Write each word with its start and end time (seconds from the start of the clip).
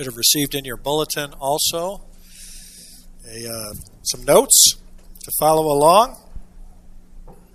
should 0.00 0.06
have 0.06 0.16
received 0.16 0.54
in 0.54 0.64
your 0.64 0.78
bulletin 0.78 1.34
also 1.34 2.00
a, 3.28 3.46
uh, 3.46 3.74
some 4.02 4.24
notes 4.24 4.76
to 5.22 5.30
follow 5.38 5.70
along 5.70 6.16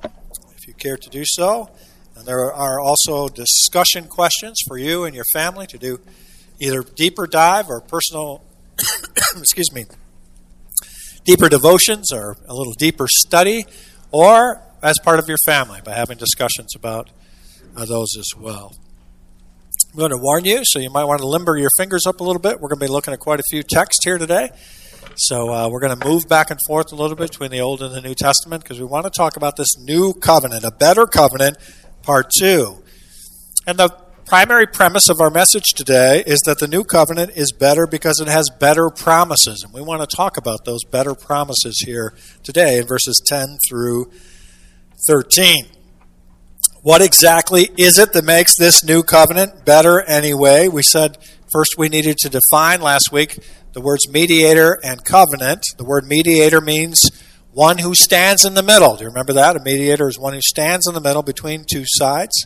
if 0.03 0.67
you 0.67 0.73
care 0.75 0.95
to 0.95 1.09
do 1.09 1.23
so. 1.25 1.67
And 2.15 2.27
there 2.27 2.53
are 2.53 2.79
also 2.79 3.29
discussion 3.29 4.05
questions 4.05 4.59
for 4.67 4.77
you 4.77 5.05
and 5.05 5.15
your 5.15 5.25
family 5.33 5.65
to 5.65 5.79
do 5.79 5.99
either 6.59 6.83
deeper 6.83 7.25
dive 7.25 7.67
or 7.67 7.81
personal, 7.81 8.43
excuse 9.35 9.73
me, 9.73 9.85
deeper 11.23 11.49
devotions 11.49 12.13
or 12.13 12.37
a 12.47 12.53
little 12.53 12.73
deeper 12.73 13.07
study, 13.09 13.65
or 14.11 14.61
as 14.83 14.99
part 15.03 15.17
of 15.17 15.27
your 15.27 15.39
family 15.47 15.81
by 15.83 15.93
having 15.93 16.19
discussions 16.19 16.75
about 16.75 17.09
uh, 17.75 17.85
those 17.85 18.09
as 18.19 18.39
well. 18.39 18.75
I'm 19.95 19.99
going 19.99 20.11
to 20.11 20.17
warn 20.17 20.43
you, 20.43 20.59
so 20.65 20.79
you 20.79 20.89
might 20.89 21.05
want 21.05 21.21
to 21.21 21.25
limber 21.25 21.55
your 21.55 21.69
fingers 21.77 22.05
up 22.05 22.19
a 22.19 22.23
little 22.25 22.41
bit. 22.41 22.59
We're 22.59 22.67
going 22.67 22.81
to 22.81 22.85
be 22.85 22.91
looking 22.91 23.13
at 23.13 23.19
quite 23.21 23.39
a 23.39 23.43
few 23.49 23.63
texts 23.63 24.03
here 24.03 24.17
today. 24.17 24.49
So 25.15 25.53
uh, 25.53 25.69
we're 25.69 25.79
going 25.79 25.97
to 25.97 26.05
move 26.05 26.23
back 26.27 26.51
and 26.51 26.59
forth 26.67 26.91
a 26.91 26.95
little 26.95 27.15
bit 27.15 27.31
between 27.31 27.49
the 27.49 27.61
Old 27.61 27.81
and 27.81 27.95
the 27.95 28.01
New 28.01 28.13
Testament 28.13 28.61
because 28.61 28.77
we 28.77 28.85
want 28.85 29.05
to 29.05 29.09
talk 29.09 29.37
about 29.37 29.55
this 29.55 29.69
new 29.79 30.11
covenant, 30.11 30.65
a 30.65 30.71
better 30.71 31.05
covenant, 31.05 31.55
part 32.01 32.29
two. 32.37 32.83
And 33.65 33.77
the 33.77 33.87
primary 34.25 34.67
premise 34.67 35.07
of 35.07 35.21
our 35.21 35.29
message 35.29 35.71
today 35.77 36.25
is 36.27 36.41
that 36.41 36.59
the 36.59 36.67
new 36.67 36.83
covenant 36.83 37.31
is 37.37 37.53
better 37.53 37.87
because 37.87 38.19
it 38.19 38.27
has 38.27 38.49
better 38.59 38.89
promises. 38.89 39.63
And 39.63 39.73
we 39.73 39.81
want 39.81 40.01
to 40.01 40.13
talk 40.13 40.35
about 40.35 40.65
those 40.65 40.83
better 40.83 41.15
promises 41.15 41.81
here 41.85 42.13
today 42.43 42.79
in 42.79 42.85
verses 42.85 43.23
10 43.25 43.59
through 43.69 44.11
13. 45.07 45.67
What 46.85 47.01
exactly 47.01 47.71
is 47.79 47.97
it 47.97 48.13
that 48.13 48.25
makes 48.25 48.55
this 48.59 48.83
new 48.83 49.01
covenant 49.01 49.65
better 49.65 50.01
anyway? 50.01 50.67
We 50.67 50.83
said 50.83 51.17
first 51.51 51.79
we 51.79 51.89
needed 51.89 52.15
to 52.17 52.29
define 52.29 52.79
last 52.79 53.09
week 53.11 53.39
the 53.73 53.81
words 53.81 54.07
mediator 54.07 54.77
and 54.83 55.03
covenant. 55.03 55.63
The 55.77 55.83
word 55.83 56.05
mediator 56.05 56.61
means 56.61 57.01
one 57.51 57.79
who 57.79 57.95
stands 57.95 58.45
in 58.45 58.53
the 58.53 58.61
middle. 58.61 58.95
Do 58.97 59.01
you 59.01 59.09
remember 59.09 59.33
that? 59.33 59.55
A 59.55 59.61
mediator 59.61 60.07
is 60.07 60.19
one 60.19 60.35
who 60.35 60.41
stands 60.41 60.87
in 60.87 60.93
the 60.93 61.01
middle 61.01 61.23
between 61.23 61.65
two 61.67 61.85
sides. 61.87 62.45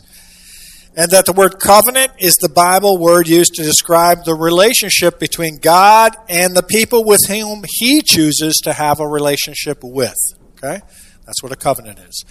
And 0.96 1.10
that 1.10 1.26
the 1.26 1.34
word 1.34 1.60
covenant 1.60 2.12
is 2.18 2.32
the 2.36 2.48
Bible 2.48 2.96
word 2.96 3.28
used 3.28 3.52
to 3.56 3.62
describe 3.62 4.24
the 4.24 4.34
relationship 4.34 5.20
between 5.20 5.58
God 5.58 6.16
and 6.30 6.56
the 6.56 6.62
people 6.62 7.04
with 7.04 7.20
whom 7.28 7.62
He 7.68 8.00
chooses 8.00 8.58
to 8.64 8.72
have 8.72 9.00
a 9.00 9.06
relationship 9.06 9.80
with. 9.82 10.16
Okay? 10.52 10.80
That's 11.26 11.42
what 11.42 11.52
a 11.52 11.56
covenant 11.56 11.98
is. 11.98 12.24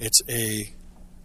It's 0.00 0.22
a 0.26 0.73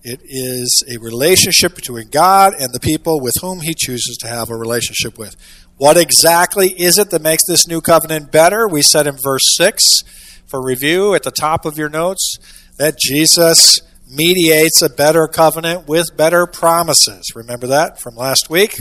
it 0.04 0.22
is 0.24 0.84
a 0.90 0.98
relationship 0.98 1.76
between 1.76 2.10
God 2.10 2.54
and 2.54 2.74
the 2.74 2.80
people 2.80 3.20
with 3.20 3.36
whom 3.42 3.62
He 3.62 3.74
chooses 3.74 4.18
to 4.22 4.28
have 4.28 4.50
a 4.50 4.56
relationship 4.56 5.18
with. 5.18 5.36
What 5.78 5.98
exactly 5.98 6.70
is 6.70 6.98
it 6.98 7.10
that 7.10 7.22
makes 7.22 7.46
this 7.48 7.68
new 7.68 7.82
covenant 7.82 8.32
better? 8.32 8.68
We 8.68 8.82
said 8.82 9.08
in 9.08 9.18
verse 9.22 9.44
6 9.56 10.44
for 10.46 10.64
review 10.64 11.14
at 11.14 11.24
the 11.24 11.32
top 11.32 11.66
of 11.66 11.78
your 11.78 11.90
notes 11.90 12.38
that 12.78 12.98
Jesus 12.98 13.80
mediates 14.10 14.82
a 14.82 14.90
better 14.90 15.28
covenant 15.28 15.88
with 15.88 16.16
better 16.18 16.48
promises. 16.48 17.32
Remember 17.36 17.68
that 17.68 18.00
from 18.00 18.16
last 18.16 18.50
week? 18.50 18.78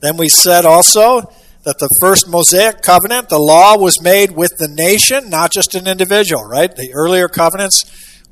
Then 0.00 0.16
we 0.16 0.28
said 0.28 0.64
also 0.64 1.32
that 1.64 1.78
the 1.78 1.88
first 2.00 2.28
Mosaic 2.28 2.80
covenant, 2.82 3.28
the 3.28 3.38
law 3.38 3.76
was 3.76 4.00
made 4.00 4.30
with 4.30 4.56
the 4.58 4.68
nation, 4.68 5.28
not 5.28 5.52
just 5.52 5.74
an 5.74 5.86
individual, 5.86 6.44
right? 6.44 6.74
The 6.74 6.92
earlier 6.94 7.28
covenants 7.28 7.84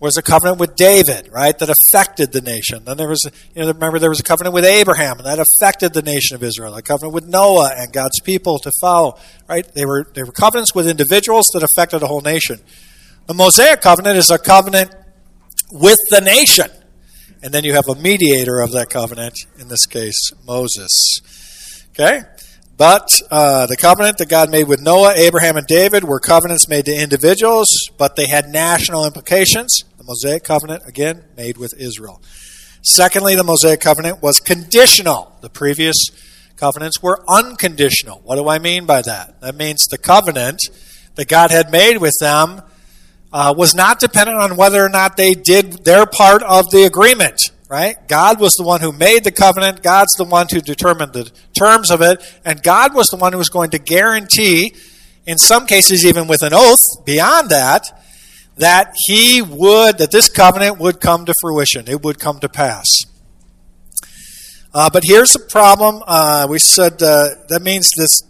was 0.05 0.19
a 0.19 0.23
covenant 0.23 0.61
with 0.61 0.77
David, 0.77 1.31
right, 1.33 1.59
that 1.59 1.71
affected 1.71 2.31
the 2.31 2.43
nation. 2.43 2.85
Then 2.85 2.99
there 2.99 3.09
was, 3.09 3.25
you 3.55 3.63
know, 3.63 3.69
remember 3.69 3.99
there 3.99 4.11
was 4.11 4.21
a 4.21 4.25
covenant 4.25 4.53
with 4.53 4.67
Abraham, 4.67 5.17
and 5.17 5.27
that 5.27 5.39
affected 5.39 5.95
the 5.95 6.03
nation 6.03 6.35
of 6.35 6.43
Israel. 6.43 6.75
A 6.75 6.83
covenant 6.83 7.15
with 7.15 7.27
Noah 7.27 7.73
and 7.75 7.91
God's 7.91 8.21
people 8.21 8.59
to 8.59 8.71
follow, 8.83 9.19
right? 9.49 9.67
They 9.75 9.87
were 9.87 10.07
they 10.15 10.23
were 10.23 10.33
covenants 10.33 10.75
with 10.75 10.87
individuals 10.87 11.47
that 11.55 11.63
affected 11.63 12.01
the 12.01 12.07
whole 12.07 12.21
nation. 12.21 12.61
The 13.27 13.35
Mosaic 13.35 13.81
covenant 13.81 14.19
is 14.19 14.31
a 14.31 14.39
covenant 14.39 14.95
with 15.73 15.99
the 16.11 16.21
nation, 16.21 16.71
and 17.43 17.55
then 17.55 17.65
you 17.65 17.73
have 17.73 17.89
a 17.89 17.95
mediator 17.95 18.61
of 18.61 18.73
that 18.73 18.91
covenant. 18.91 19.35
In 19.59 19.69
this 19.69 19.87
case, 19.87 20.33
Moses. 20.47 20.93
Okay. 21.93 22.21
But 22.77 23.09
uh, 23.31 23.67
the 23.67 23.77
covenant 23.77 24.19
that 24.19 24.29
God 24.29 24.51
made 24.51 24.67
with 24.67 24.81
Noah, 24.81 25.15
Abraham, 25.17 25.57
and 25.57 25.67
David 25.67 26.03
were 26.03 26.19
covenants 26.19 26.69
made 26.69 26.87
to 26.87 26.93
individuals, 26.93 27.69
but 27.97 28.17
they 28.17 28.27
had 28.27 28.49
national 28.49 29.07
implications. 29.07 29.85
The 29.97 30.05
Mosaic 30.05 30.43
covenant, 30.43 30.83
again, 30.87 31.25
made 31.37 31.57
with 31.57 31.73
Israel. 31.79 32.21
Secondly, 32.83 33.37
the 33.37 33.45
Mosaic 33.45 33.81
covenant 33.81 34.23
was 34.23 34.39
conditional. 34.39 35.37
The 35.41 35.51
previous 35.51 35.95
covenants 36.57 37.01
were 37.01 37.25
unconditional. 37.29 38.21
What 38.25 38.37
do 38.37 38.49
I 38.49 38.59
mean 38.59 38.87
by 38.87 39.03
that? 39.03 39.41
That 39.41 39.55
means 39.55 39.87
the 39.87 39.99
covenant 39.99 40.61
that 41.15 41.29
God 41.29 41.53
had 41.53 41.71
made 41.71 41.99
with 41.99 42.15
them 42.21 42.61
uh, 43.33 43.55
was 43.57 43.75
not 43.75 44.01
dependent 44.01 44.39
on 44.39 44.57
whether 44.57 44.85
or 44.85 44.89
not 44.89 45.17
they 45.17 45.35
did 45.35 45.85
their 45.85 46.07
part 46.07 46.43
of 46.43 46.71
the 46.71 46.85
agreement 46.85 47.39
right? 47.69 47.97
God 48.09 48.41
was 48.41 48.53
the 48.53 48.65
one 48.65 48.81
who 48.81 48.93
made 48.93 49.25
the 49.25 49.33
covenant. 49.33 49.83
God's 49.83 50.13
the 50.15 50.25
one 50.25 50.47
who 50.51 50.61
determined 50.61 51.13
the 51.13 51.31
terms 51.59 51.91
of 51.91 52.03
it. 52.03 52.21
And 52.45 52.63
God 52.63 52.95
was 52.95 53.07
the 53.07 53.17
one 53.17 53.33
who 53.33 53.39
was 53.39 53.49
going 53.49 53.71
to 53.71 53.79
guarantee, 53.79 54.75
in 55.27 55.39
some 55.39 55.67
cases 55.67 56.05
even 56.05 56.27
with 56.27 56.43
an 56.43 56.53
oath 56.53 56.83
beyond 57.05 57.51
that, 57.51 58.03
that 58.57 58.95
he 59.07 59.43
would, 59.43 59.99
that 59.99 60.13
this 60.13 60.29
covenant 60.29 60.79
would 60.79 61.01
come 61.01 61.25
to 61.25 61.35
fruition. 61.41 61.89
It 61.89 62.03
would 62.03 62.19
come 62.19 62.39
to 62.41 62.49
pass. 62.49 62.87
Uh, 64.73 64.91
but 64.93 65.05
here's 65.07 65.31
the 65.31 65.39
problem. 65.51 66.03
Uh, 66.07 66.47
we 66.51 66.59
said 66.59 66.95
uh, 66.95 67.31
that 67.49 67.61
means 67.63 67.89
this 67.97 68.23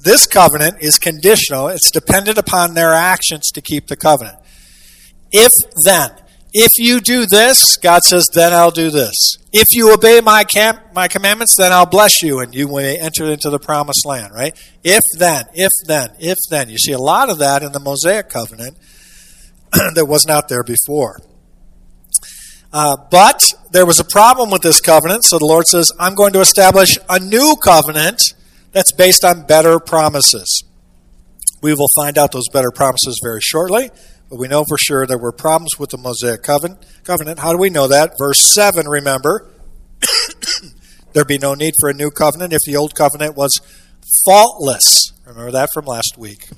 this 0.00 0.28
covenant 0.28 0.76
is 0.80 0.96
conditional. 0.96 1.68
It's 1.68 1.90
dependent 1.90 2.38
upon 2.38 2.74
their 2.74 2.94
actions 2.94 3.50
to 3.50 3.60
keep 3.60 3.88
the 3.88 3.96
covenant. 3.96 4.38
If 5.32 5.50
then, 5.84 6.10
if 6.52 6.72
you 6.78 7.00
do 7.00 7.26
this, 7.26 7.76
God 7.76 8.02
says, 8.02 8.26
then 8.32 8.52
I'll 8.52 8.70
do 8.70 8.90
this. 8.90 9.36
If 9.52 9.68
you 9.72 9.92
obey 9.92 10.20
my 10.20 10.44
camp, 10.44 10.80
my 10.94 11.08
commandments, 11.08 11.54
then 11.56 11.72
I'll 11.72 11.86
bless 11.86 12.22
you 12.22 12.40
and 12.40 12.54
you 12.54 12.68
may 12.68 12.98
enter 12.98 13.26
into 13.26 13.50
the 13.50 13.58
promised 13.58 14.06
land, 14.06 14.32
right? 14.32 14.56
If 14.82 15.02
then, 15.18 15.44
if 15.54 15.70
then, 15.86 16.10
if 16.18 16.36
then. 16.50 16.70
You 16.70 16.78
see 16.78 16.92
a 16.92 16.98
lot 16.98 17.28
of 17.28 17.38
that 17.38 17.62
in 17.62 17.72
the 17.72 17.80
Mosaic 17.80 18.28
covenant 18.30 18.78
that 19.94 20.06
was 20.06 20.26
not 20.26 20.48
there 20.48 20.64
before. 20.64 21.20
Uh, 22.72 22.96
but 23.10 23.42
there 23.72 23.86
was 23.86 23.98
a 23.98 24.04
problem 24.04 24.50
with 24.50 24.62
this 24.62 24.80
covenant, 24.80 25.24
so 25.24 25.38
the 25.38 25.46
Lord 25.46 25.66
says, 25.66 25.90
I'm 25.98 26.14
going 26.14 26.32
to 26.34 26.40
establish 26.40 26.98
a 27.08 27.18
new 27.18 27.56
covenant 27.62 28.20
that's 28.72 28.92
based 28.92 29.24
on 29.24 29.46
better 29.46 29.78
promises. 29.78 30.64
We 31.62 31.74
will 31.74 31.88
find 31.96 32.18
out 32.18 32.32
those 32.32 32.48
better 32.52 32.70
promises 32.70 33.18
very 33.22 33.40
shortly. 33.40 33.90
But 34.30 34.38
we 34.38 34.48
know 34.48 34.64
for 34.68 34.76
sure 34.76 35.06
there 35.06 35.18
were 35.18 35.32
problems 35.32 35.78
with 35.78 35.90
the 35.90 35.98
Mosaic 35.98 36.42
covenant. 36.42 37.38
How 37.38 37.52
do 37.52 37.58
we 37.58 37.70
know 37.70 37.88
that? 37.88 38.12
Verse 38.18 38.52
7, 38.52 38.86
remember, 38.86 39.50
there'd 41.12 41.26
be 41.26 41.38
no 41.38 41.54
need 41.54 41.74
for 41.80 41.88
a 41.88 41.94
new 41.94 42.10
covenant 42.10 42.52
if 42.52 42.60
the 42.66 42.76
old 42.76 42.94
covenant 42.94 43.36
was 43.36 43.58
faultless. 44.26 45.12
Remember 45.26 45.52
that 45.52 45.70
from 45.72 45.86
last 45.86 46.16
week. 46.18 46.48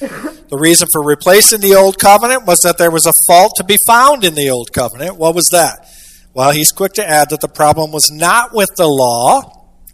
The 0.00 0.58
reason 0.58 0.88
for 0.92 1.04
replacing 1.04 1.60
the 1.60 1.76
old 1.76 1.98
covenant 1.98 2.46
was 2.46 2.58
that 2.60 2.78
there 2.78 2.90
was 2.90 3.06
a 3.06 3.12
fault 3.28 3.52
to 3.56 3.64
be 3.64 3.76
found 3.86 4.24
in 4.24 4.34
the 4.34 4.50
old 4.50 4.72
covenant. 4.72 5.16
What 5.16 5.34
was 5.34 5.46
that? 5.52 5.86
Well, 6.32 6.52
he's 6.52 6.72
quick 6.72 6.94
to 6.94 7.08
add 7.08 7.30
that 7.30 7.40
the 7.40 7.48
problem 7.48 7.92
was 7.92 8.10
not 8.10 8.54
with 8.54 8.70
the 8.76 8.88
law. 8.88 9.42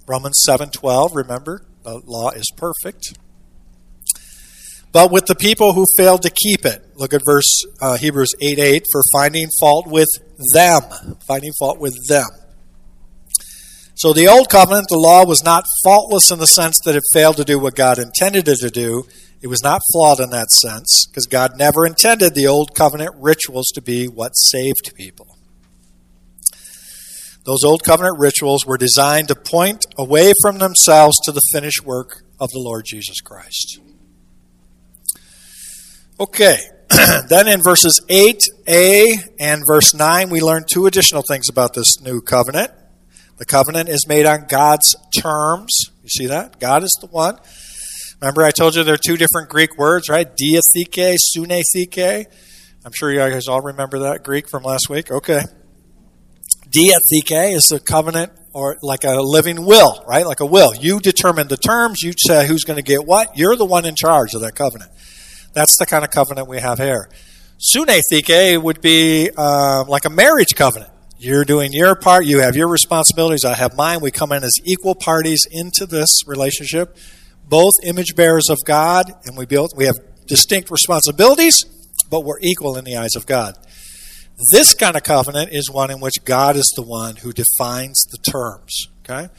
Romans 0.07 0.43
7:12, 0.49 1.15
remember, 1.15 1.67
the 1.83 2.01
law 2.05 2.31
is 2.31 2.51
perfect 2.57 3.15
but 4.97 5.13
with 5.13 5.27
the 5.27 5.35
people 5.35 5.75
who 5.75 5.85
failed 5.99 6.23
to 6.23 6.31
keep 6.31 6.65
it. 6.65 6.83
Look 6.95 7.13
at 7.13 7.21
verse 7.23 7.67
uh, 7.83 7.99
Hebrews 7.99 8.31
8 8.41 8.59
8 8.59 8.85
for 8.91 9.03
finding 9.13 9.49
fault 9.61 9.87
with 9.87 10.09
them. 10.55 10.81
Finding 11.29 11.53
fault 11.59 11.79
with 11.79 12.09
them. 12.09 12.25
So 13.95 14.15
the 14.15 14.27
old 14.27 14.49
covenant, 14.49 14.87
the 14.89 14.97
law, 14.97 15.27
was 15.27 15.45
not 15.45 15.67
faultless 15.85 16.31
in 16.31 16.39
the 16.39 16.47
sense 16.47 16.79
that 16.87 16.97
it 16.97 17.03
failed 17.13 17.37
to 17.37 17.45
do 17.45 17.59
what 17.59 17.75
God 17.75 17.99
intended 17.99 18.49
it 18.49 18.61
to 18.61 18.71
do. 18.71 19.07
It 19.43 19.49
was 19.49 19.63
not 19.63 19.83
flawed 19.93 20.19
in 20.19 20.31
that 20.31 20.51
sense 20.51 21.05
because 21.07 21.27
God 21.27 21.59
never 21.59 21.85
intended 21.85 22.35
the 22.35 22.47
old 22.47 22.75
covenant 22.75 23.17
rituals 23.19 23.67
to 23.75 23.83
be 23.83 24.07
what 24.07 24.31
saved 24.31 24.95
people. 24.95 25.37
Those 27.45 27.65
old 27.65 27.85
covenant 27.85 28.19
rituals 28.19 28.65
were 28.65 28.79
designed 28.79 29.29
to 29.29 29.35
point 29.35 29.85
away 29.99 30.33
from 30.41 30.57
themselves 30.57 31.19
to 31.25 31.33
the 31.33 31.43
finished 31.53 31.85
work 31.85 32.23
of 32.41 32.51
the 32.53 32.61
Lord 32.61 32.87
Jesus 32.87 33.21
Christ. 33.21 33.79
Okay, 36.19 36.57
then 37.29 37.47
in 37.47 37.63
verses 37.63 38.01
8a 38.09 39.05
and 39.39 39.63
verse 39.67 39.93
9, 39.93 40.31
we 40.31 40.41
learn 40.41 40.65
two 40.67 40.87
additional 40.87 41.21
things 41.21 41.51
about 41.51 41.75
this 41.75 42.01
new 42.01 42.23
covenant. 42.23 42.71
The 43.37 43.45
covenant 43.45 43.91
is 43.91 44.07
made 44.09 44.25
on 44.25 44.47
God's 44.49 44.97
terms. 45.21 45.77
You 46.03 46.09
see 46.09 46.27
that? 46.29 46.59
God 46.59 46.85
is 46.85 46.97
the 47.03 47.09
one. 47.09 47.39
Remember, 48.23 48.45
I 48.45 48.51
told 48.51 48.77
you 48.77 48.83
there 48.83 48.95
are 48.95 48.99
two 48.99 49.19
different 49.19 49.51
Greek 49.51 49.77
words, 49.77 50.09
right? 50.09 50.27
Diatheke, 50.27 51.17
sunetheke. 51.37 52.25
I'm 52.87 52.93
sure 52.95 53.13
you 53.13 53.19
guys 53.19 53.47
all 53.47 53.61
remember 53.61 53.99
that 53.99 54.25
Greek 54.25 54.49
from 54.49 54.63
last 54.63 54.89
week. 54.89 55.11
Okay. 55.11 55.43
Diatheke 56.71 57.53
is 57.53 57.67
the 57.71 57.79
covenant 57.79 58.33
or 58.55 58.79
like 58.81 59.05
a 59.05 59.21
living 59.21 59.67
will, 59.67 60.03
right? 60.09 60.25
Like 60.25 60.41
a 60.41 60.47
will. 60.47 60.75
You 60.75 60.99
determine 60.99 61.49
the 61.49 61.59
terms, 61.59 62.01
you 62.01 62.15
say 62.17 62.47
who's 62.47 62.65
going 62.65 62.79
to 62.79 62.83
get 62.83 63.05
what. 63.05 63.37
You're 63.37 63.55
the 63.55 63.67
one 63.67 63.85
in 63.85 63.97
charge 63.97 64.33
of 64.33 64.41
that 64.41 64.55
covenant. 64.55 64.91
That's 65.57 65.79
the 65.79 65.87
kind 65.87 66.05
of 66.05 66.11
covenant 66.11 66.49
we 66.49 66.61
have 66.61 66.79
here. 66.79 67.09
Sunethike 67.59 68.63
would 68.63 68.83
be 68.83 69.31
uh, 69.35 69.85
like 69.89 70.05
a 70.05 70.11
marriage 70.11 70.55
covenant. 70.55 70.91
You're 71.17 71.47
doing 71.47 71.73
your 71.73 71.97
part, 71.97 72.27
you 72.27 72.41
have 72.41 72.57
your 72.57 72.69
responsibilities, 72.69 73.43
I 73.43 73.55
have 73.55 73.75
mine. 73.75 74.03
We 74.03 74.11
come 74.11 74.33
in 74.33 74.45
as 74.45 74.53
equal 74.65 74.95
parties 74.95 75.47
into 75.51 75.87
this 75.87 76.11
relationship, 76.27 76.99
both 77.49 77.73
image 77.83 78.15
bearers 78.15 78.51
of 78.51 78.59
God, 78.67 79.11
and 79.25 79.35
we 79.35 79.47
build 79.47 79.73
we 79.75 79.87
have 79.87 79.97
distinct 80.27 80.71
responsibilities, 80.71 81.55
but 82.11 82.23
we're 82.23 82.41
equal 82.43 82.77
in 82.77 82.85
the 82.85 82.99
eyes 82.99 83.17
of 83.17 83.25
God. 83.25 83.55
This 84.53 84.75
kind 84.75 84.95
of 84.95 85.05
covenant 85.05 85.49
is 85.53 85.71
one 85.71 85.91
in 85.91 86.01
which 86.01 86.23
God 86.27 86.57
is 86.57 86.71
the 86.77 86.83
one 86.83 87.17
who 87.17 87.33
defines 87.33 88.05
the 88.11 88.19
terms. 88.31 88.89
Okay? 89.01 89.33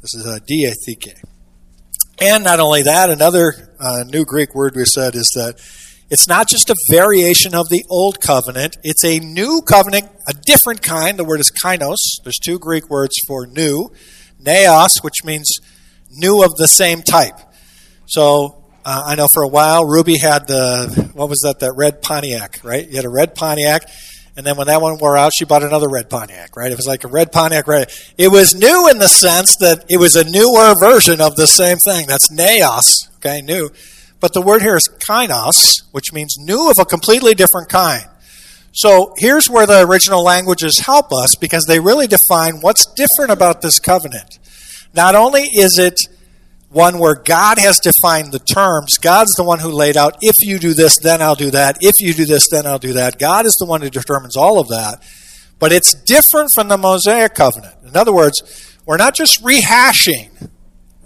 This 0.00 0.14
is 0.14 0.26
a 0.26 0.38
diatheke. 0.38 1.35
And 2.18 2.44
not 2.44 2.60
only 2.60 2.82
that, 2.82 3.10
another 3.10 3.74
uh, 3.78 4.04
new 4.04 4.24
Greek 4.24 4.54
word 4.54 4.74
we 4.74 4.84
said 4.86 5.14
is 5.14 5.30
that 5.34 5.60
it's 6.08 6.26
not 6.26 6.48
just 6.48 6.70
a 6.70 6.76
variation 6.90 7.54
of 7.54 7.68
the 7.68 7.84
old 7.90 8.20
covenant, 8.20 8.78
it's 8.82 9.04
a 9.04 9.18
new 9.18 9.60
covenant, 9.60 10.06
a 10.28 10.32
different 10.46 10.80
kind. 10.80 11.18
The 11.18 11.24
word 11.24 11.40
is 11.40 11.50
kainos. 11.50 11.96
There's 12.22 12.38
two 12.38 12.58
Greek 12.58 12.88
words 12.88 13.14
for 13.26 13.46
new. 13.46 13.90
Neos, 14.42 15.02
which 15.02 15.24
means 15.24 15.50
new 16.10 16.42
of 16.42 16.54
the 16.56 16.68
same 16.68 17.02
type. 17.02 17.34
So 18.06 18.64
uh, 18.84 19.02
I 19.06 19.14
know 19.16 19.26
for 19.34 19.42
a 19.42 19.48
while 19.48 19.84
Ruby 19.84 20.18
had 20.18 20.46
the, 20.46 21.10
what 21.14 21.28
was 21.28 21.40
that, 21.40 21.58
that 21.60 21.72
red 21.76 22.00
Pontiac, 22.00 22.60
right? 22.62 22.88
You 22.88 22.96
had 22.96 23.04
a 23.04 23.10
red 23.10 23.34
Pontiac. 23.34 23.82
And 24.36 24.44
then 24.44 24.56
when 24.56 24.66
that 24.66 24.82
one 24.82 24.98
wore 24.98 25.16
out, 25.16 25.32
she 25.34 25.46
bought 25.46 25.62
another 25.62 25.88
red 25.88 26.10
Pontiac, 26.10 26.56
right? 26.56 26.70
It 26.70 26.76
was 26.76 26.86
like 26.86 27.04
a 27.04 27.08
red 27.08 27.32
Pontiac, 27.32 27.66
right? 27.66 27.90
It 28.18 28.28
was 28.28 28.54
new 28.54 28.88
in 28.90 28.98
the 28.98 29.08
sense 29.08 29.56
that 29.60 29.84
it 29.88 29.96
was 29.96 30.14
a 30.14 30.24
newer 30.24 30.74
version 30.78 31.22
of 31.22 31.36
the 31.36 31.46
same 31.46 31.78
thing. 31.78 32.06
That's 32.06 32.30
neos, 32.30 32.84
okay, 33.16 33.40
new. 33.40 33.70
But 34.20 34.34
the 34.34 34.42
word 34.42 34.60
here 34.60 34.76
is 34.76 34.88
kainos, 35.08 35.54
which 35.92 36.12
means 36.12 36.36
new 36.38 36.70
of 36.70 36.76
a 36.78 36.84
completely 36.84 37.34
different 37.34 37.70
kind. 37.70 38.06
So 38.72 39.14
here's 39.16 39.48
where 39.48 39.66
the 39.66 39.86
original 39.86 40.22
languages 40.22 40.80
help 40.84 41.12
us 41.12 41.34
because 41.40 41.64
they 41.66 41.80
really 41.80 42.06
define 42.06 42.60
what's 42.60 42.84
different 42.94 43.32
about 43.32 43.62
this 43.62 43.78
covenant. 43.78 44.38
Not 44.92 45.14
only 45.14 45.42
is 45.44 45.78
it 45.78 45.94
one 46.68 46.98
where 46.98 47.14
God 47.14 47.58
has 47.58 47.78
defined 47.78 48.32
the 48.32 48.38
terms, 48.38 48.98
God's 48.98 49.32
the 49.34 49.44
one 49.44 49.60
who 49.60 49.70
laid 49.70 49.96
out, 49.96 50.16
if 50.20 50.34
you 50.40 50.58
do 50.58 50.74
this, 50.74 50.98
then 51.02 51.22
I'll 51.22 51.34
do 51.34 51.50
that. 51.52 51.78
If 51.80 51.94
you 52.00 52.12
do 52.12 52.24
this, 52.24 52.48
then 52.50 52.66
I'll 52.66 52.78
do 52.78 52.94
that. 52.94 53.18
God 53.18 53.46
is 53.46 53.54
the 53.58 53.66
one 53.66 53.82
who 53.82 53.90
determines 53.90 54.36
all 54.36 54.58
of 54.58 54.68
that. 54.68 55.02
But 55.58 55.72
it's 55.72 55.94
different 56.04 56.50
from 56.54 56.68
the 56.68 56.76
Mosaic 56.76 57.34
covenant. 57.34 57.74
In 57.86 57.96
other 57.96 58.12
words, 58.12 58.76
we're 58.84 58.98
not 58.98 59.14
just 59.14 59.42
rehashing 59.42 60.50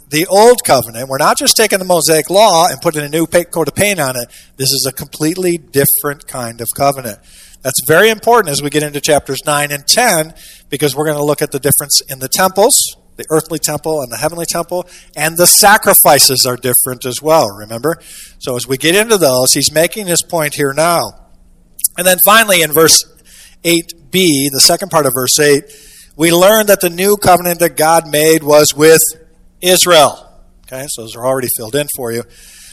the 0.09 0.27
old 0.27 0.65
covenant. 0.65 1.09
We're 1.09 1.19
not 1.19 1.39
just 1.39 1.57
taking 1.57 1.79
the 1.79 1.85
Mosaic 1.85 2.31
law 2.31 2.67
and 2.69 2.81
putting 2.81 3.05
a 3.05 3.09
new 3.09 3.27
coat 3.27 3.69
of 3.69 3.75
paint 3.75 4.01
on 4.01 4.17
it. 4.17 4.29
This 4.57 4.71
is 4.71 4.87
a 4.89 4.93
completely 4.93 5.57
different 5.57 6.27
kind 6.27 6.61
of 6.61 6.69
covenant. 6.77 7.21
That's 7.63 7.81
very 7.87 8.11
important 8.11 8.51
as 8.51 8.63
we 8.63 8.71
get 8.71 8.83
into 8.83 9.01
chapters 9.01 9.39
9 9.47 9.71
and 9.71 9.87
10 9.87 10.35
because 10.69 10.97
we're 10.97 11.05
going 11.05 11.19
to 11.19 11.25
look 11.25 11.43
at 11.43 11.53
the 11.53 11.61
difference 11.61 12.01
in 12.09 12.19
the 12.19 12.29
temples, 12.29 12.75
the 13.21 13.27
earthly 13.31 13.59
temple 13.59 14.01
and 14.03 14.11
the 14.11 14.17
heavenly 14.17 14.47
temple, 14.47 14.89
and 15.17 15.37
the 15.37 15.47
sacrifices 15.47 16.47
are 16.47 16.57
different 16.57 17.05
as 17.05 17.21
well, 17.23 17.47
remember? 17.49 17.99
So 18.39 18.57
as 18.57 18.67
we 18.67 18.77
get 18.77 18.95
into 18.95 19.19
those, 19.19 19.53
he's 19.53 19.73
making 19.73 20.07
his 20.07 20.23
point 20.23 20.55
here 20.55 20.73
now. 20.73 21.01
And 21.99 22.07
then 22.07 22.19
finally 22.25 22.63
in 22.63 22.73
verse 22.73 23.05
8b, 23.63 24.13
the 24.51 24.61
second 24.61 24.91
part 24.91 25.07
of 25.07 25.13
verse 25.15 25.39
8, 25.39 25.65
we 26.17 26.33
learn 26.33 26.67
that 26.67 26.81
the 26.81 26.91
new 26.91 27.17
covenant 27.17 27.61
that 27.61 27.77
God 27.77 28.09
made 28.09 28.43
was 28.43 28.75
with 28.75 29.01
Israel. 29.61 30.27
Okay, 30.67 30.87
so 30.89 31.03
those 31.03 31.17
are 31.17 31.27
already 31.27 31.49
filled 31.57 31.75
in 31.75 31.89
for 31.95 32.13
you. 32.13 32.23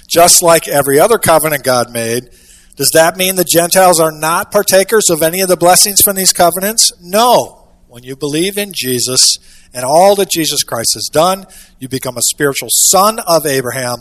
Just 0.10 0.42
like 0.42 0.68
every 0.68 1.00
other 1.00 1.18
covenant 1.18 1.64
God 1.64 1.92
made, 1.92 2.30
does 2.76 2.92
that 2.94 3.18
mean 3.18 3.36
the 3.36 3.44
Gentiles 3.44 4.00
are 4.00 4.12
not 4.12 4.52
partakers 4.52 5.10
of 5.10 5.22
any 5.22 5.42
of 5.42 5.50
the 5.50 5.58
blessings 5.58 6.02
from 6.02 6.16
these 6.16 6.32
covenants? 6.32 6.92
No. 7.02 7.68
When 7.88 8.04
you 8.04 8.16
believe 8.16 8.58
in 8.58 8.72
Jesus 8.74 9.38
and 9.74 9.84
all 9.86 10.16
that 10.16 10.30
Jesus 10.30 10.64
Christ 10.64 10.92
has 10.96 11.10
done, 11.12 11.46
you 11.80 11.88
become 11.88 12.18
a 12.18 12.22
spiritual 12.22 12.70
son 12.72 13.20
of 13.20 13.46
Abraham. 13.46 14.00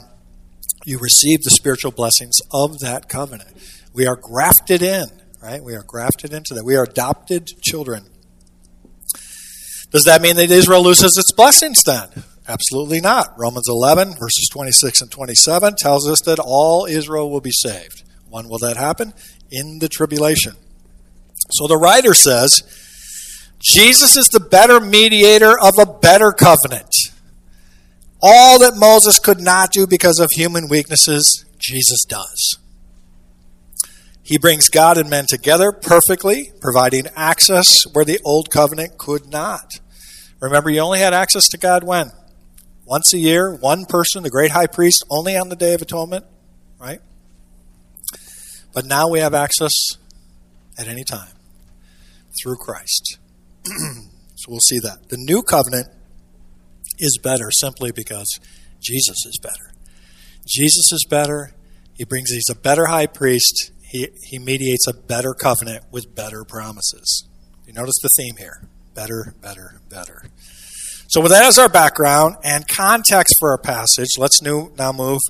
You 0.84 0.98
receive 0.98 1.42
the 1.42 1.50
spiritual 1.50 1.90
blessings 1.90 2.38
of 2.52 2.78
that 2.80 3.08
covenant. 3.08 3.50
We 3.92 4.06
are 4.06 4.16
grafted 4.16 4.82
in, 4.82 5.06
right? 5.42 5.62
We 5.62 5.74
are 5.74 5.82
grafted 5.82 6.32
into 6.32 6.54
that. 6.54 6.64
We 6.64 6.76
are 6.76 6.84
adopted 6.84 7.46
children. 7.62 8.06
Does 9.90 10.04
that 10.04 10.22
mean 10.22 10.36
that 10.36 10.50
Israel 10.50 10.82
loses 10.82 11.16
its 11.16 11.32
blessings 11.32 11.82
then? 11.84 12.08
Absolutely 12.48 13.00
not. 13.00 13.28
Romans 13.36 13.66
11, 13.68 14.14
verses 14.14 14.48
26 14.52 15.00
and 15.00 15.10
27 15.10 15.74
tells 15.78 16.08
us 16.08 16.20
that 16.26 16.38
all 16.38 16.86
Israel 16.86 17.30
will 17.30 17.40
be 17.40 17.50
saved. 17.52 18.04
When 18.28 18.48
will 18.48 18.58
that 18.58 18.76
happen? 18.76 19.14
In 19.50 19.78
the 19.80 19.88
tribulation. 19.88 20.54
So 21.50 21.66
the 21.66 21.76
writer 21.76 22.14
says, 22.14 22.60
Jesus 23.58 24.16
is 24.16 24.28
the 24.28 24.40
better 24.40 24.80
mediator 24.80 25.58
of 25.58 25.72
a 25.78 25.86
better 25.86 26.32
covenant. 26.32 26.92
All 28.22 28.58
that 28.58 28.76
Moses 28.76 29.18
could 29.18 29.40
not 29.40 29.72
do 29.72 29.86
because 29.86 30.18
of 30.18 30.28
human 30.32 30.68
weaknesses, 30.68 31.44
Jesus 31.58 32.04
does. 32.04 32.58
He 34.22 34.38
brings 34.38 34.68
God 34.68 34.98
and 34.98 35.08
men 35.08 35.26
together 35.28 35.70
perfectly, 35.72 36.52
providing 36.60 37.06
access 37.14 37.84
where 37.92 38.04
the 38.04 38.20
old 38.24 38.50
covenant 38.50 38.98
could 38.98 39.26
not. 39.26 39.80
Remember, 40.40 40.70
you 40.70 40.80
only 40.80 40.98
had 40.98 41.14
access 41.14 41.46
to 41.48 41.58
God 41.58 41.84
when? 41.84 42.10
once 42.86 43.12
a 43.12 43.18
year, 43.18 43.52
one 43.52 43.84
person, 43.84 44.22
the 44.22 44.30
great 44.30 44.52
high 44.52 44.68
priest, 44.68 45.04
only 45.10 45.36
on 45.36 45.48
the 45.48 45.56
Day 45.56 45.74
of 45.74 45.82
Atonement, 45.82 46.24
right? 46.78 47.00
But 48.72 48.86
now 48.86 49.08
we 49.10 49.18
have 49.18 49.34
access 49.34 49.72
at 50.78 50.86
any 50.86 51.02
time 51.02 51.32
through 52.40 52.56
Christ. 52.56 53.18
so 54.36 54.46
we'll 54.48 54.60
see 54.60 54.78
that. 54.80 55.08
The 55.08 55.16
new 55.18 55.42
covenant 55.42 55.88
is 56.98 57.18
better 57.22 57.50
simply 57.50 57.92
because 57.92 58.38
Jesus 58.80 59.16
is 59.26 59.38
better. 59.42 59.72
Jesus 60.46 60.92
is 60.92 61.04
better. 61.08 61.52
He 61.94 62.04
brings, 62.04 62.30
he's 62.30 62.50
a 62.50 62.54
better 62.54 62.86
high 62.86 63.06
priest. 63.06 63.72
He, 63.82 64.08
he 64.22 64.38
mediates 64.38 64.86
a 64.86 64.94
better 64.94 65.34
covenant 65.34 65.84
with 65.90 66.14
better 66.14 66.44
promises. 66.44 67.26
You 67.66 67.72
notice 67.72 67.96
the 68.02 68.10
theme 68.16 68.36
here 68.38 68.68
better, 68.94 69.34
better, 69.42 69.80
better. 69.90 70.22
So, 71.08 71.20
with 71.20 71.30
that 71.30 71.44
as 71.44 71.58
our 71.58 71.68
background 71.68 72.36
and 72.42 72.66
context 72.66 73.34
for 73.38 73.50
our 73.50 73.58
passage, 73.58 74.08
let's 74.18 74.42
new, 74.42 74.72
now 74.76 74.90
move 74.92 75.20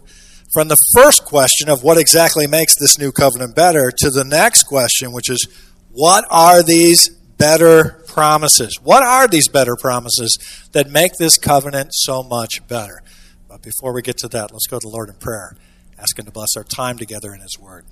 from 0.55 0.69
the 0.69 0.77
first 0.95 1.25
question 1.25 1.69
of 1.69 1.83
what 1.83 1.99
exactly 1.99 2.47
makes 2.47 2.75
this 2.79 2.99
new 2.99 3.13
covenant 3.13 3.55
better 3.55 3.91
to 3.99 4.11
the 4.11 4.25
next 4.25 4.63
question, 4.63 5.13
which 5.13 5.29
is 5.29 5.47
what 5.91 6.25
are 6.31 6.63
these 6.63 7.09
better 7.37 8.03
promises? 8.17 8.79
What 8.83 9.03
are 9.03 9.29
these 9.29 9.47
better 9.47 9.77
promises 9.79 10.39
that 10.73 10.89
make 10.89 11.13
this 11.19 11.37
covenant 11.37 11.91
so 11.93 12.23
much 12.23 12.67
better? 12.67 13.03
But 13.49 13.63
before 13.63 13.93
we 13.93 14.01
get 14.01 14.17
to 14.19 14.29
that, 14.29 14.53
let's 14.53 14.67
go 14.67 14.79
to 14.79 14.89
the 14.89 14.93
Lord 14.93 15.11
in 15.11 15.17
prayer, 15.17 15.55
asking 15.99 16.25
to 16.25 16.33
bless 16.33 16.57
our 16.57 16.65
time 16.65 16.97
together 16.97 17.35
in 17.35 17.43
His 17.43 17.59
Word. 17.61 17.85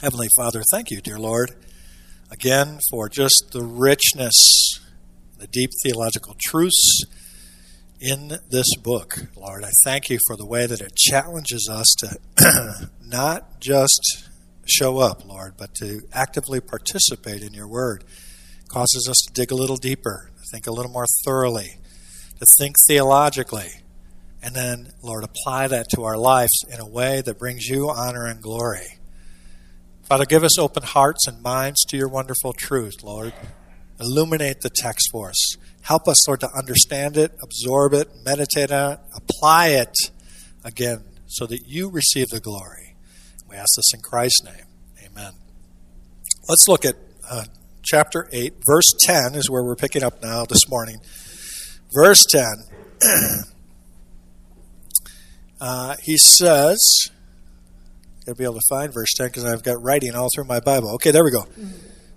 Heavenly 0.00 0.28
Father, 0.36 0.62
thank 0.72 0.90
you, 0.90 1.00
dear 1.00 1.18
Lord, 1.18 1.54
again 2.30 2.78
for 2.90 3.08
just 3.08 3.50
the 3.52 3.62
richness 3.62 4.80
the 5.38 5.46
deep 5.46 5.70
theological 5.84 6.34
truths 6.40 7.02
in 8.00 8.38
this 8.50 8.66
book, 8.82 9.26
Lord. 9.36 9.64
I 9.64 9.70
thank 9.84 10.10
you 10.10 10.18
for 10.26 10.36
the 10.36 10.46
way 10.46 10.66
that 10.66 10.80
it 10.80 10.96
challenges 10.96 11.68
us 11.70 11.86
to 11.98 12.90
not 13.04 13.60
just 13.60 14.28
show 14.66 14.98
up, 14.98 15.24
Lord, 15.24 15.54
but 15.56 15.74
to 15.76 16.00
actively 16.12 16.60
participate 16.60 17.42
in 17.42 17.54
your 17.54 17.68
word. 17.68 18.04
Causes 18.68 19.08
us 19.10 19.16
to 19.26 19.32
dig 19.32 19.50
a 19.50 19.56
little 19.56 19.76
deeper, 19.76 20.30
to 20.36 20.42
think 20.52 20.66
a 20.66 20.72
little 20.72 20.92
more 20.92 21.06
thoroughly, 21.24 21.78
to 22.38 22.46
think 22.58 22.76
theologically, 22.86 23.70
and 24.42 24.54
then, 24.54 24.92
Lord, 25.02 25.24
apply 25.24 25.68
that 25.68 25.88
to 25.94 26.04
our 26.04 26.16
lives 26.16 26.64
in 26.72 26.80
a 26.80 26.88
way 26.88 27.22
that 27.22 27.38
brings 27.38 27.66
you 27.66 27.90
honor 27.90 28.26
and 28.26 28.40
glory. 28.40 28.98
Father, 30.04 30.24
give 30.24 30.44
us 30.44 30.58
open 30.58 30.84
hearts 30.84 31.26
and 31.26 31.42
minds 31.42 31.84
to 31.86 31.96
your 31.96 32.08
wonderful 32.08 32.52
truth, 32.52 33.02
Lord. 33.02 33.32
Illuminate 34.00 34.60
the 34.60 34.70
text 34.70 35.08
for 35.10 35.30
us. 35.30 35.56
Help 35.82 36.06
us, 36.06 36.26
Lord, 36.28 36.40
to 36.40 36.50
understand 36.56 37.16
it, 37.16 37.32
absorb 37.42 37.94
it, 37.94 38.08
meditate 38.24 38.70
on 38.70 38.92
it, 38.92 39.00
apply 39.14 39.68
it 39.68 39.94
again 40.64 41.04
so 41.26 41.46
that 41.46 41.66
you 41.66 41.90
receive 41.90 42.28
the 42.28 42.40
glory. 42.40 42.94
We 43.50 43.56
ask 43.56 43.74
this 43.76 43.92
in 43.92 44.00
Christ's 44.00 44.44
name. 44.44 44.66
Amen. 45.04 45.32
Let's 46.48 46.68
look 46.68 46.84
at 46.84 46.94
uh, 47.28 47.44
chapter 47.88 48.28
8. 48.32 48.54
Verse 48.66 48.92
10 49.00 49.34
is 49.34 49.48
where 49.48 49.64
we're 49.64 49.76
picking 49.76 50.02
up 50.02 50.22
now 50.22 50.44
this 50.44 50.68
morning. 50.68 50.98
Verse 51.90 52.24
10. 52.26 52.44
uh, 55.60 55.96
he 56.02 56.18
says, 56.18 57.10
I'll 58.26 58.34
be 58.34 58.44
able 58.44 58.54
to 58.54 58.66
find 58.68 58.92
verse 58.92 59.14
10 59.16 59.28
because 59.28 59.44
I've 59.44 59.62
got 59.62 59.82
writing 59.82 60.14
all 60.14 60.28
through 60.34 60.44
my 60.44 60.60
Bible. 60.60 60.90
Okay, 60.94 61.10
there 61.10 61.24
we 61.24 61.30
go. 61.30 61.46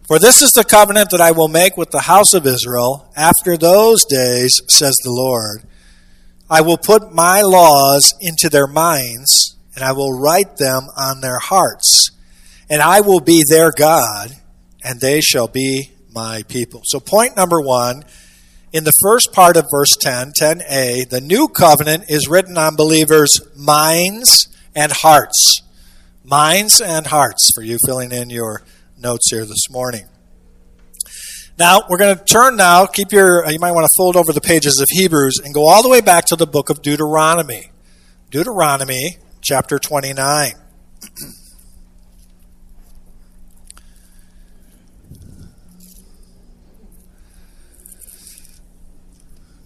For 0.08 0.20
this 0.20 0.42
is 0.42 0.52
the 0.52 0.66
covenant 0.66 1.10
that 1.12 1.22
I 1.22 1.32
will 1.32 1.48
make 1.48 1.78
with 1.78 1.92
the 1.92 2.02
house 2.02 2.34
of 2.34 2.46
Israel 2.46 3.10
after 3.16 3.56
those 3.56 4.04
days, 4.04 4.60
says 4.68 4.96
the 5.04 5.12
Lord. 5.12 5.64
I 6.50 6.60
will 6.60 6.78
put 6.78 7.14
my 7.14 7.44
laws 7.44 8.14
into 8.20 8.50
their 8.50 8.68
minds, 8.68 9.56
and 9.74 9.86
I 9.86 9.94
will 9.94 10.20
write 10.20 10.58
them 10.58 10.88
on 10.98 11.22
their 11.22 11.40
hearts. 11.40 12.12
And 12.70 12.82
I 12.82 13.00
will 13.00 13.22
be 13.22 13.44
their 13.50 13.72
God, 13.72 14.36
and 14.84 15.00
they 15.00 15.22
shall 15.22 15.48
be 15.48 15.92
my 16.14 16.44
people. 16.48 16.82
So, 16.86 17.00
point 17.00 17.36
number 17.36 17.62
one 17.62 18.04
in 18.74 18.84
the 18.84 18.94
first 19.02 19.34
part 19.34 19.58
of 19.58 19.68
verse 19.70 19.96
10, 20.00 20.32
10a, 20.40 21.10
the 21.10 21.22
new 21.22 21.48
covenant 21.48 22.06
is 22.08 22.28
written 22.28 22.58
on 22.58 22.76
believers' 22.76 23.40
minds 23.56 24.48
and 24.76 24.92
hearts. 24.92 25.62
Minds 26.24 26.80
and 26.80 27.08
hearts, 27.08 27.52
for 27.54 27.64
you 27.64 27.78
filling 27.86 28.12
in 28.12 28.30
your 28.30 28.62
notes 28.98 29.30
here 29.30 29.46
this 29.46 29.70
morning. 29.70 30.06
Now, 31.58 31.82
we're 31.90 31.98
going 31.98 32.18
to 32.18 32.24
turn 32.24 32.56
now, 32.56 32.86
keep 32.86 33.12
your, 33.12 33.50
you 33.50 33.60
might 33.60 33.74
want 33.74 33.86
to 33.86 33.92
fold 33.98 34.16
over 34.16 34.32
the 34.32 34.42
pages 34.42 34.80
of 34.82 34.88
Hebrews 34.90 35.40
and 35.44 35.54
go 35.54 35.68
all 35.68 35.84
the 35.84 35.90
way 35.90 36.02
back 36.02 36.26
to 36.28 36.36
the 36.36 36.48
book 36.48 36.70
of 36.70 36.82
Deuteronomy. 36.82 37.72
Deuteronomy 38.30 39.18
chapter 39.42 39.78
29. 39.78 40.54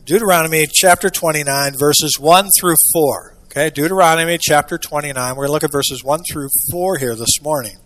Deuteronomy 0.05 0.67
chapter 0.71 1.09
29, 1.09 1.73
verses 1.79 2.19
1 2.19 2.49
through 2.59 2.75
4. 2.93 3.37
Okay, 3.45 3.71
Deuteronomy 3.71 4.37
chapter 4.39 4.77
29. 4.77 5.31
We're 5.31 5.35
going 5.35 5.47
to 5.47 5.51
look 5.51 5.63
at 5.63 5.71
verses 5.71 6.03
1 6.03 6.21
through 6.31 6.49
4 6.71 6.97
here 6.99 7.15
this 7.15 7.41
morning. 7.41 7.77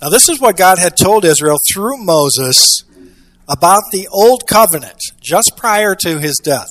Now, 0.00 0.10
this 0.10 0.28
is 0.28 0.40
what 0.40 0.56
God 0.56 0.78
had 0.78 0.96
told 0.96 1.24
Israel 1.24 1.56
through 1.72 1.96
Moses 1.96 2.84
about 3.48 3.82
the 3.90 4.06
old 4.12 4.46
covenant 4.46 5.00
just 5.20 5.54
prior 5.56 5.96
to 6.02 6.20
his 6.20 6.40
death. 6.44 6.68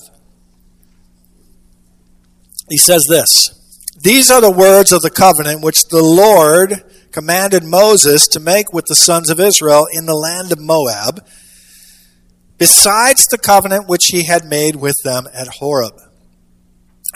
He 2.70 2.78
says 2.78 3.04
this 3.06 3.28
These 4.00 4.30
are 4.30 4.40
the 4.40 4.50
words 4.50 4.92
of 4.92 5.02
the 5.02 5.10
covenant 5.10 5.62
which 5.62 5.88
the 5.90 6.02
Lord 6.02 6.82
commanded 7.12 7.64
Moses 7.64 8.26
to 8.28 8.40
make 8.40 8.72
with 8.72 8.86
the 8.86 8.94
sons 8.94 9.28
of 9.28 9.38
Israel 9.38 9.86
in 9.92 10.06
the 10.06 10.16
land 10.16 10.52
of 10.52 10.58
Moab, 10.58 11.22
besides 12.58 13.26
the 13.26 13.38
covenant 13.38 13.88
which 13.88 14.06
he 14.06 14.24
had 14.24 14.44
made 14.44 14.76
with 14.76 14.96
them 15.04 15.26
at 15.32 15.48
Horeb. 15.58 15.94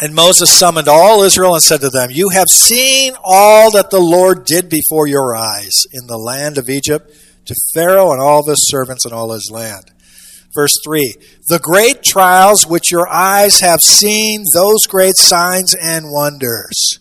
And 0.01 0.15
Moses 0.15 0.57
summoned 0.57 0.87
all 0.89 1.23
Israel 1.23 1.55
and 1.55 1.63
said 1.63 1.81
to 1.81 1.91
them, 1.91 2.11
You 2.11 2.29
have 2.29 2.49
seen 2.49 3.15
all 3.23 3.73
that 3.73 3.91
the 3.91 4.01
Lord 4.01 4.45
did 4.45 4.69
before 4.69 5.09
your 5.09 5.35
eyes 5.35 5.75
in 5.93 6.07
the 6.07 6.19
land 6.19 6.57
of 6.57 6.69
Egypt 6.69 7.13
to 7.47 7.55
Pharaoh 7.75 8.13
and 8.13 8.21
all 8.21 8.47
his 8.47 8.69
servants 8.69 9.05
and 9.05 9.13
all 9.13 9.33
his 9.33 9.51
land. 9.53 9.91
Verse 10.55 10.75
3 10.85 11.15
The 11.49 11.59
great 11.59 12.03
trials 12.03 12.67
which 12.67 12.93
your 12.93 13.09
eyes 13.09 13.61
have 13.61 13.81
seen, 13.81 14.45
those 14.55 14.87
great 14.89 15.17
signs 15.17 15.75
and 15.75 16.07
wonders. 16.13 16.99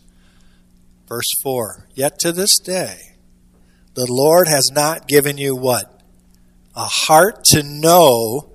Verse 1.08 1.30
4 1.44 1.88
Yet 1.94 2.18
to 2.20 2.32
this 2.32 2.58
day, 2.60 2.98
the 3.94 4.08
Lord 4.10 4.48
has 4.48 4.70
not 4.72 5.08
given 5.08 5.38
you 5.38 5.56
what? 5.56 5.97
A 6.78 6.86
heart 6.86 7.44
to 7.52 7.64
know, 7.64 8.52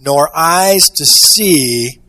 nor 0.00 0.36
eyes 0.36 0.88
to 0.96 1.04
see 1.04 2.00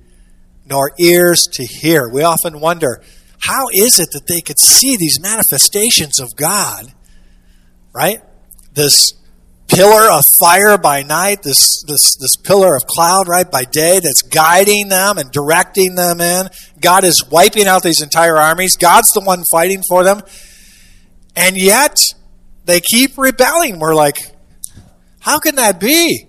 nor 0.66 0.92
ears 1.00 1.48
to 1.54 1.66
hear. 1.66 2.08
We 2.08 2.24
often 2.24 2.60
wonder, 2.60 3.02
how 3.40 3.68
is 3.74 4.00
it 4.00 4.10
that 4.14 4.28
they 4.28 4.42
could 4.42 4.60
see 4.60 4.96
these 4.96 5.20
manifestations 5.20 6.20
of 6.20 6.36
God? 6.36 6.94
Right? 7.92 8.22
This 8.74 9.14
pillar 9.68 10.12
of 10.12 10.24
fire 10.40 10.78
by 10.78 11.04
night, 11.04 11.44
this, 11.44 11.84
this, 11.88 12.16
this 12.20 12.36
pillar 12.44 12.76
of 12.76 12.84
cloud, 12.86 13.28
right, 13.28 13.50
by 13.50 13.64
day 13.66 14.00
that's 14.00 14.22
guiding 14.22 14.90
them 14.90 15.18
and 15.18 15.32
directing 15.32 15.96
them 15.96 16.22
in. 16.22 16.48
God 16.80 17.04
is 17.04 17.24
wiping 17.30 17.68
out 17.68 17.84
these 17.84 18.02
entire 18.02 18.38
armies. 18.38 18.78
God's 18.78 19.10
the 19.10 19.22
one 19.22 19.44
fighting 19.52 19.82
for 19.88 20.04
them. 20.04 20.22
And 21.36 21.58
yet, 21.58 21.98
they 22.66 22.80
keep 22.80 23.18
rebelling. 23.18 23.80
We're 23.80 23.96
like, 23.96 24.18
how 25.20 25.40
can 25.40 25.56
that 25.56 25.80
be? 25.80 26.26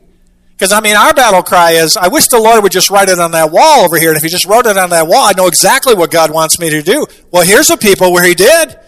Because, 0.53 0.73
I 0.73 0.81
mean, 0.81 0.95
our 0.95 1.15
battle 1.15 1.43
cry 1.43 1.73
is, 1.73 1.97
I 1.97 2.09
wish 2.09 2.29
the 2.29 2.39
Lord 2.39 2.63
would 2.63 2.73
just 2.73 2.91
write 2.91 3.09
it 3.09 3.19
on 3.19 3.31
that 3.31 3.51
wall 3.51 3.85
over 3.85 3.99
here. 3.99 4.11
And 4.11 4.19
if 4.19 4.23
He 4.23 4.29
just 4.29 4.45
wrote 4.45 4.67
it 4.67 4.77
on 4.77 4.91
that 4.91 5.07
wall, 5.07 5.27
I 5.27 5.33
know 5.35 5.47
exactly 5.47 5.95
what 5.95 6.11
God 6.11 6.31
wants 6.31 6.59
me 6.61 6.69
to 6.69 6.83
do. 6.83 7.07
Well, 7.31 7.43
here's 7.43 7.71
a 7.71 7.79
people 7.79 8.13
where 8.13 8.25
He 8.25 8.35
did. 8.35 8.79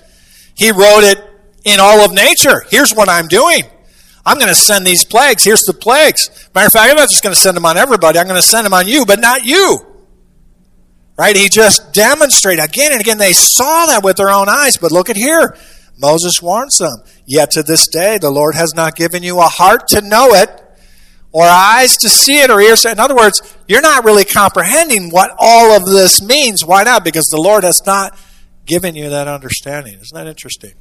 He 0.54 0.71
wrote 0.71 1.02
it 1.02 1.18
in 1.64 1.80
all 1.80 2.00
of 2.04 2.12
nature. 2.12 2.62
Here's 2.68 2.92
what 2.92 3.09
I'm 3.09 3.26
doing. 3.26 3.62
I'm 4.25 4.37
going 4.37 4.49
to 4.49 4.54
send 4.54 4.87
these 4.87 5.04
plagues. 5.04 5.44
Here's 5.44 5.62
the 5.62 5.73
plagues. 5.73 6.28
Matter 6.54 6.66
of 6.66 6.73
fact, 6.73 6.90
I'm 6.90 6.97
not 6.97 7.09
just 7.09 7.23
going 7.23 7.35
to 7.35 7.40
send 7.40 7.56
them 7.56 7.64
on 7.64 7.76
everybody. 7.76 8.18
I'm 8.18 8.26
going 8.26 8.40
to 8.40 8.47
send 8.47 8.66
them 8.66 8.75
on 8.75 8.87
you, 8.87 9.04
but 9.06 9.18
not 9.18 9.44
you. 9.44 9.78
Right? 11.16 11.35
He 11.35 11.49
just 11.49 11.92
demonstrated 11.92 12.64
again 12.64 12.92
and 12.92 13.00
again. 13.00 13.18
They 13.18 13.32
saw 13.32 13.87
that 13.87 14.02
with 14.04 14.16
their 14.16 14.30
own 14.30 14.49
eyes, 14.49 14.76
but 14.76 14.92
look 14.92 15.11
at 15.11 15.16
here. 15.16 15.56
Moses 15.99 16.40
warns 16.42 16.78
them. 16.78 17.02
Yet 17.26 17.50
to 17.52 17.62
this 17.62 17.87
day, 17.87 18.18
the 18.18 18.30
Lord 18.30 18.54
has 18.54 18.75
not 18.75 18.96
given 18.96 19.22
you 19.22 19.38
a 19.38 19.44
heart 19.44 19.88
to 19.88 20.00
know 20.00 20.34
it 20.34 20.49
or 21.32 21.44
eyes 21.44 21.96
to 21.99 22.08
see 22.08 22.40
it 22.40 22.50
or 22.50 22.61
ears 22.61 22.82
to 22.82 22.90
In 22.90 23.00
other 23.00 23.16
words, 23.16 23.40
you're 23.66 23.80
not 23.80 24.04
really 24.04 24.25
comprehending 24.25 25.11
what 25.11 25.34
all 25.38 25.72
of 25.72 25.87
this 25.87 26.22
means. 26.22 26.64
Why 26.64 26.82
not? 26.82 27.04
Because 27.04 27.26
the 27.26 27.40
Lord 27.40 27.64
has 27.64 27.80
not 27.87 28.18
given 28.66 28.94
you 28.94 29.11
that 29.11 29.28
understanding. 29.28 29.94
Isn't 29.94 30.14
that 30.14 30.26
interesting? 30.26 30.75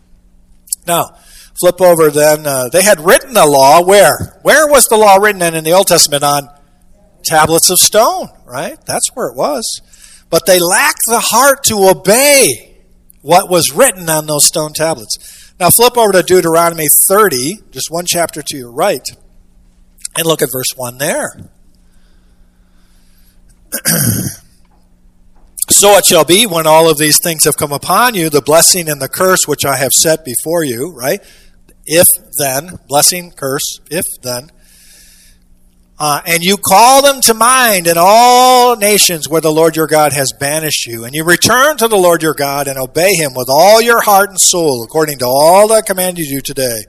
Now, 0.86 1.16
flip 1.60 1.82
over 1.82 2.10
then. 2.10 2.46
Uh, 2.46 2.70
they 2.70 2.84
had 2.84 3.00
written 3.00 3.34
the 3.34 3.46
law 3.46 3.82
where? 3.84 4.40
Where 4.42 4.68
was 4.68 4.86
the 4.86 4.98
law 4.98 5.16
written 5.16 5.42
in, 5.42 5.56
in 5.56 5.64
the 5.64 5.72
Old 5.72 5.88
Testament? 5.88 6.24
On 6.24 6.50
tablets 7.24 7.70
of 7.70 7.78
stone, 7.78 8.30
right? 8.46 8.78
That's 8.86 9.10
where 9.14 9.28
it 9.28 9.36
was. 9.36 9.64
But 10.30 10.46
they 10.46 10.60
lacked 10.60 11.02
the 11.08 11.20
heart 11.20 11.64
to 11.66 11.90
obey 11.90 12.71
what 13.22 13.50
was 13.50 13.74
written 13.74 14.10
on 14.10 14.26
those 14.26 14.46
stone 14.46 14.74
tablets. 14.74 15.54
Now, 15.60 15.70
flip 15.70 15.98
over 15.98 16.12
to 16.14 16.24
Deuteronomy 16.24 16.88
30, 17.08 17.60
just 17.72 17.92
one 17.92 18.06
chapter 18.08 18.42
to 18.42 18.58
your 18.58 18.72
right. 18.72 19.08
And 20.18 20.26
look 20.26 20.42
at 20.42 20.50
verse 20.52 20.76
1 20.76 20.98
there. 20.98 21.52
so 25.70 25.92
it 25.98 26.06
shall 26.06 26.26
be 26.26 26.46
when 26.46 26.68
all 26.68 26.90
of 26.90 26.98
these 26.98 27.20
things 27.24 27.46
have 27.46 27.58
come 27.58 27.72
upon 27.72 28.16
you, 28.16 28.30
the 28.30 28.42
blessing 28.42 28.90
and 28.90 29.02
the 29.02 29.08
curse 29.08 29.48
which 29.48 29.64
I 29.64 29.78
have 29.78 29.92
set 29.92 30.26
before 30.26 30.64
you, 30.64 30.92
right? 30.92 31.22
If 31.86 32.08
then, 32.38 32.80
blessing, 32.88 33.32
curse, 33.32 33.80
if 33.90 34.06
then. 34.24 34.50
Uh, 36.04 36.20
and 36.26 36.42
you 36.42 36.58
call 36.58 37.04
them 37.04 37.22
to 37.22 37.32
mind 37.36 37.86
in 37.86 37.94
all 37.96 38.76
nations 38.76 39.30
where 39.30 39.40
the 39.40 39.52
Lord 39.52 39.76
your 39.76 39.86
God 39.86 40.14
has 40.14 40.34
banished 40.40 40.88
you. 40.88 41.04
And 41.04 41.14
you 41.14 41.24
return 41.24 41.78
to 41.78 41.88
the 41.88 41.96
Lord 41.96 42.24
your 42.24 42.34
God 42.34 42.68
and 42.68 42.80
obey 42.80 43.14
him 43.14 43.34
with 43.36 43.50
all 43.52 43.80
your 43.80 44.02
heart 44.02 44.32
and 44.32 44.40
soul, 44.42 44.84
according 44.84 45.20
to 45.20 45.26
all 45.28 45.68
that 45.68 45.76
I 45.76 45.82
commanded 45.82 46.26
you 46.26 46.42
today, 46.42 46.80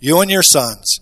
you 0.00 0.18
and 0.22 0.28
your 0.28 0.42
sons. 0.42 0.98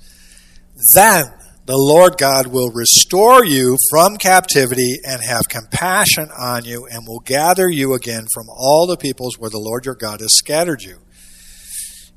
Then 0.93 1.33
the 1.65 1.79
Lord 1.79 2.19
God 2.19 2.49
will 2.49 2.69
restore 2.73 3.43
you 3.43 3.79
from 3.89 4.19
captivity 4.19 4.99
and 5.03 5.23
have 5.27 5.49
compassion 5.49 6.29
on 6.39 6.67
you 6.67 6.87
and 6.87 7.07
will 7.09 7.21
gather 7.21 7.71
you 7.71 7.95
again 7.95 8.27
from 8.35 8.51
all 8.51 8.87
the 8.87 8.99
peoples 8.99 9.39
where 9.39 9.49
the 9.49 9.59
Lord 9.59 9.87
your 9.87 9.95
God 9.95 10.21
has 10.21 10.37
scattered 10.37 10.83
you. 10.83 10.99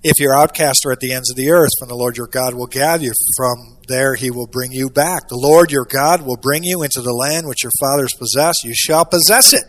If 0.02 0.20
you're 0.20 0.36
outcast 0.36 0.86
or 0.86 0.94
at 0.94 1.02
the 1.02 1.12
ends 1.12 1.30
of 1.30 1.36
the 1.36 1.50
earth, 1.50 1.72
from 1.78 1.90
the 1.90 1.96
Lord 1.96 2.16
your 2.16 2.28
God 2.28 2.54
will 2.54 2.68
gather 2.68 3.04
you 3.04 3.14
from 3.36 3.78
there, 3.90 4.16
he 4.16 4.32
will 4.32 4.48
bring 4.48 4.72
you 4.72 4.90
back. 4.90 5.28
The 5.28 5.36
Lord 5.36 5.72
your 5.72 5.86
God 5.86 6.22
will 6.22 6.38
bring 6.38 6.64
you 6.64 6.84
into 6.84 7.02
the 7.02 7.14
land 7.14 7.48
which 7.48 7.64
your 7.64 7.72
fathers 7.82 8.14
possessed. 8.14 8.64
You 8.64 8.74
shall 8.74 9.04
possess 9.04 9.52
it, 9.52 9.64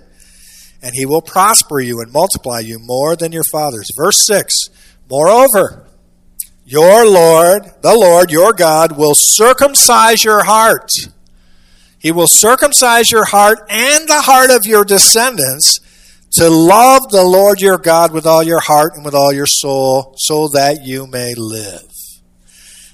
and 0.82 0.92
he 0.94 1.04
will 1.04 1.22
prosper 1.22 1.80
you 1.80 2.00
and 2.00 2.12
multiply 2.12 2.60
you 2.60 2.78
more 2.80 3.16
than 3.16 3.32
your 3.32 3.42
fathers. 3.50 3.88
Verse 3.96 4.24
6 4.26 4.54
Moreover, 5.10 5.88
your 6.64 7.04
Lord, 7.04 7.64
the 7.82 7.96
Lord, 7.96 8.30
your 8.30 8.52
God, 8.52 8.96
will 8.96 9.14
circumcise 9.16 10.22
your 10.22 10.44
heart. 10.44 10.90
He 11.98 12.12
will 12.12 12.28
circumcise 12.28 13.10
your 13.10 13.24
heart 13.24 13.58
and 13.68 14.08
the 14.08 14.22
heart 14.22 14.50
of 14.50 14.60
your 14.64 14.84
descendants 14.84 15.80
to 16.32 16.48
love 16.48 17.02
the 17.10 17.24
Lord 17.24 17.60
your 17.60 17.78
God 17.78 18.12
with 18.12 18.26
all 18.26 18.42
your 18.42 18.60
heart 18.60 18.94
and 18.94 19.04
with 19.04 19.14
all 19.14 19.32
your 19.32 19.46
soul, 19.46 20.14
so 20.16 20.48
that 20.48 20.84
you 20.84 21.06
may 21.06 21.34
live. 21.36 21.90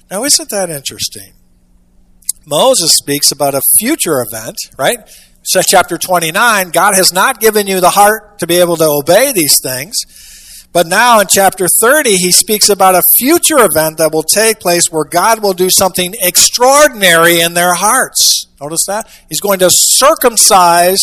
Now, 0.09 0.23
isn't 0.23 0.49
that 0.49 0.69
interesting? 0.69 1.33
Moses 2.45 2.95
speaks 2.95 3.31
about 3.31 3.53
a 3.55 3.61
future 3.77 4.21
event, 4.21 4.55
right? 4.77 4.99
So, 5.43 5.61
chapter 5.61 5.97
29, 5.97 6.71
God 6.71 6.95
has 6.95 7.11
not 7.13 7.39
given 7.39 7.67
you 7.67 7.79
the 7.81 7.89
heart 7.89 8.39
to 8.39 8.47
be 8.47 8.57
able 8.57 8.77
to 8.77 8.85
obey 8.85 9.31
these 9.33 9.59
things. 9.61 9.95
But 10.73 10.87
now 10.87 11.19
in 11.19 11.27
chapter 11.27 11.67
30, 11.81 12.11
he 12.11 12.31
speaks 12.31 12.69
about 12.69 12.95
a 12.95 13.01
future 13.17 13.57
event 13.59 13.97
that 13.97 14.11
will 14.13 14.23
take 14.23 14.59
place 14.59 14.91
where 14.91 15.05
God 15.05 15.41
will 15.41 15.53
do 15.53 15.69
something 15.69 16.13
extraordinary 16.21 17.39
in 17.39 17.53
their 17.53 17.73
hearts. 17.73 18.45
Notice 18.61 18.85
that? 18.87 19.09
He's 19.29 19.39
going 19.39 19.59
to 19.59 19.69
circumcise 19.71 20.99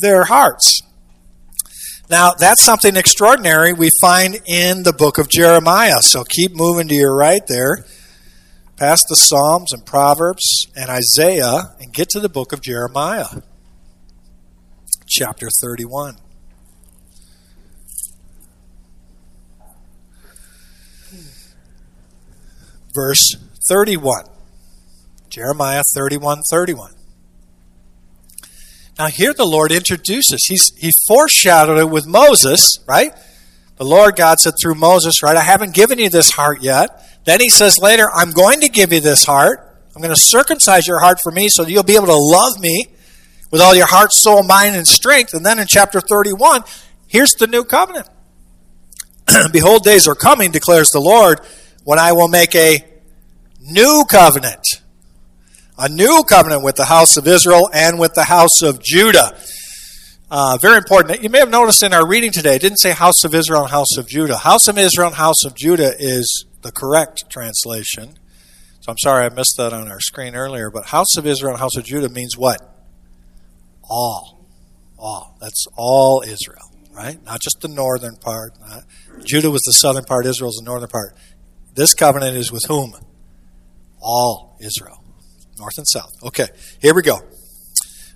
their 0.00 0.24
hearts. 0.24 0.80
Now, 2.10 2.32
that's 2.32 2.64
something 2.64 2.96
extraordinary 2.96 3.74
we 3.74 3.90
find 4.00 4.38
in 4.46 4.82
the 4.82 4.94
book 4.94 5.18
of 5.18 5.28
Jeremiah. 5.28 6.00
So 6.00 6.24
keep 6.24 6.52
moving 6.54 6.88
to 6.88 6.94
your 6.94 7.14
right 7.14 7.42
there, 7.46 7.84
past 8.76 9.04
the 9.10 9.14
Psalms 9.14 9.74
and 9.74 9.84
Proverbs 9.84 10.66
and 10.74 10.88
Isaiah, 10.88 11.74
and 11.80 11.92
get 11.92 12.08
to 12.10 12.20
the 12.20 12.30
book 12.30 12.54
of 12.54 12.62
Jeremiah, 12.62 13.26
chapter 15.06 15.48
31. 15.62 16.16
Verse 22.94 23.36
31. 23.68 24.24
Jeremiah 25.28 25.82
31 25.94 26.40
31. 26.50 26.97
Now, 28.98 29.06
here 29.06 29.32
the 29.32 29.46
Lord 29.46 29.70
introduces, 29.70 30.44
he's, 30.48 30.72
he 30.76 30.90
foreshadowed 31.06 31.78
it 31.78 31.88
with 31.88 32.06
Moses, 32.06 32.78
right? 32.88 33.14
The 33.76 33.84
Lord 33.84 34.16
God 34.16 34.40
said 34.40 34.54
through 34.60 34.74
Moses, 34.74 35.22
right, 35.22 35.36
I 35.36 35.42
haven't 35.42 35.72
given 35.72 36.00
you 36.00 36.10
this 36.10 36.30
heart 36.30 36.62
yet. 36.62 37.04
Then 37.24 37.40
he 37.40 37.48
says 37.48 37.78
later, 37.78 38.10
I'm 38.12 38.32
going 38.32 38.60
to 38.60 38.68
give 38.68 38.92
you 38.92 39.00
this 39.00 39.24
heart. 39.24 39.64
I'm 39.94 40.02
going 40.02 40.14
to 40.14 40.20
circumcise 40.20 40.88
your 40.88 40.98
heart 40.98 41.18
for 41.22 41.30
me 41.30 41.48
so 41.48 41.64
you'll 41.64 41.84
be 41.84 41.94
able 41.94 42.06
to 42.06 42.16
love 42.16 42.58
me 42.60 42.88
with 43.52 43.60
all 43.60 43.74
your 43.74 43.86
heart, 43.86 44.12
soul, 44.12 44.42
mind, 44.42 44.74
and 44.74 44.86
strength. 44.86 45.32
And 45.32 45.46
then 45.46 45.60
in 45.60 45.66
chapter 45.68 46.00
31, 46.00 46.64
here's 47.06 47.34
the 47.34 47.46
new 47.46 47.62
covenant. 47.62 48.08
Behold, 49.52 49.84
days 49.84 50.08
are 50.08 50.16
coming, 50.16 50.50
declares 50.50 50.88
the 50.92 51.00
Lord, 51.00 51.40
when 51.84 52.00
I 52.00 52.12
will 52.12 52.28
make 52.28 52.54
a 52.56 52.84
new 53.60 54.04
covenant 54.08 54.64
a 55.78 55.88
new 55.88 56.24
covenant 56.28 56.64
with 56.64 56.74
the 56.74 56.84
house 56.84 57.16
of 57.16 57.26
Israel 57.28 57.70
and 57.72 57.98
with 57.98 58.12
the 58.14 58.24
house 58.24 58.62
of 58.62 58.82
Judah. 58.82 59.38
Uh, 60.30 60.58
very 60.60 60.76
important. 60.76 61.22
You 61.22 61.30
may 61.30 61.38
have 61.38 61.50
noticed 61.50 61.82
in 61.82 61.94
our 61.94 62.06
reading 62.06 62.32
today, 62.32 62.56
it 62.56 62.60
didn't 62.60 62.78
say 62.78 62.90
house 62.90 63.24
of 63.24 63.34
Israel 63.34 63.62
and 63.62 63.70
house 63.70 63.96
of 63.96 64.08
Judah. 64.08 64.36
House 64.36 64.68
of 64.68 64.76
Israel 64.76 65.06
and 65.06 65.16
house 65.16 65.44
of 65.46 65.54
Judah 65.54 65.94
is 65.98 66.44
the 66.62 66.72
correct 66.72 67.30
translation. 67.30 68.18
So 68.80 68.90
I'm 68.90 68.98
sorry 68.98 69.24
I 69.24 69.28
missed 69.30 69.54
that 69.56 69.72
on 69.72 69.88
our 69.88 70.00
screen 70.00 70.34
earlier. 70.34 70.70
But 70.70 70.86
house 70.86 71.16
of 71.16 71.26
Israel 71.26 71.52
and 71.52 71.60
house 71.60 71.76
of 71.76 71.84
Judah 71.84 72.08
means 72.08 72.36
what? 72.36 72.60
All. 73.88 74.44
All. 74.98 75.36
That's 75.40 75.64
all 75.76 76.22
Israel, 76.26 76.72
right? 76.92 77.22
Not 77.24 77.40
just 77.40 77.60
the 77.62 77.68
northern 77.68 78.16
part. 78.16 78.52
Not, 78.60 78.82
Judah 79.24 79.50
was 79.50 79.62
the 79.62 79.72
southern 79.72 80.04
part, 80.04 80.26
Israel 80.26 80.50
is 80.50 80.56
the 80.56 80.64
northern 80.64 80.88
part. 80.88 81.16
This 81.74 81.94
covenant 81.94 82.36
is 82.36 82.50
with 82.50 82.64
whom? 82.66 82.94
All 84.02 84.58
Israel. 84.60 84.97
North 85.58 85.78
and 85.78 85.86
south. 85.86 86.12
Okay, 86.22 86.48
here 86.80 86.94
we 86.94 87.02
go. 87.02 87.20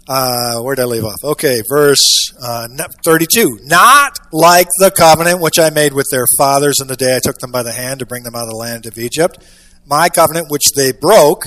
Uh, 0.08 0.60
where 0.60 0.74
did 0.74 0.82
I 0.82 0.86
leave 0.86 1.04
off? 1.04 1.22
Okay, 1.22 1.62
verse 1.68 2.32
uh, 2.42 2.66
32. 3.04 3.60
Not 3.62 4.18
like 4.32 4.66
the 4.78 4.90
covenant 4.90 5.40
which 5.40 5.58
I 5.58 5.70
made 5.70 5.92
with 5.92 6.06
their 6.10 6.26
fathers 6.36 6.80
in 6.80 6.88
the 6.88 6.96
day 6.96 7.16
I 7.16 7.20
took 7.20 7.38
them 7.38 7.52
by 7.52 7.62
the 7.62 7.72
hand 7.72 8.00
to 8.00 8.06
bring 8.06 8.24
them 8.24 8.34
out 8.34 8.44
of 8.44 8.50
the 8.50 8.56
land 8.56 8.86
of 8.86 8.98
Egypt. 8.98 9.38
My 9.86 10.08
covenant 10.08 10.50
which 10.50 10.64
they 10.74 10.92
broke, 10.92 11.46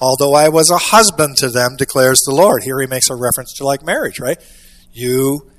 although 0.00 0.34
I 0.34 0.48
was 0.48 0.70
a 0.70 0.78
husband 0.78 1.36
to 1.38 1.48
them, 1.48 1.76
declares 1.76 2.20
the 2.26 2.34
Lord. 2.34 2.64
Here 2.64 2.80
he 2.80 2.86
makes 2.86 3.08
a 3.08 3.14
reference 3.14 3.54
to 3.54 3.64
like 3.64 3.84
marriage, 3.84 4.18
right? 4.18 4.38
You 4.92 5.50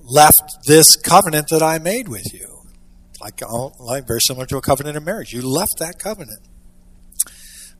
left 0.00 0.64
this 0.66 0.94
covenant 0.94 1.48
that 1.50 1.62
I 1.62 1.78
made 1.78 2.08
with 2.08 2.32
you. 2.32 2.56
Like, 3.20 3.40
like 3.80 4.06
very 4.06 4.20
similar 4.20 4.46
to 4.46 4.58
a 4.58 4.60
covenant 4.60 4.96
of 4.96 5.04
marriage. 5.04 5.32
You 5.32 5.42
left 5.42 5.72
that 5.78 5.98
covenant. 5.98 6.40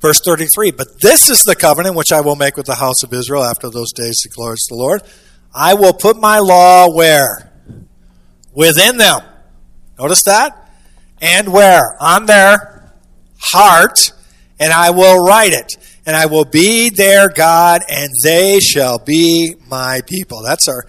Verse 0.00 0.20
33 0.24 0.72
But 0.72 1.00
this 1.00 1.28
is 1.28 1.42
the 1.46 1.56
covenant 1.56 1.96
which 1.96 2.12
I 2.12 2.20
will 2.20 2.36
make 2.36 2.56
with 2.56 2.66
the 2.66 2.74
house 2.76 3.02
of 3.02 3.12
Israel 3.12 3.44
after 3.44 3.70
those 3.70 3.92
days, 3.92 4.22
declares 4.22 4.66
the 4.68 4.76
Lord. 4.76 5.02
I 5.54 5.74
will 5.74 5.94
put 5.94 6.18
my 6.18 6.38
law 6.38 6.88
where? 6.94 7.52
Within 8.52 8.98
them. 8.98 9.20
Notice 9.98 10.22
that? 10.24 10.70
And 11.20 11.52
where? 11.52 11.96
On 12.00 12.26
their 12.26 12.92
heart, 13.38 14.12
and 14.60 14.72
I 14.72 14.90
will 14.90 15.24
write 15.24 15.52
it. 15.52 15.76
And 16.04 16.14
I 16.14 16.26
will 16.26 16.44
be 16.44 16.90
their 16.90 17.28
God, 17.28 17.82
and 17.88 18.10
they 18.22 18.60
shall 18.60 18.98
be 18.98 19.56
my 19.66 20.02
people. 20.06 20.42
That's 20.42 20.68
our 20.68 20.84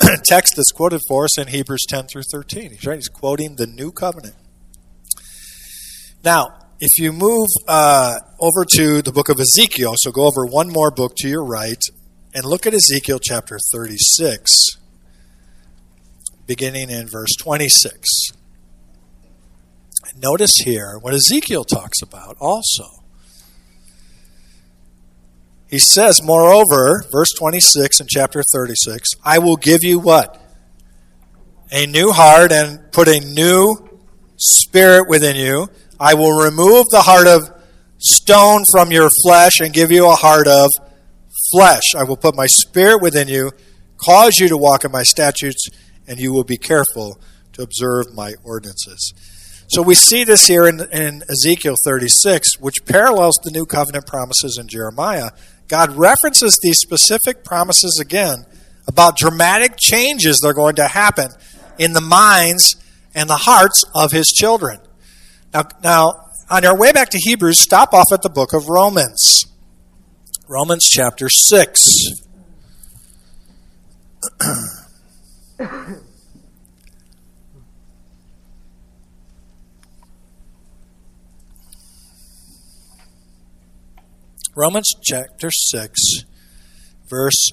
text 0.24 0.54
that's 0.56 0.72
quoted 0.72 1.00
for 1.08 1.24
us 1.24 1.38
in 1.38 1.46
Hebrews 1.46 1.86
10 1.88 2.06
through 2.06 2.24
13. 2.32 2.72
He's 2.72 2.86
right. 2.86 2.96
He's 2.96 3.08
quoting 3.08 3.56
the 3.56 3.66
new 3.66 3.92
covenant. 3.92 4.34
Now, 6.24 6.65
if 6.78 6.98
you 6.98 7.12
move 7.12 7.48
uh, 7.66 8.18
over 8.38 8.64
to 8.74 9.00
the 9.00 9.12
book 9.12 9.28
of 9.28 9.40
Ezekiel, 9.40 9.94
so 9.96 10.10
go 10.10 10.26
over 10.26 10.44
one 10.44 10.68
more 10.68 10.90
book 10.90 11.14
to 11.16 11.28
your 11.28 11.44
right 11.44 11.82
and 12.34 12.44
look 12.44 12.66
at 12.66 12.74
Ezekiel 12.74 13.18
chapter 13.18 13.58
36, 13.72 14.52
beginning 16.46 16.90
in 16.90 17.08
verse 17.08 17.34
26. 17.40 18.28
Notice 20.18 20.52
here 20.64 20.98
what 21.00 21.14
Ezekiel 21.14 21.64
talks 21.64 22.02
about 22.02 22.36
also. 22.40 22.84
He 25.68 25.78
says, 25.78 26.22
Moreover, 26.22 27.04
verse 27.10 27.32
26 27.38 28.00
in 28.00 28.06
chapter 28.08 28.42
36, 28.54 29.10
I 29.24 29.38
will 29.38 29.56
give 29.56 29.82
you 29.82 29.98
what? 29.98 30.40
A 31.72 31.86
new 31.86 32.12
heart 32.12 32.52
and 32.52 32.92
put 32.92 33.08
a 33.08 33.20
new 33.20 33.76
spirit 34.36 35.08
within 35.08 35.36
you 35.36 35.68
I 35.98 36.14
will 36.14 36.32
remove 36.32 36.86
the 36.90 37.02
heart 37.02 37.26
of 37.26 37.50
stone 37.98 38.62
from 38.70 38.92
your 38.92 39.08
flesh 39.22 39.60
and 39.60 39.72
give 39.72 39.90
you 39.90 40.06
a 40.06 40.14
heart 40.14 40.46
of 40.46 40.70
flesh. 41.52 41.94
I 41.96 42.04
will 42.04 42.16
put 42.16 42.34
my 42.34 42.46
spirit 42.46 43.00
within 43.00 43.28
you, 43.28 43.52
cause 43.96 44.38
you 44.38 44.48
to 44.48 44.56
walk 44.56 44.84
in 44.84 44.92
my 44.92 45.02
statutes, 45.02 45.68
and 46.06 46.18
you 46.18 46.32
will 46.32 46.44
be 46.44 46.56
careful 46.56 47.18
to 47.52 47.62
observe 47.62 48.14
my 48.14 48.34
ordinances. 48.44 49.14
So 49.68 49.82
we 49.82 49.94
see 49.94 50.22
this 50.22 50.46
here 50.46 50.66
in, 50.66 50.80
in 50.92 51.22
Ezekiel 51.28 51.74
36, 51.84 52.60
which 52.60 52.84
parallels 52.84 53.38
the 53.42 53.50
new 53.50 53.66
covenant 53.66 54.06
promises 54.06 54.58
in 54.60 54.68
Jeremiah. 54.68 55.30
God 55.66 55.96
references 55.96 56.56
these 56.62 56.78
specific 56.78 57.42
promises 57.42 57.98
again 58.00 58.46
about 58.86 59.16
dramatic 59.16 59.76
changes 59.76 60.38
that 60.38 60.48
are 60.48 60.54
going 60.54 60.76
to 60.76 60.86
happen 60.86 61.30
in 61.78 61.92
the 61.94 62.00
minds 62.00 62.76
and 63.14 63.28
the 63.28 63.36
hearts 63.36 63.82
of 63.94 64.12
his 64.12 64.26
children. 64.26 64.78
Now, 65.52 65.62
now, 65.82 66.12
on 66.50 66.64
our 66.64 66.78
way 66.78 66.92
back 66.92 67.08
to 67.10 67.18
Hebrews, 67.18 67.60
stop 67.60 67.92
off 67.92 68.06
at 68.12 68.22
the 68.22 68.30
book 68.30 68.52
of 68.52 68.68
Romans. 68.68 69.46
Romans 70.48 70.84
chapter 70.90 71.28
6. 71.28 71.84
Romans 84.56 84.94
chapter 85.02 85.50
6, 85.50 86.00
verse 87.10 87.50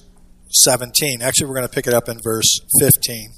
17. 0.48 1.20
Actually, 1.20 1.48
we're 1.48 1.54
going 1.54 1.68
to 1.68 1.72
pick 1.72 1.86
it 1.86 1.92
up 1.92 2.08
in 2.08 2.18
verse 2.22 2.60
15. 2.80 3.30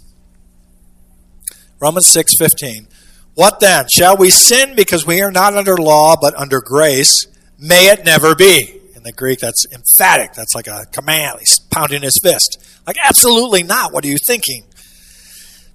Romans 1.80 2.06
6, 2.12 2.34
15. 2.38 2.86
What 3.36 3.60
then? 3.60 3.84
Shall 3.94 4.16
we 4.16 4.30
sin 4.30 4.74
because 4.74 5.06
we 5.06 5.20
are 5.20 5.30
not 5.30 5.54
under 5.54 5.76
law 5.76 6.16
but 6.18 6.34
under 6.36 6.62
grace? 6.62 7.26
May 7.58 7.90
it 7.90 8.02
never 8.02 8.34
be. 8.34 8.80
In 8.94 9.02
the 9.02 9.12
Greek, 9.12 9.40
that's 9.40 9.66
emphatic. 9.70 10.32
That's 10.32 10.54
like 10.54 10.66
a 10.66 10.86
command. 10.90 11.40
He's 11.40 11.58
pounding 11.70 12.00
his 12.00 12.18
fist. 12.22 12.56
Like, 12.86 12.96
absolutely 13.04 13.62
not. 13.62 13.92
What 13.92 14.06
are 14.06 14.08
you 14.08 14.16
thinking? 14.26 14.64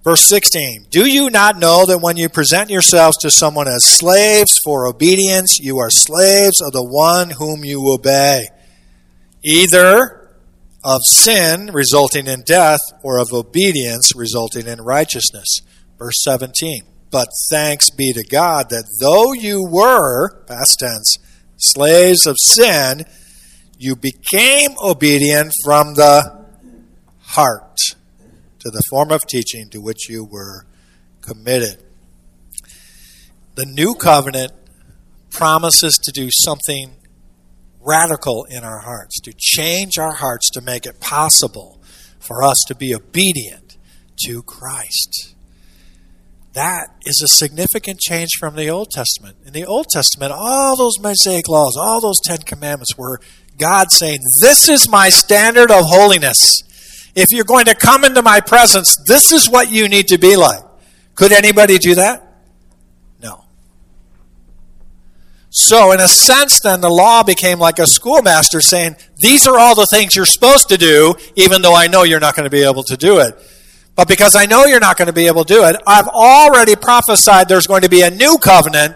Verse 0.04 0.28
16 0.28 0.88
Do 0.90 1.06
you 1.06 1.30
not 1.30 1.60
know 1.60 1.86
that 1.86 2.00
when 2.00 2.18
you 2.18 2.30
present 2.30 2.72
yourselves 2.72 3.18
to 3.18 3.30
someone 3.30 3.68
as 3.68 3.86
slaves 3.86 4.52
for 4.66 4.88
obedience, 4.88 5.60
you 5.62 5.78
are 5.78 5.92
slaves 5.92 6.60
of 6.62 6.72
the 6.72 6.84
one 6.84 7.30
whom 7.30 7.64
you 7.64 7.94
obey? 7.94 8.48
Either 9.44 10.36
of 10.84 11.02
sin 11.06 11.70
resulting 11.72 12.26
in 12.26 12.42
death 12.42 12.80
or 13.04 13.20
of 13.20 13.32
obedience 13.32 14.16
resulting 14.16 14.66
in 14.66 14.82
righteousness. 14.82 15.60
Verse 16.00 16.16
17 16.24 16.86
but 17.12 17.28
thanks 17.50 17.90
be 17.90 18.14
to 18.14 18.24
God 18.24 18.70
that 18.70 18.86
though 19.00 19.34
you 19.34 19.68
were, 19.70 20.44
past 20.46 20.78
tense, 20.80 21.18
slaves 21.58 22.26
of 22.26 22.38
sin, 22.40 23.04
you 23.78 23.96
became 23.96 24.72
obedient 24.82 25.54
from 25.64 25.96
the 25.96 26.46
heart 27.20 27.78
to 28.60 28.70
the 28.70 28.82
form 28.90 29.12
of 29.12 29.22
teaching 29.28 29.70
to 29.70 29.82
which 29.82 30.10
you 30.10 30.24
were 30.24 30.66
committed. 31.22 31.84
The 33.56 33.66
new 33.66 33.96
covenant 33.96 34.54
promises 35.30 36.00
to 36.04 36.12
do 36.12 36.30
something 36.32 36.96
radical 37.82 38.46
in 38.46 38.64
our 38.64 38.80
hearts, 38.80 39.20
to 39.22 39.34
change 39.38 39.98
our 39.98 40.14
hearts 40.14 40.50
to 40.52 40.62
make 40.62 40.86
it 40.86 41.00
possible 41.00 41.82
for 42.20 42.44
us 42.44 42.58
to 42.68 42.76
be 42.76 42.94
obedient 42.94 43.78
to 44.26 44.44
Christ. 44.44 45.36
That 46.54 46.88
is 47.06 47.22
a 47.24 47.28
significant 47.28 48.00
change 48.00 48.32
from 48.38 48.56
the 48.56 48.70
Old 48.70 48.90
Testament. 48.92 49.38
In 49.46 49.54
the 49.54 49.66
Old 49.66 49.88
Testament, 49.88 50.34
all 50.36 50.76
those 50.76 51.00
Mosaic 51.00 51.48
laws, 51.48 51.78
all 51.78 52.02
those 52.02 52.20
Ten 52.20 52.40
Commandments 52.40 52.98
were 52.98 53.22
God 53.58 53.88
saying, 53.92 54.20
This 54.42 54.68
is 54.68 54.90
my 54.90 55.10
standard 55.10 55.72
of 55.72 55.86
holiness. 55.86 56.62
If 57.16 57.28
you're 57.32 57.46
going 57.46 57.66
to 57.66 57.76
come 57.76 58.04
into 58.04 58.22
my 58.22 58.42
presence, 58.42 58.96
this 59.08 59.32
is 59.32 59.50
what 59.50 59.72
you 59.72 59.88
need 59.88 60.08
to 60.08 60.18
be 60.18 60.36
like. 60.36 60.64
Could 61.16 61.32
anybody 61.32 61.78
do 61.78 61.96
that? 61.96 62.26
No. 63.22 63.46
So, 65.50 65.92
in 65.92 66.00
a 66.02 66.08
sense, 66.08 66.60
then 66.62 66.82
the 66.82 66.90
law 66.90 67.24
became 67.24 67.60
like 67.60 67.80
a 67.80 67.88
schoolmaster 67.88 68.60
saying, 68.60 68.98
These 69.20 69.48
are 69.48 69.58
all 69.58 69.76
the 69.76 69.88
things 69.92 70.18
you're 70.18 70.26
supposed 70.26 70.68
to 70.70 70.78
do, 70.78 71.16
even 71.36 71.62
though 71.62 71.76
I 71.76 71.88
know 71.88 72.04
you're 72.04 72.20
not 72.20 72.36
going 72.36 72.46
to 72.46 72.50
be 72.50 72.64
able 72.64 72.84
to 72.84 72.98
do 72.98 73.20
it. 73.20 73.38
But 73.96 74.08
because 74.08 74.36
I 74.36 74.46
know 74.46 74.66
you're 74.66 74.80
not 74.80 74.98
going 74.98 75.08
to 75.08 75.14
be 75.14 75.28
able 75.28 75.44
to 75.44 75.54
do 75.54 75.64
it, 75.66 75.76
I've 75.86 76.08
already 76.08 76.76
prophesied 76.76 77.50
there's 77.50 77.68
going 77.68 77.82
to 77.82 77.90
be 77.90 78.02
a 78.02 78.10
new 78.10 78.38
covenant 78.38 78.96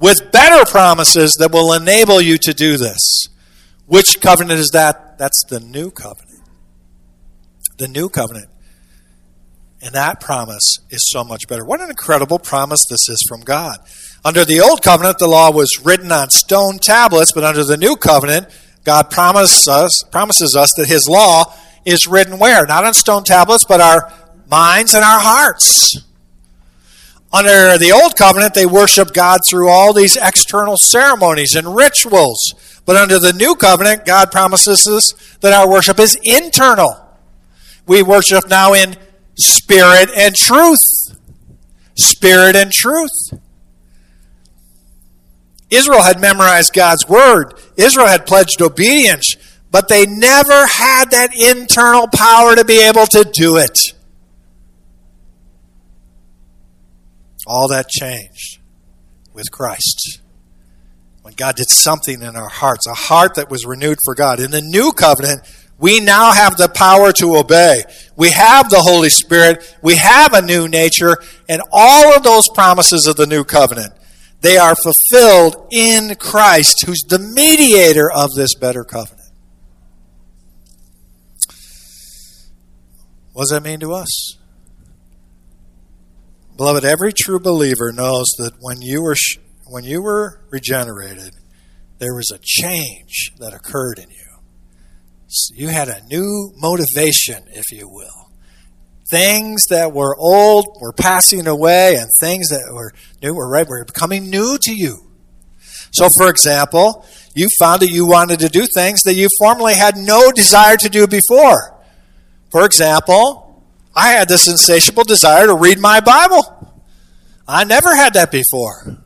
with 0.00 0.30
better 0.32 0.70
promises 0.70 1.36
that 1.38 1.50
will 1.50 1.72
enable 1.72 2.20
you 2.20 2.36
to 2.42 2.52
do 2.52 2.76
this. 2.76 3.28
Which 3.86 4.20
covenant 4.20 4.60
is 4.60 4.70
that? 4.72 5.18
That's 5.18 5.44
the 5.48 5.60
new 5.60 5.90
covenant. 5.90 6.42
The 7.78 7.88
new 7.88 8.08
covenant. 8.08 8.48
And 9.82 9.94
that 9.94 10.20
promise 10.20 10.78
is 10.90 11.10
so 11.10 11.24
much 11.24 11.46
better. 11.48 11.64
What 11.64 11.80
an 11.80 11.90
incredible 11.90 12.38
promise 12.38 12.84
this 12.88 13.08
is 13.08 13.24
from 13.28 13.42
God. 13.42 13.78
Under 14.24 14.44
the 14.44 14.60
old 14.60 14.82
covenant, 14.82 15.18
the 15.18 15.28
law 15.28 15.50
was 15.50 15.68
written 15.84 16.10
on 16.10 16.30
stone 16.30 16.78
tablets, 16.78 17.32
but 17.32 17.44
under 17.44 17.64
the 17.64 17.76
new 17.76 17.94
covenant, 17.94 18.48
God 18.84 19.10
promises 19.10 19.68
us, 19.68 20.02
promises 20.10 20.56
us 20.56 20.70
that 20.78 20.88
His 20.88 21.06
law 21.08 21.54
is 21.84 22.06
written 22.06 22.38
where? 22.38 22.64
Not 22.64 22.84
on 22.84 22.94
stone 22.94 23.24
tablets, 23.24 23.64
but 23.68 23.82
our 23.82 24.10
minds 24.48 24.94
and 24.94 25.04
our 25.04 25.20
hearts. 25.20 26.04
Under 27.32 27.76
the 27.78 27.90
old 27.90 28.16
covenant, 28.16 28.54
they 28.54 28.66
worshiped 28.66 29.12
God 29.12 29.40
through 29.48 29.68
all 29.68 29.92
these 29.92 30.16
external 30.16 30.76
ceremonies 30.78 31.56
and 31.56 31.74
rituals. 31.74 32.54
But 32.86 32.96
under 32.96 33.18
the 33.18 33.32
new 33.32 33.56
covenant, 33.56 34.04
God 34.04 34.30
promises 34.30 34.86
us 34.86 35.12
that 35.40 35.52
our 35.52 35.68
worship 35.68 35.98
is 35.98 36.16
internal. 36.22 36.94
We 37.86 38.02
worship 38.02 38.48
now 38.48 38.72
in 38.72 38.96
spirit 39.36 40.10
and 40.16 40.34
truth. 40.34 40.78
Spirit 41.96 42.54
and 42.54 42.70
truth. 42.70 43.10
Israel 45.70 46.02
had 46.02 46.20
memorized 46.20 46.72
God's 46.72 47.08
word. 47.08 47.54
Israel 47.76 48.06
had 48.06 48.26
pledged 48.26 48.62
obedience, 48.62 49.34
but 49.72 49.88
they 49.88 50.06
never 50.06 50.66
had 50.66 51.10
that 51.10 51.30
internal 51.34 52.06
power 52.06 52.54
to 52.54 52.64
be 52.64 52.80
able 52.80 53.06
to 53.06 53.24
do 53.24 53.56
it. 53.56 53.76
All 57.46 57.68
that 57.68 57.88
changed 57.88 58.58
with 59.32 59.50
Christ. 59.50 60.20
When 61.22 61.34
God 61.34 61.56
did 61.56 61.70
something 61.70 62.22
in 62.22 62.36
our 62.36 62.48
hearts, 62.48 62.86
a 62.86 62.94
heart 62.94 63.34
that 63.36 63.50
was 63.50 63.64
renewed 63.64 63.98
for 64.04 64.14
God. 64.14 64.40
In 64.40 64.50
the 64.50 64.60
new 64.60 64.92
covenant, 64.92 65.40
we 65.78 66.00
now 66.00 66.32
have 66.32 66.56
the 66.56 66.68
power 66.68 67.12
to 67.12 67.36
obey. 67.36 67.82
We 68.16 68.30
have 68.30 68.70
the 68.70 68.80
Holy 68.80 69.08
Spirit. 69.08 69.76
We 69.82 69.96
have 69.96 70.32
a 70.32 70.42
new 70.42 70.68
nature. 70.68 71.16
And 71.48 71.62
all 71.72 72.14
of 72.14 72.22
those 72.22 72.44
promises 72.54 73.06
of 73.06 73.16
the 73.16 73.26
new 73.26 73.44
covenant, 73.44 73.92
they 74.40 74.56
are 74.58 74.74
fulfilled 74.76 75.68
in 75.72 76.14
Christ, 76.16 76.84
who's 76.86 77.00
the 77.08 77.18
mediator 77.18 78.10
of 78.10 78.34
this 78.34 78.54
better 78.54 78.84
covenant. 78.84 79.30
What 83.32 83.44
does 83.44 83.50
that 83.50 83.62
mean 83.62 83.80
to 83.80 83.92
us? 83.92 84.38
Beloved, 86.56 86.84
every 86.84 87.12
true 87.12 87.40
believer 87.40 87.90
knows 87.92 88.26
that 88.38 88.52
when 88.60 88.80
you 88.80 89.02
were 89.02 89.16
when 89.66 89.82
you 89.82 90.00
were 90.02 90.40
regenerated, 90.50 91.34
there 91.98 92.14
was 92.14 92.30
a 92.32 92.38
change 92.40 93.32
that 93.38 93.52
occurred 93.52 93.98
in 93.98 94.08
you. 94.08 94.38
So 95.26 95.54
you 95.56 95.68
had 95.68 95.88
a 95.88 96.04
new 96.04 96.52
motivation, 96.56 97.42
if 97.48 97.72
you 97.72 97.88
will. 97.88 98.30
Things 99.10 99.64
that 99.70 99.92
were 99.92 100.16
old 100.16 100.78
were 100.80 100.92
passing 100.92 101.48
away, 101.48 101.96
and 101.96 102.08
things 102.20 102.50
that 102.50 102.70
were 102.72 102.92
new 103.20 103.34
were 103.34 103.50
right 103.50 103.66
were 103.66 103.84
becoming 103.84 104.30
new 104.30 104.56
to 104.62 104.72
you. 104.72 105.10
So, 105.92 106.08
for 106.16 106.28
example, 106.30 107.04
you 107.34 107.48
found 107.58 107.82
that 107.82 107.90
you 107.90 108.06
wanted 108.06 108.38
to 108.40 108.48
do 108.48 108.64
things 108.76 109.02
that 109.02 109.14
you 109.14 109.28
formerly 109.40 109.74
had 109.74 109.96
no 109.96 110.30
desire 110.30 110.76
to 110.76 110.88
do 110.88 111.08
before. 111.08 111.80
For 112.52 112.64
example, 112.64 113.43
I 113.94 114.10
had 114.10 114.28
this 114.28 114.48
insatiable 114.48 115.04
desire 115.04 115.46
to 115.46 115.54
read 115.54 115.78
my 115.78 116.00
Bible. 116.00 116.74
I 117.46 117.64
never 117.64 117.94
had 117.94 118.14
that 118.14 118.30
before. 118.30 118.98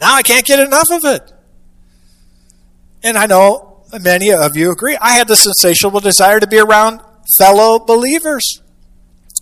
Now 0.00 0.14
I 0.14 0.22
can't 0.22 0.44
get 0.44 0.58
enough 0.60 0.90
of 0.90 1.04
it. 1.04 1.32
And 3.02 3.16
I 3.16 3.26
know 3.26 3.84
many 4.00 4.32
of 4.32 4.56
you 4.56 4.72
agree. 4.72 4.96
I 5.00 5.10
had 5.12 5.28
this 5.28 5.46
insatiable 5.46 6.00
desire 6.00 6.40
to 6.40 6.46
be 6.46 6.58
around 6.58 7.00
fellow 7.36 7.78
believers. 7.78 8.62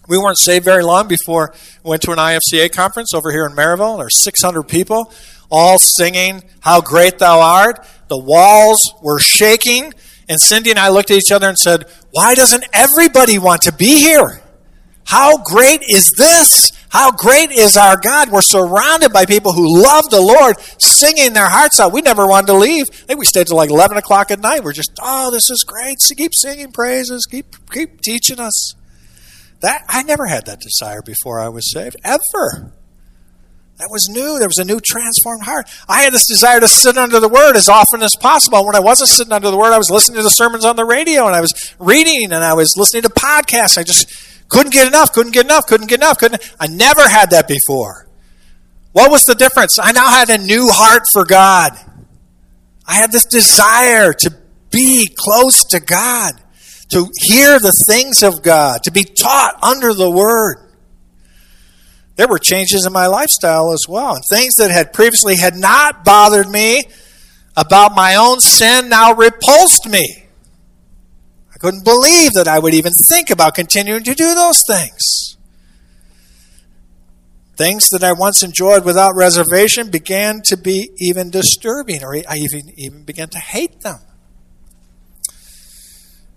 We 0.09 0.19
weren't 0.19 0.39
saved 0.39 0.65
very 0.65 0.85
long 0.85 1.09
before 1.09 1.53
we 1.83 1.91
went 1.91 2.03
to 2.03 2.12
an 2.12 2.19
IFCA 2.19 2.73
conference 2.73 3.12
over 3.15 3.33
here 3.33 3.47
in 3.47 3.53
Maryville. 3.53 3.97
There 3.97 4.05
were 4.05 4.11
600 4.11 4.65
people 4.65 5.12
all 5.51 5.79
singing, 5.79 6.43
How 6.61 6.81
Great 6.81 7.19
Thou 7.19 7.41
Art. 7.41 7.87
The 8.09 8.19
walls 8.19 8.81
were 9.03 9.19
shaking. 9.19 9.93
And 10.29 10.41
Cindy 10.41 10.71
and 10.71 10.79
I 10.79 10.89
looked 10.89 11.11
at 11.11 11.19
each 11.19 11.33
other 11.33 11.49
and 11.49 11.59
said, 11.59 11.85
Why 12.11 12.35
doesn't 12.35 12.65
everybody 12.73 13.39
want 13.39 13.62
to 13.62 13.73
be 13.73 14.01
here? 14.01 14.43
How 15.07 15.38
great 15.38 15.83
is 15.88 16.12
this? 16.19 16.73
How 16.88 17.12
great 17.12 17.51
is 17.53 17.77
our 17.77 17.97
God? 17.97 18.31
We're 18.31 18.40
surrounded 18.42 19.12
by 19.12 19.25
people 19.25 19.53
who 19.53 19.83
love 19.83 20.05
the 20.11 20.21
Lord, 20.21 20.57
singing 20.81 21.33
their 21.33 21.49
hearts 21.49 21.79
out. 21.79 21.92
We 21.92 22.01
never 22.01 22.27
wanted 22.27 22.49
to 22.49 22.55
leave. 22.55 22.87
I 22.90 23.07
think 23.07 23.19
we 23.21 23.25
stayed 23.25 23.47
till 23.47 23.57
like 23.57 23.71
11 23.71 23.97
o'clock 23.97 24.31
at 24.31 24.40
night. 24.40 24.64
We're 24.64 24.73
just, 24.73 24.92
oh, 25.01 25.31
this 25.31 25.49
is 25.49 25.64
great. 25.66 26.01
So 26.01 26.14
keep 26.14 26.33
singing 26.35 26.73
praises. 26.73 27.27
Keep, 27.31 27.71
keep 27.71 28.01
teaching 28.01 28.40
us. 28.40 28.75
That 29.61 29.85
I 29.88 30.03
never 30.03 30.27
had 30.27 30.47
that 30.47 30.61
desire 30.61 31.03
before 31.03 31.40
I 31.40 31.49
was 31.49 31.71
saved, 31.73 31.97
ever. 32.05 32.73
That 33.79 33.88
was 33.90 34.09
new. 34.09 34.38
There 34.38 34.49
was 34.49 34.59
a 34.59 34.64
new 34.64 34.81
transformed 34.81 35.45
heart. 35.45 35.69
I 35.88 36.03
had 36.03 36.12
this 36.12 36.27
desire 36.27 36.61
to 36.61 36.69
sit 36.69 36.97
under 36.97 37.21
the 37.21 37.29
Word 37.29 37.57
as 37.57 37.69
often 37.69 38.03
as 38.03 38.12
possible. 38.21 38.64
When 38.64 38.75
I 38.75 38.81
wasn't 38.81 39.11
sitting 39.11 39.33
under 39.33 39.51
the 39.51 39.57
Word, 39.57 39.73
I 39.73 39.79
was 39.79 39.90
listening 39.90 40.16
to 40.16 40.23
the 40.23 40.31
sermons 40.31 40.64
on 40.64 40.77
the 40.77 40.85
radio 40.85 41.27
and 41.27 41.37
I 41.37 41.42
was 41.42 41.53
reading 41.79 42.33
and 42.33 42.42
I 42.42 42.55
was 42.55 42.73
listening 42.77 43.03
to 43.03 43.11
podcasts. 43.11 43.77
I 43.77 43.83
just 43.83 44.11
couldn't 44.49 44.73
get 44.73 44.87
enough, 44.87 45.13
couldn't 45.13 45.33
get 45.33 45.47
enough, 45.47 45.67
couldn't 45.67 45.89
get 45.89 46.01
enough, 46.01 46.19
couldn't. 46.19 46.55
I 46.61 46.67
never 46.67 47.09
had 47.09 47.31
that 47.31 47.49
before. 47.49 48.07
What 48.93 49.11
was 49.11 49.25
the 49.25 49.35
difference? 49.35 49.79
I 49.79 49.93
now 49.93 50.09
had 50.09 50.31
a 50.31 50.39
new 50.39 50.69
heart 50.71 51.03
for 51.13 51.25
God. 51.25 51.73
I 52.87 52.95
had 52.95 53.13
this 53.13 53.27
desire 53.27 54.13
to 54.13 54.37
be 54.71 55.09
close 55.17 55.65
to 55.71 55.81
God, 55.81 56.33
to 56.91 57.09
hear 57.29 57.59
the 57.59 57.73
things 57.89 58.23
of 58.23 58.43
God, 58.43 58.83
to 58.85 58.91
be 58.91 59.05
taught 59.05 59.63
under 59.63 59.93
the 59.93 60.11
Word. 60.11 60.59
There 62.15 62.29
were 62.29 62.39
changes 62.39 62.87
in 62.87 62.93
my 62.93 63.07
lifestyle 63.07 63.73
as 63.73 63.85
well, 63.89 64.15
and 64.15 64.25
things 64.31 64.55
that 64.55 64.71
had 64.71 64.93
previously 64.93 65.37
had 65.37 65.57
not 65.57 66.05
bothered 66.05 66.49
me 66.49 66.85
about 67.57 67.95
my 67.95 68.15
own 68.15 68.41
sin 68.41 68.89
now 68.89 69.13
repulsed 69.13 69.89
me. 69.89 70.26
Couldn't 71.66 71.83
believe 71.83 72.31
that 72.35 72.46
I 72.46 72.61
would 72.61 72.74
even 72.74 72.92
think 72.92 73.29
about 73.29 73.57
continuing 73.57 74.05
to 74.05 74.14
do 74.14 74.37
those 74.37 74.62
things. 74.68 75.37
Things 77.57 77.88
that 77.88 78.05
I 78.05 78.12
once 78.12 78.44
enjoyed 78.44 78.85
without 78.85 79.16
reservation 79.16 79.90
began 79.90 80.42
to 80.44 80.57
be 80.57 80.90
even 80.98 81.29
disturbing, 81.29 82.05
or 82.05 82.14
I 82.14 82.37
even, 82.37 82.70
even 82.76 83.02
began 83.02 83.31
to 83.31 83.40
hate 83.40 83.81
them. 83.81 83.98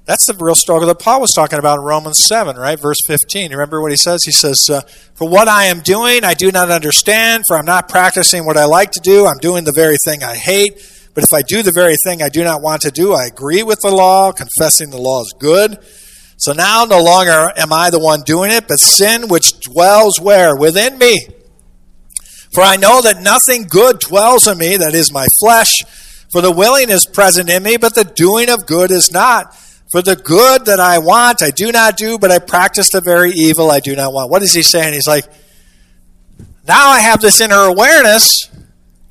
That's 0.05 0.25
the 0.25 0.33
real 0.33 0.55
struggle 0.55 0.87
that 0.87 0.97
Paul 0.97 1.21
was 1.21 1.31
talking 1.35 1.59
about 1.59 1.77
in 1.77 1.85
Romans 1.85 2.25
7, 2.27 2.55
right? 2.55 2.79
Verse 2.79 2.97
15. 3.05 3.51
You 3.51 3.57
remember 3.57 3.83
what 3.83 3.91
he 3.91 3.97
says? 3.97 4.23
He 4.25 4.31
says, 4.31 4.67
uh, 4.67 4.81
For 5.13 5.29
what 5.29 5.47
I 5.47 5.65
am 5.65 5.81
doing, 5.81 6.23
I 6.23 6.33
do 6.33 6.51
not 6.51 6.71
understand, 6.71 7.43
for 7.47 7.55
I'm 7.55 7.67
not 7.67 7.87
practicing 7.87 8.47
what 8.47 8.57
I 8.57 8.65
like 8.65 8.89
to 8.93 8.99
do. 8.99 9.27
I'm 9.27 9.37
doing 9.37 9.63
the 9.63 9.73
very 9.75 9.97
thing 10.03 10.23
I 10.23 10.37
hate. 10.37 10.81
But 11.13 11.24
if 11.24 11.34
I 11.34 11.41
do 11.41 11.63
the 11.63 11.72
very 11.72 11.95
thing 12.04 12.22
I 12.22 12.30
do 12.30 12.43
not 12.43 12.62
want 12.62 12.82
to 12.84 12.91
do, 12.91 13.13
I 13.13 13.26
agree 13.26 13.63
with 13.63 13.80
the 13.82 13.91
law, 13.91 14.32
confessing 14.32 14.89
the 14.89 15.02
law 15.02 15.22
is 15.22 15.34
good. 15.38 15.78
So 16.38 16.54
now 16.54 16.86
no 16.86 17.04
longer 17.04 17.52
am 17.58 17.74
I 17.74 17.89
the 17.89 18.00
one 18.00 18.22
doing 18.22 18.52
it, 18.52 18.67
but 18.67 18.78
sin 18.78 19.28
which 19.28 19.60
dwells 19.60 20.19
where? 20.19 20.56
Within 20.56 20.98
me. 20.98 21.28
For 22.54 22.62
I 22.62 22.78
know 22.78 23.02
that 23.02 23.22
nothing 23.22 23.67
good 23.67 24.00
dwells 24.00 24.48
in 24.48 24.58
me, 24.58 24.78
that 24.78 24.95
is 24.95 25.12
my 25.12 25.28
flesh. 25.39 25.84
For 26.32 26.41
the 26.41 26.52
willing 26.52 26.89
is 26.89 27.06
present 27.06 27.50
in 27.50 27.63
me, 27.63 27.78
but 27.78 27.95
the 27.95 28.04
doing 28.04 28.50
of 28.50 28.65
good 28.65 28.91
is 28.91 29.12
not. 29.12 29.56
For 29.91 30.02
the 30.02 30.15
good 30.15 30.65
that 30.65 30.80
I 30.80 31.00
want, 31.00 31.41
I 31.41 31.50
do 31.50 31.72
not 31.72 31.98
do, 31.98 32.19
but 32.19 32.32
I 32.32 32.39
practice 32.39 32.91
the 32.91 33.02
very 33.02 33.32
evil 33.32 33.72
I 33.72 33.80
do 33.80 33.95
not 33.95 34.13
want. 34.13 34.30
What 34.30 34.43
is 34.43 34.54
he 34.54 34.62
saying? 34.62 34.93
He's 34.93 35.08
like, 35.08 35.26
now 36.67 36.89
I 36.89 37.00
have 37.00 37.19
this 37.19 37.41
inner 37.41 37.63
awareness 37.65 38.48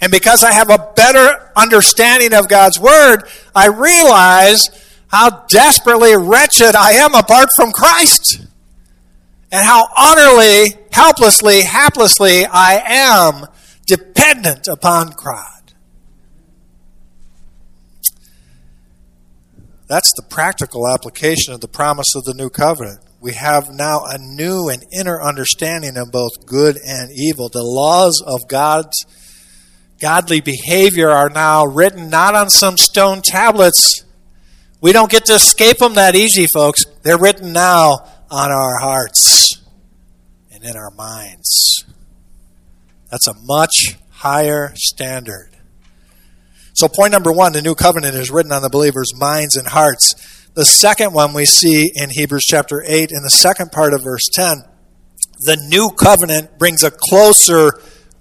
and 0.01 0.13
because 0.13 0.45
I 0.45 0.53
have 0.53 0.71
a 0.71 0.93
better 0.95 1.51
understanding 1.57 2.33
of 2.33 2.49
God's 2.49 2.79
Word, 2.79 3.23
I 3.55 3.67
realize 3.67 4.69
how 5.09 5.45
desperately 5.49 6.17
wretched 6.17 6.77
I 6.77 6.93
am 6.93 7.15
apart 7.15 7.49
from 7.57 7.73
Christ. 7.73 8.45
And 9.51 9.65
how 9.65 9.89
utterly, 9.97 10.77
helplessly, 10.93 11.63
haplessly 11.63 12.47
I 12.51 12.83
am 12.85 13.47
dependent 13.87 14.69
upon 14.69 15.15
God. 15.17 15.59
That's 19.89 20.13
the 20.15 20.23
practical 20.29 20.87
application 20.87 21.55
of 21.55 21.63
the 21.63 21.69
promise 21.69 22.15
of 22.15 22.25
the 22.25 22.35
new 22.35 22.51
covenant. 22.51 23.01
We 23.21 23.33
have 23.33 23.71
now 23.71 24.05
a 24.05 24.19
new 24.19 24.69
and 24.69 24.85
inner 24.93 25.21
understanding 25.21 25.97
of 25.97 26.13
both 26.13 26.45
good 26.45 26.77
and 26.77 27.11
evil. 27.11 27.49
The 27.49 27.65
laws 27.65 28.23
of 28.25 28.47
God's 28.49 29.07
godly 30.01 30.41
behavior 30.41 31.11
are 31.11 31.29
now 31.29 31.65
written 31.65 32.11
not 32.11 32.35
on 32.35 32.51
some 32.51 32.77
stone 32.77 33.21
tablets. 33.23 34.05
We 34.81 34.93
don't 34.93 35.11
get 35.11 35.27
to 35.27 35.35
escape 35.35 35.79
them 35.79 35.95
that 35.95 36.15
easy, 36.15 36.47
folks. 36.53 36.85
They're 37.03 37.19
written 37.19 37.53
now 37.53 37.99
on 38.31 38.51
our 38.51 38.79
hearts 38.79 39.61
and 40.53 40.65
in 40.65 40.77
our 40.77 40.91
minds. 40.91 41.85
That's 43.11 43.27
a 43.27 43.35
much 43.35 43.97
higher 44.11 44.73
standard. 44.77 45.51
So, 46.75 46.87
point 46.89 47.13
number 47.13 47.33
one 47.33 47.53
the 47.53 47.63
new 47.63 47.75
covenant 47.75 48.15
is 48.15 48.31
written 48.31 48.53
on 48.53 48.63
the 48.63 48.71
believer's 48.71 49.13
minds 49.19 49.57
and 49.57 49.67
hearts. 49.67 50.15
The 50.55 50.65
second 50.65 51.13
one 51.13 51.35
we 51.35 51.45
see 51.45 51.91
in 51.95 52.11
Hebrews 52.11 52.45
chapter 52.45 52.83
8, 52.87 53.11
in 53.11 53.23
the 53.23 53.31
second 53.31 53.73
part 53.73 53.95
of 53.95 54.03
verse 54.03 54.29
10, 54.33 54.59
the 55.41 55.57
new 55.69 55.91
covenant 55.91 56.59
brings 56.59 56.83
a 56.83 56.91
closer 56.91 57.73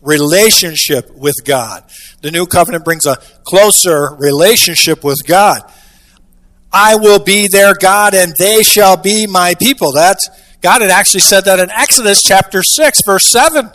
relationship 0.08 1.14
with 1.14 1.36
God. 1.44 1.84
The 2.22 2.32
new 2.32 2.48
covenant 2.48 2.86
brings 2.86 3.06
a 3.06 3.18
closer 3.44 4.16
relationship 4.18 5.04
with 5.04 5.18
God. 5.28 5.62
I 6.72 6.96
will 6.96 7.20
be 7.20 7.48
their 7.52 7.74
God 7.76 8.14
and 8.14 8.34
they 8.40 8.64
shall 8.64 8.98
be 8.98 9.28
my 9.28 9.54
people. 9.56 9.92
That 9.94 10.18
God 10.62 10.82
had 10.82 10.92
actually 10.92 11.20
said 11.20 11.42
that 11.42 11.60
in 11.60 11.70
Exodus 11.70 12.22
chapter 12.24 12.64
6 12.64 13.00
verse 13.06 13.30
7. 13.30 13.70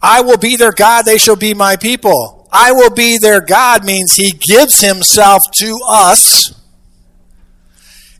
I 0.00 0.20
will 0.20 0.38
be 0.38 0.54
their 0.54 0.72
God, 0.72 1.04
they 1.04 1.18
shall 1.18 1.36
be 1.36 1.54
my 1.54 1.76
people. 1.76 2.48
I 2.52 2.70
will 2.70 2.90
be 2.90 3.18
their 3.18 3.40
God 3.40 3.84
means 3.84 4.14
he 4.14 4.30
gives 4.30 4.80
himself 4.80 5.42
to 5.58 5.78
us. 5.88 6.54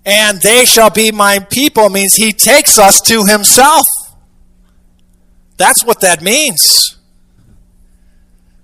And 0.04 0.40
they 0.40 0.64
shall 0.64 0.90
be 0.90 1.12
my 1.12 1.38
people 1.38 1.88
means 1.88 2.14
he 2.14 2.32
takes 2.32 2.78
us 2.78 3.00
to 3.02 3.24
himself. 3.24 3.84
That's 5.58 5.84
what 5.84 6.00
that 6.00 6.22
means. 6.22 6.96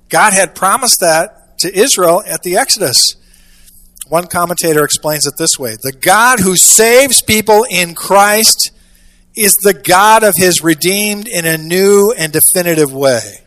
God 0.08 0.32
had 0.32 0.54
promised 0.54 1.00
that 1.00 1.58
to 1.58 1.76
Israel 1.76 2.22
at 2.26 2.42
the 2.42 2.56
Exodus. 2.56 3.16
One 4.08 4.26
commentator 4.26 4.84
explains 4.84 5.26
it 5.26 5.34
this 5.36 5.58
way 5.58 5.76
The 5.82 5.92
God 5.92 6.40
who 6.40 6.56
saves 6.56 7.20
people 7.22 7.66
in 7.68 7.94
Christ 7.94 8.70
is 9.36 9.52
the 9.62 9.74
God 9.74 10.22
of 10.22 10.34
his 10.36 10.62
redeemed 10.62 11.26
in 11.26 11.44
a 11.44 11.58
new 11.58 12.14
and 12.16 12.32
definitive 12.32 12.92
way. 12.92 13.44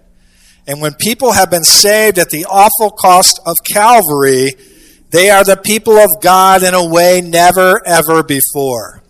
And 0.67 0.81
when 0.81 0.95
people 0.95 1.31
have 1.31 1.49
been 1.49 1.63
saved 1.63 2.19
at 2.19 2.29
the 2.29 2.45
awful 2.45 2.91
cost 2.91 3.39
of 3.45 3.55
Calvary, 3.71 4.51
they 5.12 5.29
are 5.29 5.45
the 5.45 5.55
people 5.55 5.97
of 5.97 6.10
God 6.21 6.63
in 6.63 6.73
a 6.73 6.86
way 6.86 7.21
never, 7.21 7.81
ever 7.86 8.23
before. 8.23 9.01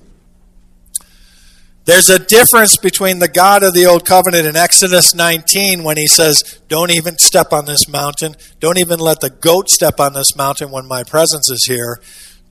There's 1.88 2.10
a 2.10 2.20
difference 2.20 2.76
between 2.76 3.20
the 3.20 3.30
God 3.30 3.64
of 3.64 3.74
the 3.74 3.86
Old 3.86 4.04
Covenant 4.06 4.46
in 4.46 4.58
Exodus 4.58 5.16
19 5.16 5.84
when 5.84 5.96
he 5.96 6.06
says, 6.06 6.60
Don't 6.68 6.92
even 6.92 7.18
step 7.18 7.54
on 7.54 7.64
this 7.64 7.88
mountain. 7.88 8.36
Don't 8.60 8.78
even 8.78 9.00
let 9.00 9.22
the 9.22 9.30
goat 9.30 9.70
step 9.70 9.98
on 9.98 10.12
this 10.12 10.36
mountain 10.36 10.70
when 10.70 10.86
my 10.86 11.04
presence 11.04 11.50
is 11.50 11.64
here. 11.66 12.02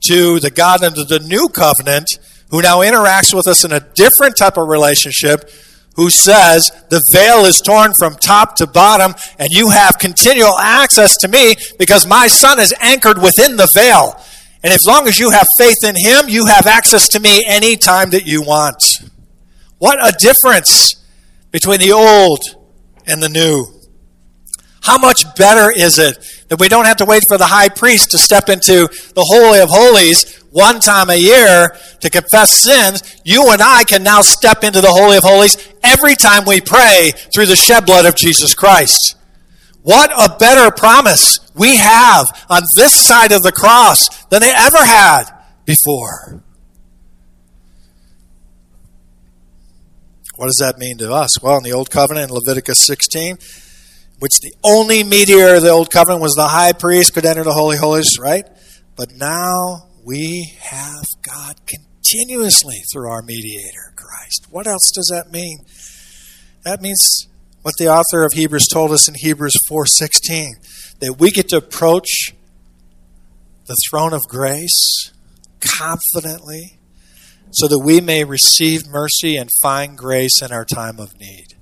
To 0.07 0.39
the 0.39 0.49
God 0.49 0.83
under 0.83 1.03
the 1.03 1.19
New 1.19 1.49
Covenant 1.49 2.07
who 2.49 2.63
now 2.63 2.79
interacts 2.79 3.31
with 3.31 3.45
us 3.45 3.63
in 3.63 3.71
a 3.71 3.79
different 3.79 4.37
type 4.37 4.57
of 4.57 4.67
relationship 4.67 5.51
who 5.95 6.09
says, 6.09 6.71
The 6.89 7.03
veil 7.11 7.45
is 7.45 7.61
torn 7.61 7.91
from 7.99 8.15
top 8.15 8.55
to 8.55 8.65
bottom, 8.65 9.13
and 9.37 9.49
you 9.51 9.69
have 9.69 9.99
continual 9.99 10.57
access 10.57 11.15
to 11.17 11.27
me 11.27 11.53
because 11.77 12.07
my 12.07 12.25
son 12.25 12.59
is 12.59 12.73
anchored 12.81 13.21
within 13.21 13.55
the 13.55 13.69
veil. 13.75 14.19
And 14.63 14.73
as 14.73 14.83
long 14.87 15.07
as 15.07 15.19
you 15.19 15.29
have 15.29 15.45
faith 15.59 15.83
in 15.83 15.93
him, 15.95 16.27
you 16.27 16.47
have 16.47 16.65
access 16.65 17.07
to 17.09 17.19
me 17.19 17.45
anytime 17.47 18.09
that 18.09 18.25
you 18.25 18.41
want. 18.41 18.81
What 19.79 19.97
a 20.03 20.15
difference 20.17 20.95
between 21.51 21.79
the 21.79 21.91
old 21.91 22.39
and 23.05 23.21
the 23.21 23.29
new. 23.29 23.65
How 24.81 24.97
much 24.97 25.23
better 25.35 25.71
is 25.75 25.99
it 25.99 26.17
that 26.47 26.59
we 26.59 26.69
don't 26.69 26.85
have 26.85 26.97
to 26.97 27.05
wait 27.05 27.23
for 27.27 27.37
the 27.37 27.45
high 27.45 27.69
priest 27.69 28.11
to 28.11 28.17
step 28.17 28.47
into 28.49 28.87
the 29.15 29.25
Holy 29.27 29.59
of 29.59 29.69
Holies 29.69 30.37
one 30.49 30.79
time 30.79 31.09
a 31.09 31.15
year 31.15 31.75
to 31.99 32.09
confess 32.09 32.63
sins, 32.63 33.03
you 33.23 33.51
and 33.51 33.61
I 33.61 33.83
can 33.83 34.01
now 34.01 34.21
step 34.21 34.63
into 34.63 34.81
the 34.81 34.91
Holy 34.91 35.17
of 35.17 35.23
Holies 35.23 35.57
every 35.83 36.15
time 36.15 36.45
we 36.45 36.61
pray 36.61 37.11
through 37.33 37.47
the 37.47 37.55
shed 37.55 37.85
blood 37.85 38.05
of 38.05 38.15
Jesus 38.15 38.55
Christ. 38.55 39.15
What 39.83 40.11
a 40.11 40.37
better 40.37 40.71
promise 40.71 41.39
we 41.53 41.75
have 41.75 42.25
on 42.49 42.63
this 42.75 42.93
side 42.93 43.31
of 43.31 43.43
the 43.43 43.51
cross 43.51 44.07
than 44.25 44.41
they 44.41 44.53
ever 44.53 44.83
had 44.83 45.25
before. 45.65 46.43
What 50.37 50.45
does 50.45 50.57
that 50.61 50.77
mean 50.77 50.99
to 50.99 51.11
us? 51.11 51.41
Well, 51.41 51.57
in 51.57 51.63
the 51.63 51.73
Old 51.73 51.89
Covenant 51.89 52.29
in 52.29 52.35
Leviticus 52.35 52.85
16, 52.85 53.37
which 54.19 54.39
the 54.39 54.53
only 54.63 55.03
mediator 55.03 55.55
of 55.55 55.63
the 55.63 55.69
Old 55.69 55.91
Covenant 55.91 56.21
was 56.21 56.33
the 56.33 56.47
high 56.47 56.73
priest 56.73 57.13
could 57.13 57.25
enter 57.25 57.43
the 57.43 57.53
Holy 57.53 57.75
Holies, 57.77 58.19
right? 58.19 58.45
But 58.95 59.11
now 59.11 59.89
we 60.05 60.53
have 60.59 61.03
God 61.23 61.55
continuously 61.65 62.77
through 62.93 63.09
our 63.09 63.23
mediator, 63.23 63.93
Christ. 63.95 64.47
What 64.51 64.67
else 64.67 64.91
does 64.93 65.11
that 65.11 65.31
mean? 65.31 65.57
That 66.63 66.81
means 66.81 67.27
what 67.63 67.73
the 67.79 67.89
author 67.89 68.23
of 68.23 68.33
Hebrews 68.33 68.67
told 68.71 68.91
us 68.91 69.07
in 69.07 69.15
Hebrews 69.15 69.57
4:16 69.67 70.53
that 70.99 71.15
we 71.19 71.31
get 71.31 71.49
to 71.49 71.57
approach 71.57 72.33
the 73.65 73.75
throne 73.89 74.13
of 74.13 74.21
grace 74.29 75.11
confidently 75.59 76.77
so 77.51 77.67
that 77.67 77.79
we 77.79 78.01
may 78.01 78.23
receive 78.23 78.87
mercy 78.87 79.35
and 79.35 79.49
find 79.61 79.97
grace 79.97 80.41
in 80.41 80.51
our 80.51 80.65
time 80.65 80.99
of 80.99 81.19
need. 81.19 81.55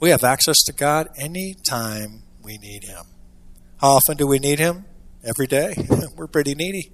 We 0.00 0.10
have 0.10 0.24
access 0.24 0.62
to 0.64 0.72
God 0.72 1.08
any 1.18 1.54
time 1.68 2.22
we 2.42 2.56
need 2.58 2.84
him. 2.84 3.04
How 3.78 3.90
often 3.92 4.16
do 4.16 4.26
we 4.26 4.38
need 4.38 4.58
him? 4.58 4.84
Every 5.22 5.46
day. 5.46 5.74
We're 6.16 6.26
pretty 6.26 6.54
needy. 6.54 6.92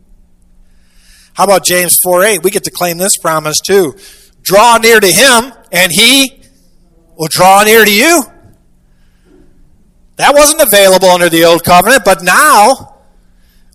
How 1.35 1.44
about 1.44 1.64
James 1.64 1.96
4 2.03 2.25
8? 2.25 2.42
We 2.42 2.51
get 2.51 2.64
to 2.64 2.70
claim 2.70 2.99
this 2.99 3.16
promise 3.18 3.57
too. 3.64 3.94
Draw 4.42 4.79
near 4.79 5.01
to 5.01 5.07
him, 5.07 5.53
and 5.70 5.92
he 5.92 6.42
will 7.16 7.29
draw 7.31 7.62
near 7.62 7.85
to 7.85 7.92
you. 7.92 8.22
That 10.16 10.35
wasn't 10.35 10.62
available 10.62 11.09
under 11.09 11.29
the 11.29 11.44
old 11.44 11.62
covenant, 11.62 12.05
but 12.05 12.22
now 12.22 12.95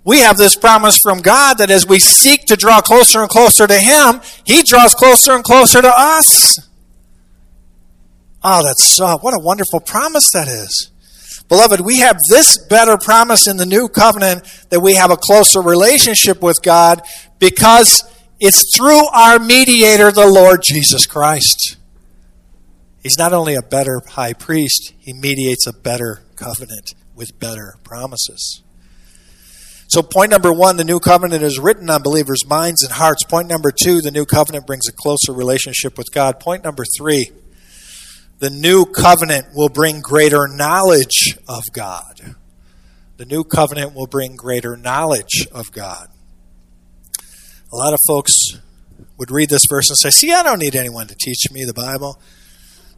we 0.04 0.20
have 0.20 0.38
this 0.38 0.56
promise 0.56 0.98
from 1.04 1.20
God 1.20 1.60
that 1.60 1.70
as 1.70 1.86
we 1.86 2.00
seek 2.00 2.46
to 2.46 2.56
draw 2.56 2.82
closer 2.82 3.22
and 3.22 3.30
closer 3.30 3.68
to 3.68 3.78
him, 3.78 4.22
he 4.46 4.64
draws 4.64 4.96
closer 4.96 5.34
and 5.34 5.44
closer 5.44 5.82
to 5.82 5.94
us. 5.96 6.60
Oh, 8.44 8.64
that's 8.64 8.96
so, 8.96 9.18
what 9.20 9.36
a 9.36 9.44
wonderful 9.44 9.80
promise 9.80 10.32
that 10.34 10.48
is. 10.48 10.90
Beloved, 11.48 11.82
we 11.82 12.00
have 12.00 12.18
this 12.30 12.58
better 12.58 12.98
promise 12.98 13.48
in 13.48 13.58
the 13.58 13.66
new 13.66 13.88
covenant 13.90 14.44
that 14.70 14.80
we 14.80 14.96
have 14.96 15.12
a 15.12 15.18
closer 15.18 15.62
relationship 15.62 16.42
with 16.42 16.62
God 16.64 17.02
because 17.38 18.04
it's 18.40 18.76
through 18.76 19.06
our 19.14 19.38
mediator, 19.38 20.12
the 20.12 20.28
Lord 20.28 20.62
Jesus 20.64 21.06
Christ. 21.06 21.78
He's 23.04 23.18
not 23.18 23.34
only 23.34 23.54
a 23.56 23.62
better 23.62 24.02
high 24.08 24.34
priest, 24.34 24.94
he 24.98 25.14
mediates 25.14 25.68
a 25.68 25.74
better 25.74 26.24
covenant 26.36 26.94
with 27.14 27.38
better 27.38 27.76
promises. 27.84 28.64
So, 29.92 30.02
point 30.02 30.32
number 30.32 30.54
one, 30.54 30.78
the 30.78 30.86
new 30.86 31.02
covenant 31.02 31.44
is 31.44 31.60
written 31.60 31.90
on 31.90 32.02
believers' 32.02 32.48
minds 32.48 32.82
and 32.82 32.94
hearts. 32.94 33.26
Point 33.26 33.50
number 33.50 33.72
two, 33.72 34.00
the 34.00 34.10
new 34.10 34.26
covenant 34.26 34.66
brings 34.66 34.88
a 34.88 34.94
closer 34.94 35.34
relationship 35.34 35.98
with 35.98 36.14
God. 36.14 36.40
Point 36.40 36.64
number 36.64 36.86
three, 36.98 37.32
the 38.40 38.50
new 38.50 38.86
covenant 38.86 39.48
will 39.54 39.68
bring 39.68 40.00
greater 40.00 40.48
knowledge 40.48 41.38
of 41.46 41.66
God. 41.74 42.36
The 43.18 43.26
new 43.26 43.44
covenant 43.44 43.94
will 43.94 44.08
bring 44.08 44.38
greater 44.38 44.78
knowledge 44.78 45.46
of 45.52 45.74
God. 45.74 46.08
A 47.74 47.76
lot 47.76 47.92
of 47.92 48.00
folks 48.08 48.34
would 49.18 49.30
read 49.30 49.50
this 49.50 49.66
verse 49.70 49.90
and 49.90 49.98
say, 49.98 50.10
See, 50.10 50.32
I 50.32 50.42
don't 50.42 50.60
need 50.60 50.78
anyone 50.78 51.08
to 51.08 51.16
teach 51.16 51.52
me 51.52 51.66
the 51.66 51.74
Bible. 51.74 52.18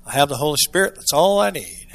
I 0.06 0.12
have 0.12 0.30
the 0.30 0.38
Holy 0.38 0.58
Spirit. 0.58 0.94
That's 0.94 1.12
all 1.12 1.40
I 1.40 1.50
need. 1.50 1.88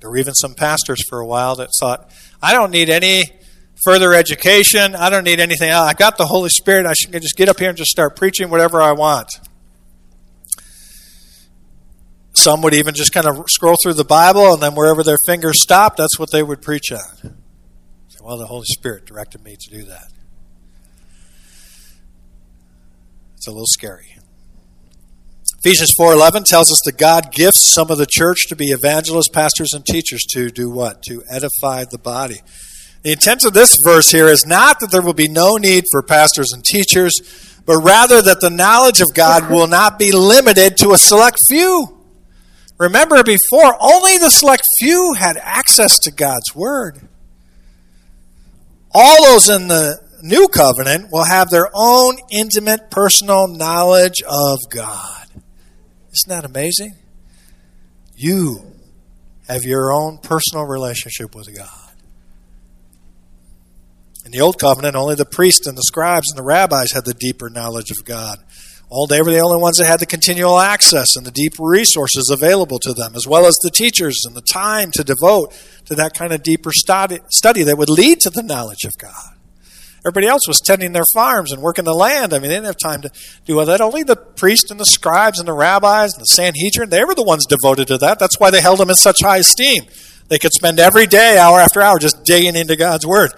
There 0.00 0.10
were 0.10 0.16
even 0.16 0.34
some 0.34 0.54
pastors 0.54 0.98
for 1.08 1.20
a 1.20 1.26
while 1.26 1.56
that 1.56 1.68
thought, 1.78 2.10
I 2.42 2.52
don't 2.52 2.70
need 2.70 2.88
any 2.88 3.24
further 3.84 4.14
education. 4.14 4.94
I 4.94 5.10
don't 5.10 5.24
need 5.24 5.40
anything. 5.40 5.70
I 5.70 5.92
got 5.92 6.16
the 6.18 6.26
Holy 6.26 6.50
Spirit. 6.50 6.86
I 6.86 6.94
should 6.94 7.12
just 7.12 7.36
get 7.36 7.48
up 7.48 7.58
here 7.58 7.68
and 7.68 7.78
just 7.78 7.90
start 7.90 8.16
preaching 8.16 8.50
whatever 8.50 8.80
I 8.80 8.92
want. 8.92 9.28
Some 12.34 12.62
would 12.62 12.74
even 12.74 12.94
just 12.94 13.12
kind 13.12 13.26
of 13.26 13.44
scroll 13.48 13.76
through 13.82 13.94
the 13.94 14.04
Bible, 14.04 14.54
and 14.54 14.62
then 14.62 14.74
wherever 14.74 15.02
their 15.02 15.18
fingers 15.26 15.62
stopped, 15.62 15.98
that's 15.98 16.18
what 16.18 16.30
they 16.30 16.42
would 16.42 16.62
preach 16.62 16.90
on. 16.90 17.36
well, 18.22 18.38
the 18.38 18.46
Holy 18.46 18.64
Spirit 18.66 19.04
directed 19.04 19.44
me 19.44 19.56
to 19.60 19.70
do 19.70 19.84
that. 19.84 20.06
It's 23.34 23.46
a 23.46 23.50
little 23.50 23.66
scary. 23.66 24.16
Ephesians 25.62 25.92
4:11 25.98 26.44
tells 26.44 26.72
us 26.72 26.80
that 26.86 26.96
God 26.96 27.32
gifts 27.32 27.70
some 27.74 27.90
of 27.90 27.98
the 27.98 28.06
church 28.06 28.46
to 28.48 28.56
be 28.56 28.68
evangelists, 28.68 29.28
pastors 29.28 29.74
and 29.74 29.84
teachers 29.84 30.22
to 30.32 30.48
do 30.48 30.70
what? 30.70 31.02
To 31.02 31.22
edify 31.28 31.84
the 31.84 31.98
body. 31.98 32.40
The 33.02 33.12
intent 33.12 33.44
of 33.44 33.52
this 33.52 33.76
verse 33.84 34.10
here 34.10 34.28
is 34.28 34.46
not 34.46 34.80
that 34.80 34.90
there 34.90 35.02
will 35.02 35.12
be 35.12 35.28
no 35.28 35.56
need 35.56 35.84
for 35.92 36.02
pastors 36.02 36.52
and 36.52 36.64
teachers, 36.64 37.12
but 37.66 37.82
rather 37.82 38.22
that 38.22 38.40
the 38.40 38.48
knowledge 38.48 39.02
of 39.02 39.12
God 39.14 39.50
will 39.50 39.66
not 39.66 39.98
be 39.98 40.12
limited 40.12 40.78
to 40.78 40.92
a 40.92 40.98
select 40.98 41.36
few. 41.50 41.98
Remember 42.78 43.22
before, 43.22 43.76
only 43.80 44.16
the 44.16 44.30
select 44.30 44.62
few 44.78 45.12
had 45.12 45.36
access 45.36 45.98
to 45.98 46.10
God's 46.10 46.54
Word. 46.54 47.06
All 48.94 49.24
those 49.24 49.50
in 49.50 49.68
the 49.68 50.00
new 50.22 50.48
covenant 50.48 51.12
will 51.12 51.24
have 51.24 51.50
their 51.50 51.68
own 51.74 52.16
intimate 52.32 52.90
personal 52.90 53.46
knowledge 53.46 54.22
of 54.26 54.58
God. 54.70 55.26
Isn't 56.12 56.28
that 56.28 56.44
amazing? 56.44 56.94
You 58.16 58.72
have 59.48 59.62
your 59.62 59.92
own 59.92 60.18
personal 60.18 60.64
relationship 60.64 61.34
with 61.34 61.54
God. 61.56 61.90
In 64.24 64.32
the 64.32 64.40
Old 64.40 64.58
Covenant, 64.58 64.96
only 64.96 65.14
the 65.14 65.24
priests 65.24 65.66
and 65.66 65.76
the 65.76 65.82
scribes 65.82 66.30
and 66.30 66.38
the 66.38 66.42
rabbis 66.42 66.92
had 66.92 67.04
the 67.04 67.14
deeper 67.14 67.48
knowledge 67.48 67.90
of 67.90 68.04
God. 68.04 68.38
All 68.90 69.06
they 69.06 69.22
were 69.22 69.30
the 69.30 69.38
only 69.38 69.60
ones 69.60 69.78
that 69.78 69.86
had 69.86 70.00
the 70.00 70.06
continual 70.06 70.58
access 70.58 71.16
and 71.16 71.24
the 71.24 71.30
deep 71.30 71.54
resources 71.58 72.28
available 72.28 72.78
to 72.80 72.92
them, 72.92 73.14
as 73.14 73.26
well 73.26 73.46
as 73.46 73.54
the 73.62 73.70
teachers 73.70 74.20
and 74.26 74.36
the 74.36 74.42
time 74.42 74.90
to 74.94 75.04
devote 75.04 75.52
to 75.86 75.94
that 75.94 76.12
kind 76.14 76.32
of 76.32 76.42
deeper 76.42 76.70
study, 76.72 77.20
study 77.30 77.62
that 77.62 77.78
would 77.78 77.88
lead 77.88 78.20
to 78.20 78.30
the 78.30 78.42
knowledge 78.42 78.84
of 78.84 78.92
God. 78.98 79.39
Everybody 80.00 80.26
else 80.26 80.48
was 80.48 80.60
tending 80.60 80.92
their 80.92 81.04
farms 81.14 81.52
and 81.52 81.60
working 81.60 81.84
the 81.84 81.94
land. 81.94 82.32
I 82.32 82.38
mean, 82.38 82.48
they 82.48 82.56
didn't 82.56 82.66
have 82.66 82.78
time 82.82 83.02
to 83.02 83.10
do 83.44 83.58
all 83.58 83.66
that. 83.66 83.80
Only 83.82 84.02
the 84.02 84.16
priests 84.16 84.70
and 84.70 84.80
the 84.80 84.86
scribes 84.86 85.38
and 85.38 85.46
the 85.46 85.52
rabbis 85.52 86.14
and 86.14 86.22
the 86.22 86.26
Sanhedrin, 86.26 86.88
they 86.88 87.04
were 87.04 87.14
the 87.14 87.22
ones 87.22 87.44
devoted 87.46 87.88
to 87.88 87.98
that. 87.98 88.18
That's 88.18 88.40
why 88.40 88.50
they 88.50 88.62
held 88.62 88.78
them 88.78 88.88
in 88.88 88.96
such 88.96 89.18
high 89.20 89.38
esteem. 89.38 89.84
They 90.28 90.38
could 90.38 90.52
spend 90.52 90.80
every 90.80 91.06
day, 91.06 91.36
hour 91.36 91.58
after 91.58 91.82
hour, 91.82 91.98
just 91.98 92.24
digging 92.24 92.56
into 92.56 92.76
God's 92.76 93.06
Word. 93.06 93.32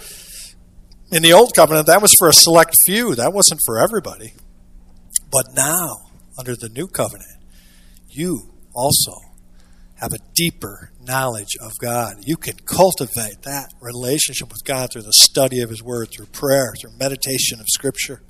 In 1.11 1.22
the 1.22 1.33
Old 1.33 1.53
Covenant, 1.55 1.88
that 1.88 2.01
was 2.01 2.14
for 2.18 2.29
a 2.29 2.33
select 2.33 2.75
few, 2.87 3.14
that 3.16 3.33
wasn't 3.33 3.61
for 3.66 3.81
everybody. 3.81 4.35
But 5.31 5.55
now, 5.55 6.11
under 6.38 6.55
the 6.55 6.68
New 6.68 6.87
Covenant, 6.87 7.38
you 8.09 8.53
also 8.75 9.32
have 10.03 10.12
a 10.12 10.19
deeper 10.35 10.91
knowledge 11.01 11.57
of 11.61 11.79
God. 11.81 12.17
You 12.27 12.37
can 12.37 12.57
cultivate 12.67 13.43
that 13.43 13.73
relationship 13.81 14.49
with 14.49 14.65
God 14.65 14.91
through 14.93 15.03
the 15.03 15.12
study 15.12 15.61
of 15.61 15.71
His 15.71 15.81
Word, 15.81 16.09
through 16.11 16.27
prayer, 16.27 16.75
through 16.81 16.99
meditation 16.99 17.61
of 17.61 17.67
Scripture. 17.69 18.21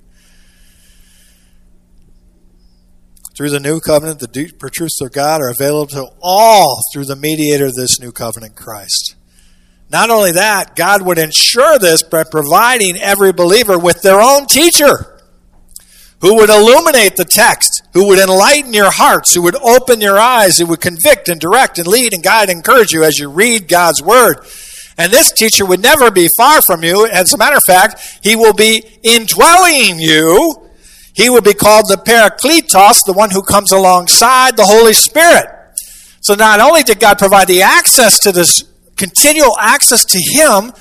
Through 3.35 3.49
the 3.49 3.61
new 3.61 3.81
covenant, 3.81 4.21
the 4.21 4.27
deeper 4.27 4.69
truths 4.69 5.01
of 5.01 5.13
God 5.13 5.41
are 5.41 5.49
available 5.49 5.87
to 5.87 6.11
all 6.21 6.83
through 6.93 7.07
the 7.07 7.17
mediator 7.17 7.65
of 7.65 7.75
this 7.75 7.99
new 7.99 8.13
covenant, 8.13 8.55
Christ. 8.55 9.17
Not 9.89 10.11
only 10.11 10.33
that, 10.33 10.77
God 10.77 11.01
would 11.01 11.19
ensure 11.19 11.79
this 11.79 12.03
by 12.03 12.25
providing 12.25 12.99
every 12.99 13.33
believer 13.33 13.79
with 13.79 14.03
their 14.03 14.21
own 14.21 14.45
teacher 14.45 15.12
who 16.23 16.37
would 16.37 16.49
illuminate 16.49 17.17
the 17.17 17.25
text, 17.25 17.83
who 17.93 18.07
would 18.07 18.19
enlighten 18.19 18.73
your 18.73 18.93
hearts, 18.93 19.35
who 19.35 19.43
would 19.43 19.57
open 19.57 20.01
your 20.01 20.19
eyes, 20.19 20.57
who 20.57 20.67
would 20.67 20.81
convict 20.81 21.29
and 21.29 21.41
direct 21.41 21.79
and 21.79 21.87
lead 21.87 22.15
and 22.15 22.23
guide 22.23 22.49
and 22.49 22.59
encourage 22.59 22.93
you 22.93 23.03
as 23.03 23.19
you 23.19 23.29
read 23.29 23.69
God's 23.69 24.01
Word. 24.01 24.37
And 24.97 25.13
this 25.13 25.33
teacher 25.33 25.67
would 25.67 25.83
never 25.83 26.13
be 26.13 26.29
far 26.37 26.63
from 26.63 26.85
you. 26.85 27.07
As 27.07 27.35
a 27.35 27.39
matter 27.39 27.57
of 27.57 27.63
fact, 27.67 28.21
he 28.23 28.37
will 28.37 28.53
be 28.53 28.85
indwelling 29.03 29.99
you. 29.99 30.69
He 31.13 31.29
will 31.29 31.43
be 31.43 31.55
called 31.55 31.87
the 31.89 31.97
Parakletos, 31.97 32.99
the 33.05 33.13
one 33.13 33.31
who 33.31 33.43
comes 33.43 33.73
alongside 33.73 34.57
the 34.57 34.65
Holy 34.65 34.93
Spirit. 34.93 35.47
So 36.21 36.35
not 36.35 36.61
only 36.61 36.85
did 36.85 37.01
God 37.01 37.19
provide 37.19 37.49
the 37.49 37.63
access 37.63 38.19
to 38.21 38.31
this 38.31 38.63
continual 38.97 39.59
access 39.59 40.05
to 40.05 40.19
Him, 40.19 40.73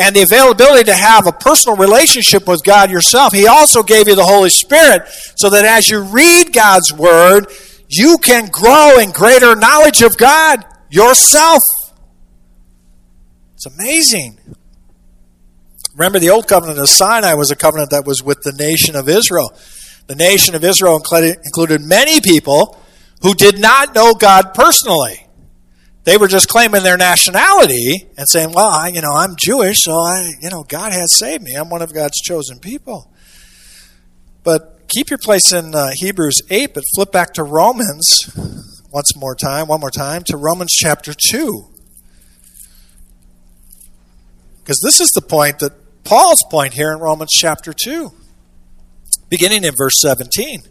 and 0.00 0.16
the 0.16 0.22
availability 0.22 0.84
to 0.84 0.94
have 0.94 1.26
a 1.26 1.32
personal 1.32 1.76
relationship 1.76 2.48
with 2.48 2.64
God 2.64 2.90
yourself, 2.90 3.34
He 3.34 3.46
also 3.46 3.82
gave 3.82 4.08
you 4.08 4.16
the 4.16 4.24
Holy 4.24 4.48
Spirit 4.48 5.02
so 5.36 5.50
that 5.50 5.64
as 5.64 5.88
you 5.88 6.00
read 6.02 6.54
God's 6.54 6.92
Word, 6.92 7.46
you 7.88 8.18
can 8.18 8.46
grow 8.46 8.98
in 8.98 9.10
greater 9.10 9.54
knowledge 9.54 10.00
of 10.02 10.16
God 10.16 10.64
yourself. 10.90 11.60
It's 13.54 13.66
amazing. 13.66 14.38
Remember, 15.94 16.18
the 16.18 16.30
Old 16.30 16.48
Covenant 16.48 16.78
of 16.78 16.88
Sinai 16.88 17.34
was 17.34 17.50
a 17.50 17.56
covenant 17.56 17.90
that 17.90 18.06
was 18.06 18.22
with 18.22 18.40
the 18.42 18.52
nation 18.52 18.96
of 18.96 19.08
Israel. 19.08 19.52
The 20.06 20.14
nation 20.14 20.54
of 20.54 20.64
Israel 20.64 20.96
included 20.96 21.82
many 21.82 22.20
people 22.22 22.78
who 23.20 23.34
did 23.34 23.60
not 23.60 23.94
know 23.94 24.14
God 24.14 24.54
personally. 24.54 25.26
They 26.04 26.16
were 26.16 26.28
just 26.28 26.48
claiming 26.48 26.82
their 26.82 26.96
nationality 26.96 28.06
and 28.16 28.26
saying, 28.28 28.52
"Well, 28.52 28.68
I, 28.68 28.88
you 28.88 29.02
know, 29.02 29.12
I'm 29.12 29.36
Jewish, 29.36 29.76
so 29.80 29.92
I, 29.92 30.30
you 30.40 30.50
know, 30.50 30.64
God 30.64 30.92
has 30.92 31.18
saved 31.18 31.42
me. 31.42 31.54
I'm 31.54 31.68
one 31.68 31.82
of 31.82 31.92
God's 31.92 32.18
chosen 32.20 32.58
people." 32.58 33.12
But 34.42 34.88
keep 34.88 35.10
your 35.10 35.18
place 35.18 35.52
in 35.52 35.74
uh, 35.74 35.90
Hebrews 35.94 36.40
8, 36.48 36.74
but 36.74 36.84
flip 36.94 37.12
back 37.12 37.34
to 37.34 37.42
Romans 37.42 38.06
once 38.92 39.14
more 39.16 39.34
time, 39.34 39.68
one 39.68 39.80
more 39.80 39.90
time 39.90 40.22
to 40.26 40.36
Romans 40.36 40.72
chapter 40.72 41.12
2. 41.30 41.66
Because 44.58 44.80
this 44.84 45.00
is 45.00 45.10
the 45.14 45.22
point 45.22 45.58
that 45.60 45.72
Paul's 46.04 46.42
point 46.50 46.74
here 46.74 46.92
in 46.92 46.98
Romans 46.98 47.30
chapter 47.32 47.72
2, 47.72 48.12
beginning 49.28 49.64
in 49.64 49.74
verse 49.76 49.94
17. 50.00 50.62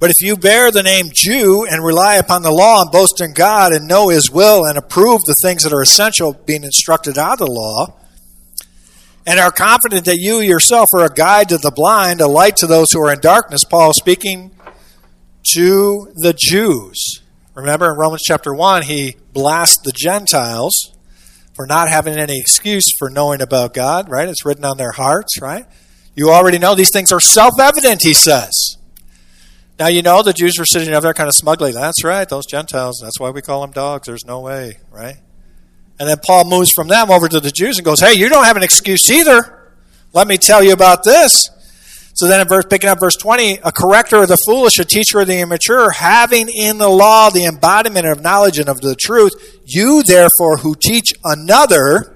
But 0.00 0.08
if 0.08 0.16
you 0.26 0.36
bear 0.36 0.70
the 0.70 0.82
name 0.82 1.10
Jew 1.12 1.66
and 1.70 1.84
rely 1.84 2.14
upon 2.14 2.40
the 2.40 2.50
law 2.50 2.80
and 2.80 2.90
boast 2.90 3.20
in 3.20 3.34
God 3.34 3.72
and 3.72 3.86
know 3.86 4.08
His 4.08 4.30
will 4.30 4.64
and 4.64 4.78
approve 4.78 5.20
the 5.26 5.36
things 5.42 5.62
that 5.62 5.74
are 5.74 5.82
essential, 5.82 6.32
being 6.32 6.64
instructed 6.64 7.18
out 7.18 7.34
of 7.34 7.46
the 7.46 7.52
law, 7.52 7.94
and 9.26 9.38
are 9.38 9.52
confident 9.52 10.06
that 10.06 10.16
you 10.16 10.40
yourself 10.40 10.86
are 10.94 11.04
a 11.04 11.10
guide 11.10 11.50
to 11.50 11.58
the 11.58 11.70
blind, 11.70 12.22
a 12.22 12.26
light 12.26 12.56
to 12.56 12.66
those 12.66 12.86
who 12.92 13.00
are 13.00 13.12
in 13.12 13.20
darkness, 13.20 13.62
Paul 13.62 13.92
speaking 13.92 14.52
to 15.52 16.10
the 16.14 16.34
Jews. 16.36 17.20
Remember 17.54 17.92
in 17.92 17.98
Romans 17.98 18.22
chapter 18.24 18.54
1, 18.54 18.84
he 18.84 19.16
blasts 19.34 19.82
the 19.84 19.92
Gentiles 19.92 20.96
for 21.54 21.66
not 21.66 21.90
having 21.90 22.16
any 22.16 22.40
excuse 22.40 22.86
for 22.98 23.10
knowing 23.10 23.42
about 23.42 23.74
God, 23.74 24.08
right? 24.08 24.28
It's 24.28 24.46
written 24.46 24.64
on 24.64 24.78
their 24.78 24.92
hearts, 24.92 25.42
right? 25.42 25.66
You 26.14 26.30
already 26.30 26.58
know 26.58 26.74
these 26.74 26.90
things 26.90 27.12
are 27.12 27.20
self 27.20 27.60
evident, 27.60 28.00
he 28.02 28.14
says. 28.14 28.78
Now, 29.80 29.86
you 29.86 30.02
know, 30.02 30.22
the 30.22 30.34
Jews 30.34 30.58
were 30.58 30.66
sitting 30.66 30.92
over 30.92 31.00
there 31.00 31.14
kind 31.14 31.26
of 31.26 31.32
smugly. 31.34 31.72
That's 31.72 32.04
right, 32.04 32.28
those 32.28 32.44
Gentiles. 32.44 33.00
That's 33.02 33.18
why 33.18 33.30
we 33.30 33.40
call 33.40 33.62
them 33.62 33.70
dogs. 33.70 34.06
There's 34.06 34.26
no 34.26 34.40
way, 34.40 34.76
right? 34.90 35.16
And 35.98 36.06
then 36.06 36.18
Paul 36.22 36.44
moves 36.44 36.70
from 36.70 36.88
them 36.88 37.10
over 37.10 37.28
to 37.28 37.40
the 37.40 37.50
Jews 37.50 37.78
and 37.78 37.84
goes, 37.86 37.98
Hey, 37.98 38.12
you 38.12 38.28
don't 38.28 38.44
have 38.44 38.58
an 38.58 38.62
excuse 38.62 39.10
either. 39.10 39.72
Let 40.12 40.28
me 40.28 40.36
tell 40.36 40.62
you 40.62 40.74
about 40.74 41.02
this. 41.02 41.48
So 42.12 42.28
then, 42.28 42.42
in 42.42 42.46
verse, 42.48 42.66
picking 42.68 42.90
up 42.90 43.00
verse 43.00 43.16
20, 43.16 43.60
a 43.64 43.72
corrector 43.72 44.16
of 44.16 44.28
the 44.28 44.36
foolish, 44.44 44.78
a 44.78 44.84
teacher 44.84 45.20
of 45.20 45.28
the 45.28 45.40
immature, 45.40 45.90
having 45.92 46.50
in 46.50 46.76
the 46.76 46.88
law 46.90 47.30
the 47.30 47.46
embodiment 47.46 48.06
of 48.06 48.20
knowledge 48.20 48.58
and 48.58 48.68
of 48.68 48.82
the 48.82 48.94
truth, 48.94 49.32
you 49.64 50.02
therefore 50.02 50.58
who 50.58 50.74
teach 50.74 51.14
another, 51.24 52.14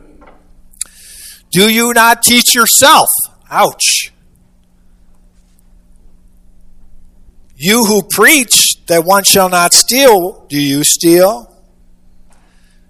do 1.51 1.71
you 1.71 1.95
not 1.95 2.23
teach 2.23 2.55
yourself? 2.55 3.09
Ouch. 3.51 4.13
You 7.57 7.85
who 7.85 8.03
preach 8.03 8.85
that 8.87 9.05
one 9.05 9.25
shall 9.25 9.49
not 9.49 9.73
steal, 9.73 10.47
do 10.49 10.61
you 10.61 10.83
steal? 10.85 11.51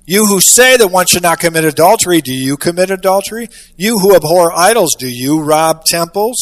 You 0.06 0.26
who 0.26 0.40
say 0.40 0.76
that 0.76 0.88
one 0.88 1.06
should 1.06 1.22
not 1.22 1.40
commit 1.40 1.64
adultery, 1.64 2.20
do 2.20 2.32
you 2.32 2.56
commit 2.56 2.90
adultery? 2.90 3.48
You 3.76 3.98
who 3.98 4.14
abhor 4.14 4.52
idols, 4.52 4.94
do 4.98 5.08
you 5.08 5.42
rob 5.42 5.84
temples? 5.84 6.36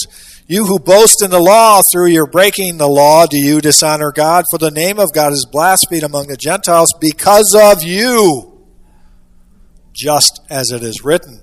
You 0.48 0.66
who 0.66 0.78
boast 0.78 1.22
in 1.22 1.30
the 1.30 1.40
law 1.40 1.80
through 1.92 2.08
your 2.08 2.26
breaking 2.26 2.78
the 2.78 2.88
law, 2.88 3.26
do 3.26 3.38
you 3.38 3.60
dishonor 3.60 4.12
God? 4.12 4.44
For 4.50 4.58
the 4.58 4.70
name 4.70 4.98
of 4.98 5.12
God 5.12 5.32
is 5.32 5.46
blasphemed 5.50 6.02
among 6.02 6.26
the 6.26 6.36
Gentiles 6.36 6.92
because 7.00 7.56
of 7.58 7.82
you, 7.84 8.64
just 9.92 10.40
as 10.50 10.70
it 10.70 10.82
is 10.82 11.04
written. 11.04 11.40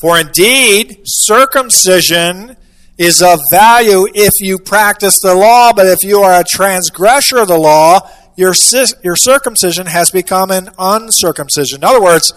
For 0.00 0.18
indeed, 0.18 1.02
circumcision 1.04 2.56
is 2.98 3.22
of 3.22 3.38
value 3.50 4.06
if 4.14 4.32
you 4.40 4.58
practice 4.58 5.18
the 5.22 5.34
law, 5.34 5.72
but 5.72 5.86
if 5.86 5.98
you 6.02 6.20
are 6.20 6.40
a 6.40 6.44
transgressor 6.48 7.38
of 7.38 7.48
the 7.48 7.58
law, 7.58 8.00
your, 8.36 8.54
your 9.02 9.16
circumcision 9.16 9.86
has 9.86 10.10
become 10.10 10.50
an 10.50 10.70
uncircumcision. 10.78 11.80
In 11.80 11.84
other 11.84 12.02
words, 12.02 12.32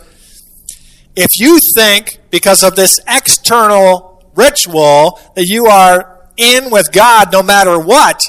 if 1.16 1.30
you 1.38 1.60
think 1.76 2.20
because 2.30 2.64
of 2.64 2.76
this 2.76 3.00
external 3.08 4.24
ritual 4.36 5.20
that 5.36 5.46
you 5.46 5.66
are 5.66 6.28
in 6.38 6.72
with 6.72 6.92
God 6.92 7.32
no 7.32 7.44
matter 7.44 7.80
what, 7.80 8.22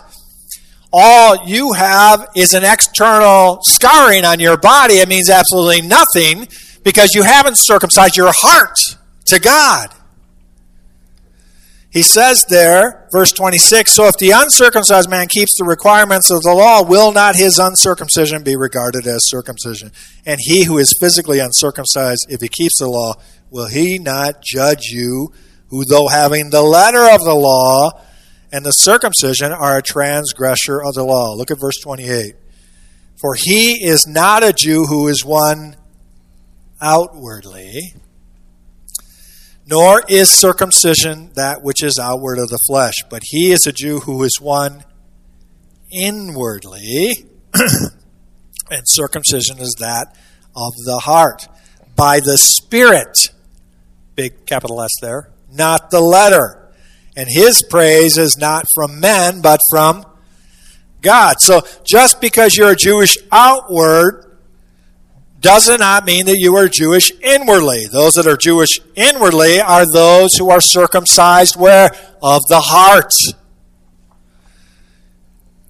all 0.92 1.46
you 1.46 1.72
have 1.72 2.28
is 2.34 2.52
an 2.52 2.64
external 2.64 3.60
scarring 3.62 4.24
on 4.24 4.40
your 4.40 4.56
body. 4.56 4.94
It 4.94 5.08
means 5.08 5.30
absolutely 5.30 5.82
nothing 5.82 6.48
because 6.82 7.10
you 7.14 7.22
haven't 7.22 7.54
circumcised 7.56 8.16
your 8.16 8.32
heart 8.34 8.76
to 9.26 9.38
God. 9.38 9.94
He 11.90 12.02
says 12.02 12.44
there, 12.48 13.08
verse 13.10 13.32
26 13.32 13.92
So 13.92 14.06
if 14.06 14.14
the 14.18 14.30
uncircumcised 14.30 15.10
man 15.10 15.26
keeps 15.26 15.56
the 15.58 15.64
requirements 15.64 16.30
of 16.30 16.42
the 16.42 16.54
law, 16.54 16.84
will 16.84 17.12
not 17.12 17.34
his 17.34 17.58
uncircumcision 17.58 18.44
be 18.44 18.54
regarded 18.54 19.06
as 19.08 19.28
circumcision? 19.28 19.90
And 20.24 20.38
he 20.40 20.64
who 20.64 20.78
is 20.78 20.96
physically 21.00 21.40
uncircumcised, 21.40 22.26
if 22.28 22.40
he 22.40 22.48
keeps 22.48 22.78
the 22.78 22.88
law, 22.88 23.14
will 23.50 23.66
he 23.66 23.98
not 23.98 24.40
judge 24.40 24.84
you, 24.90 25.32
who 25.68 25.84
though 25.84 26.06
having 26.06 26.50
the 26.50 26.62
letter 26.62 27.10
of 27.10 27.20
the 27.24 27.34
law 27.34 27.90
and 28.52 28.64
the 28.64 28.72
circumcision 28.72 29.50
are 29.50 29.76
a 29.76 29.82
transgressor 29.82 30.80
of 30.80 30.94
the 30.94 31.04
law? 31.04 31.34
Look 31.34 31.50
at 31.50 31.58
verse 31.58 31.78
28. 31.82 32.36
For 33.20 33.34
he 33.36 33.84
is 33.84 34.06
not 34.06 34.44
a 34.44 34.54
Jew 34.56 34.86
who 34.86 35.08
is 35.08 35.24
one 35.24 35.76
outwardly 36.80 37.94
nor 39.70 40.02
is 40.08 40.28
circumcision 40.30 41.30
that 41.34 41.62
which 41.62 41.82
is 41.82 41.96
outward 41.96 42.38
of 42.38 42.48
the 42.48 42.58
flesh, 42.66 42.94
but 43.08 43.22
he 43.24 43.52
is 43.52 43.66
a 43.66 43.72
Jew 43.72 44.00
who 44.00 44.22
is 44.24 44.40
one 44.40 44.82
inwardly, 45.92 47.12
and 47.54 48.82
circumcision 48.84 49.58
is 49.60 49.76
that 49.78 50.16
of 50.56 50.74
the 50.84 51.00
heart, 51.04 51.46
by 51.94 52.18
the 52.18 52.36
Spirit, 52.36 53.16
big 54.16 54.44
capital 54.44 54.82
S 54.82 54.90
there, 55.00 55.30
not 55.52 55.90
the 55.90 56.00
letter. 56.00 56.56
And 57.16 57.28
his 57.28 57.62
praise 57.62 58.18
is 58.18 58.36
not 58.38 58.64
from 58.74 58.98
men, 58.98 59.40
but 59.40 59.60
from 59.70 60.04
God. 61.00 61.36
So 61.38 61.60
just 61.84 62.20
because 62.20 62.56
you're 62.56 62.70
a 62.70 62.76
Jewish 62.76 63.16
outward 63.30 64.29
does 65.40 65.68
it 65.68 65.80
not 65.80 66.04
mean 66.04 66.26
that 66.26 66.38
you 66.38 66.56
are 66.56 66.68
Jewish 66.68 67.10
inwardly. 67.22 67.86
Those 67.90 68.14
that 68.14 68.26
are 68.26 68.36
Jewish 68.36 68.78
inwardly 68.94 69.60
are 69.60 69.90
those 69.90 70.34
who 70.34 70.50
are 70.50 70.60
circumcised 70.60 71.56
where? 71.56 71.90
Of 72.22 72.42
the 72.48 72.60
heart. 72.60 73.12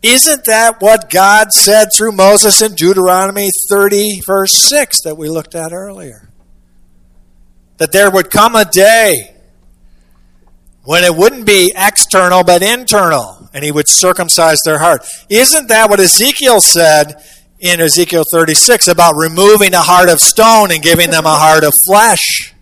Isn't 0.02 0.44
that 0.46 0.80
what 0.80 1.10
God 1.10 1.52
said 1.52 1.88
through 1.96 2.12
Moses 2.12 2.62
in 2.62 2.74
Deuteronomy 2.74 3.50
30, 3.68 4.22
verse 4.26 4.52
6, 4.52 5.02
that 5.04 5.16
we 5.16 5.28
looked 5.28 5.54
at 5.54 5.72
earlier? 5.72 6.32
That 7.76 7.92
there 7.92 8.10
would 8.10 8.30
come 8.30 8.56
a 8.56 8.64
day 8.64 9.36
when 10.84 11.04
it 11.04 11.14
wouldn't 11.14 11.46
be 11.46 11.72
external 11.76 12.42
but 12.42 12.62
internal, 12.62 13.48
and 13.52 13.62
he 13.62 13.70
would 13.70 13.88
circumcise 13.88 14.58
their 14.64 14.78
heart. 14.78 15.06
Isn't 15.28 15.68
that 15.68 15.90
what 15.90 16.00
Ezekiel 16.00 16.60
said 16.60 17.22
in 17.60 17.80
Ezekiel 17.80 18.24
36 18.32 18.88
about 18.88 19.16
removing 19.16 19.74
a 19.74 19.80
heart 19.80 20.08
of 20.08 20.18
stone 20.18 20.72
and 20.72 20.82
giving 20.82 21.10
them 21.10 21.26
a 21.26 21.36
heart 21.36 21.62
of 21.62 21.72
flesh. 21.86 22.54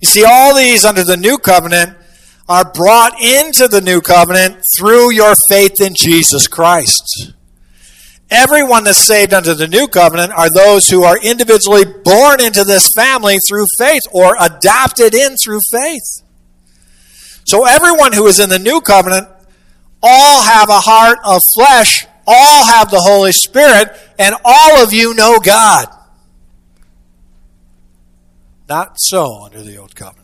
You 0.00 0.08
see, 0.08 0.24
all 0.24 0.56
these 0.56 0.84
under 0.84 1.04
the 1.04 1.16
new 1.16 1.38
covenant 1.38 1.96
are 2.48 2.70
brought 2.70 3.20
into 3.22 3.68
the 3.68 3.80
new 3.80 4.00
covenant 4.00 4.60
through 4.76 5.12
your 5.12 5.34
faith 5.48 5.80
in 5.80 5.94
Jesus 5.96 6.48
Christ. 6.48 7.32
Everyone 8.28 8.84
that's 8.84 9.06
saved 9.06 9.32
under 9.32 9.54
the 9.54 9.68
new 9.68 9.86
covenant 9.86 10.32
are 10.32 10.50
those 10.50 10.88
who 10.88 11.04
are 11.04 11.18
individually 11.18 11.84
born 11.84 12.40
into 12.40 12.64
this 12.64 12.88
family 12.96 13.36
through 13.48 13.66
faith 13.78 14.02
or 14.10 14.34
adopted 14.40 15.14
in 15.14 15.36
through 15.36 15.60
faith. 15.70 16.24
So 17.44 17.66
everyone 17.66 18.12
who 18.12 18.26
is 18.26 18.40
in 18.40 18.48
the 18.48 18.58
new 18.58 18.80
covenant 18.80 19.28
all 20.02 20.42
have 20.42 20.68
a 20.68 20.80
heart 20.80 21.18
of 21.24 21.40
flesh 21.54 22.06
all 22.26 22.66
have 22.66 22.90
the 22.90 23.00
Holy 23.00 23.32
Spirit, 23.32 23.88
and 24.18 24.34
all 24.44 24.82
of 24.82 24.92
you 24.92 25.14
know 25.14 25.38
God. 25.38 25.86
Not 28.68 28.94
so 28.96 29.44
under 29.44 29.62
the 29.62 29.76
Old 29.76 29.94
Covenant. 29.94 30.22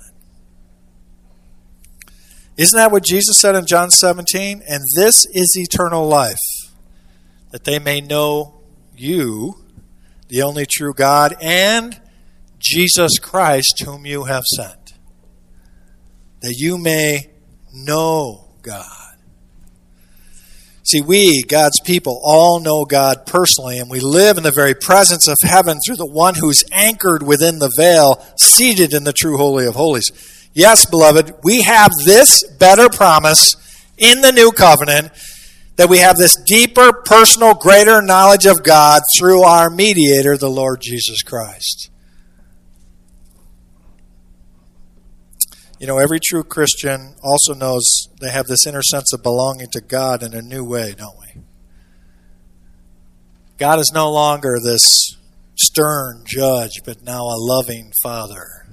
Isn't 2.57 2.77
that 2.77 2.91
what 2.91 3.05
Jesus 3.05 3.37
said 3.39 3.55
in 3.55 3.67
John 3.67 3.91
17? 3.91 4.63
And 4.67 4.83
this 4.97 5.25
is 5.33 5.57
eternal 5.57 6.07
life, 6.07 6.37
that 7.53 7.65
they 7.65 7.79
may 7.79 8.01
know 8.01 8.61
you, 8.97 9.65
the 10.29 10.43
only 10.43 10.67
true 10.67 10.93
God, 10.93 11.37
and 11.41 12.01
Jesus 12.59 13.19
Christ, 13.21 13.83
whom 13.85 14.07
you 14.07 14.25
have 14.25 14.45
sent. 14.45 14.95
That 16.41 16.55
you 16.59 16.79
may 16.79 17.31
know 17.73 18.49
God. 18.63 19.08
See, 20.89 21.03
we, 21.03 21.43
God's 21.43 21.81
people, 21.85 22.19
all 22.25 22.61
know 22.61 22.87
God 22.87 23.27
personally, 23.27 23.79
and 23.79 23.91
we 23.91 24.01
live 24.01 24.39
in 24.39 24.43
the 24.43 24.53
very 24.55 24.75
presence 24.75 25.29
of 25.29 25.37
heaven 25.43 25.79
through 25.85 25.97
the 25.97 26.07
one 26.07 26.35
who's 26.35 26.65
anchored 26.73 27.23
within 27.23 27.59
the 27.59 27.71
veil, 27.77 28.25
seated 28.39 28.95
in 28.95 29.05
the 29.05 29.13
true 29.13 29.37
Holy 29.37 29.67
of 29.67 29.75
Holies. 29.75 30.11
Yes, 30.55 30.87
beloved, 30.87 31.35
we 31.45 31.61
have 31.61 31.91
this 32.07 32.43
better 32.59 32.89
promise 32.89 33.55
in 33.99 34.23
the 34.23 34.33
new 34.33 34.51
covenant 34.51 35.13
that 35.77 35.91
we 35.91 35.99
have 35.99 36.17
this 36.17 36.35
deeper, 36.47 36.93
personal, 37.05 37.53
greater 37.53 38.01
knowledge 38.01 38.47
of 38.47 38.63
God 38.63 39.03
through 39.17 39.43
our 39.43 39.69
mediator, 39.69 40.39
the 40.39 40.49
Lord 40.49 40.81
Jesus 40.81 41.23
Christ. 41.23 41.91
You 45.79 45.87
know, 45.87 45.99
every 45.99 46.19
true 46.21 46.43
Christian 46.43 47.15
also 47.23 47.55
knows 47.55 48.09
they 48.21 48.31
have 48.31 48.47
this 48.47 48.67
inner 48.67 48.83
sense 48.83 49.13
of 49.13 49.23
belonging 49.23 49.69
to 49.73 49.81
God 49.81 50.25
in 50.25 50.35
a 50.35 50.43
new 50.43 50.65
way, 50.65 50.95
don't 50.97 51.17
we? 51.21 51.43
God 53.59 53.79
is 53.79 53.93
no 53.95 54.11
longer 54.11 54.59
this 54.63 55.17
stern 55.57 56.25
judge, 56.27 56.83
but 56.85 57.03
now 57.03 57.23
a 57.23 57.39
loving 57.39 57.93
Father. 58.03 58.67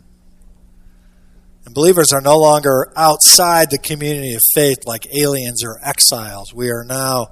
And 1.65 1.73
believers 1.73 2.11
are 2.11 2.21
no 2.21 2.37
longer 2.37 2.91
outside 2.95 3.69
the 3.69 3.79
community 3.79 4.33
of 4.33 4.41
faith 4.53 4.79
like 4.85 5.07
aliens 5.15 5.63
or 5.63 5.79
exiles. 5.83 6.53
We 6.53 6.69
are 6.69 6.83
now 6.83 7.27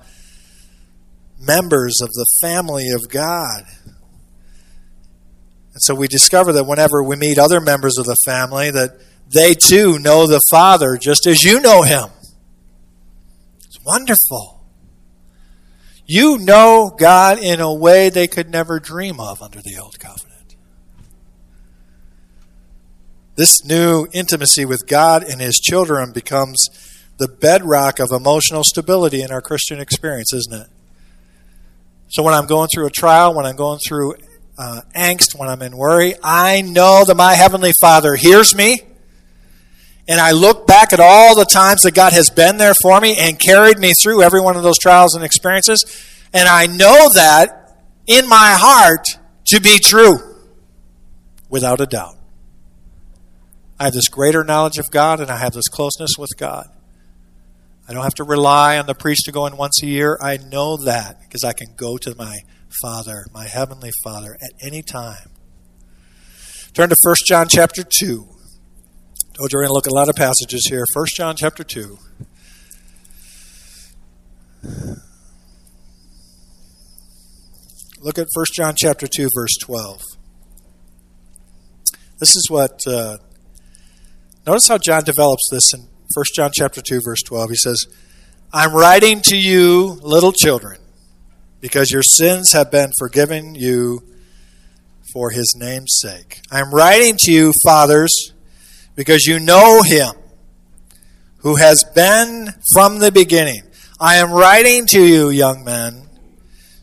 members 1.39 1.99
of 2.01 2.09
the 2.09 2.25
family 2.41 2.89
of 2.89 3.09
God. 3.09 3.65
And 3.85 5.81
so 5.81 5.95
we 5.95 6.07
discover 6.07 6.53
that 6.53 6.65
whenever 6.65 7.03
we 7.03 7.15
meet 7.15 7.39
other 7.39 7.59
members 7.59 7.97
of 7.97 8.05
the 8.05 8.17
family, 8.25 8.69
that 8.71 8.99
they 9.31 9.53
too 9.53 9.99
know 9.99 10.27
the 10.27 10.41
Father 10.51 10.97
just 10.97 11.25
as 11.27 11.43
you 11.43 11.59
know 11.59 11.83
Him. 11.83 12.09
It's 13.65 13.79
wonderful. 13.83 14.61
You 16.05 16.37
know 16.37 16.93
God 16.97 17.39
in 17.39 17.59
a 17.59 17.73
way 17.73 18.09
they 18.09 18.27
could 18.27 18.49
never 18.49 18.79
dream 18.79 19.19
of 19.19 19.41
under 19.41 19.61
the 19.61 19.77
Old 19.81 19.99
Covenant. 19.99 20.55
This 23.35 23.63
new 23.65 24.07
intimacy 24.13 24.65
with 24.65 24.85
God 24.87 25.23
and 25.23 25.41
His 25.41 25.55
children 25.55 26.11
becomes 26.11 26.67
the 27.17 27.27
bedrock 27.27 27.99
of 27.99 28.11
emotional 28.11 28.63
stability 28.63 29.21
in 29.21 29.31
our 29.31 29.41
Christian 29.41 29.79
experience, 29.79 30.33
isn't 30.33 30.61
it? 30.61 30.67
So 32.09 32.21
when 32.21 32.33
I'm 32.33 32.45
going 32.45 32.67
through 32.73 32.85
a 32.85 32.91
trial, 32.91 33.33
when 33.33 33.45
I'm 33.45 33.55
going 33.55 33.79
through 33.79 34.15
uh, 34.57 34.81
angst, 34.95 35.35
when 35.35 35.49
I'm 35.49 35.61
in 35.63 35.75
worry, 35.75 36.13
I 36.23 36.61
know 36.61 37.03
that 37.05 37.15
my 37.15 37.33
Heavenly 37.33 37.71
Father 37.81 38.15
hears 38.15 38.55
me 38.55 38.81
and 40.07 40.19
I 40.19 40.31
look 40.31 40.67
back 40.67 40.93
at 40.93 40.99
all 40.99 41.35
the 41.35 41.45
times 41.45 41.81
that 41.81 41.93
God 41.93 42.13
has 42.13 42.29
been 42.29 42.57
there 42.57 42.73
for 42.81 42.99
me 42.99 43.17
and 43.17 43.39
carried 43.39 43.79
me 43.79 43.93
through 44.01 44.21
every 44.21 44.41
one 44.41 44.55
of 44.55 44.63
those 44.63 44.77
trials 44.77 45.15
and 45.15 45.23
experiences, 45.23 45.83
and 46.33 46.47
I 46.47 46.65
know 46.67 47.09
that 47.13 47.77
in 48.07 48.27
my 48.27 48.55
heart 48.57 49.05
to 49.47 49.61
be 49.61 49.79
true, 49.79 50.17
without 51.53 51.79
a 51.79 51.85
doubt. 51.85 52.17
I 53.79 53.85
have 53.85 53.93
this 53.93 54.07
greater 54.07 54.43
knowledge 54.43 54.79
of 54.79 54.89
God 54.89 55.19
and 55.19 55.29
I 55.29 55.37
have 55.37 55.53
this 55.53 55.67
closeness 55.67 56.11
with 56.17 56.31
God. 56.35 56.65
I 57.87 57.93
don't 57.93 58.01
have 58.01 58.15
to 58.15 58.23
rely 58.23 58.79
on 58.79 58.87
the 58.87 58.95
priest 58.95 59.25
to 59.25 59.31
go 59.31 59.45
in 59.45 59.55
once 59.55 59.83
a 59.83 59.85
year. 59.85 60.17
I 60.19 60.37
know 60.37 60.77
that 60.77 61.19
because 61.21 61.43
I 61.43 61.53
can 61.53 61.75
go 61.75 61.97
to 61.97 62.15
my 62.15 62.39
Father, 62.81 63.25
my 63.31 63.45
Heavenly 63.45 63.91
Father, 64.03 64.35
at 64.41 64.51
any 64.65 64.81
time. 64.81 65.29
Turn 66.73 66.89
to 66.89 66.95
1 67.03 67.15
John 67.27 67.47
chapter 67.47 67.83
2. 67.83 68.27
Told 69.33 69.51
you 69.51 69.57
we're 69.57 69.63
going 69.63 69.69
to 69.69 69.73
look 69.73 69.87
at 69.87 69.91
a 69.91 69.95
lot 69.95 70.09
of 70.09 70.15
passages 70.15 70.67
here. 70.69 70.85
1 70.93 71.05
John 71.15 71.35
chapter 71.35 71.63
2. 71.63 71.97
Look 77.99 78.19
at 78.19 78.27
1 78.31 78.45
John 78.53 78.75
chapter 78.77 79.07
2, 79.07 79.29
verse 79.33 79.57
12. 79.59 80.01
This 82.19 82.35
is 82.35 82.47
what. 82.47 82.79
Uh, 82.85 83.17
notice 84.45 84.67
how 84.67 84.77
John 84.77 85.03
develops 85.03 85.49
this 85.49 85.73
in 85.73 85.87
1 86.13 86.25
John 86.35 86.51
chapter 86.53 86.81
2, 86.87 87.01
verse 87.03 87.23
12. 87.23 87.49
He 87.49 87.55
says, 87.55 87.87
I'm 88.53 88.71
writing 88.71 89.21
to 89.29 89.35
you, 89.35 89.97
little 90.03 90.31
children, 90.31 90.77
because 91.59 91.89
your 91.89 92.03
sins 92.03 92.51
have 92.51 92.69
been 92.69 92.91
forgiven 92.99 93.55
you 93.55 94.01
for 95.11 95.31
his 95.31 95.55
name's 95.57 95.97
sake. 95.99 96.41
I'm 96.51 96.71
writing 96.71 97.15
to 97.21 97.31
you, 97.31 97.51
fathers 97.65 98.32
because 98.95 99.25
you 99.25 99.39
know 99.39 99.81
him 99.83 100.13
who 101.39 101.55
has 101.55 101.83
been 101.93 102.49
from 102.73 102.99
the 102.99 103.11
beginning. 103.11 103.61
I 103.99 104.15
am 104.15 104.31
writing 104.31 104.85
to 104.87 105.05
you, 105.05 105.29
young 105.29 105.63
men, 105.63 106.07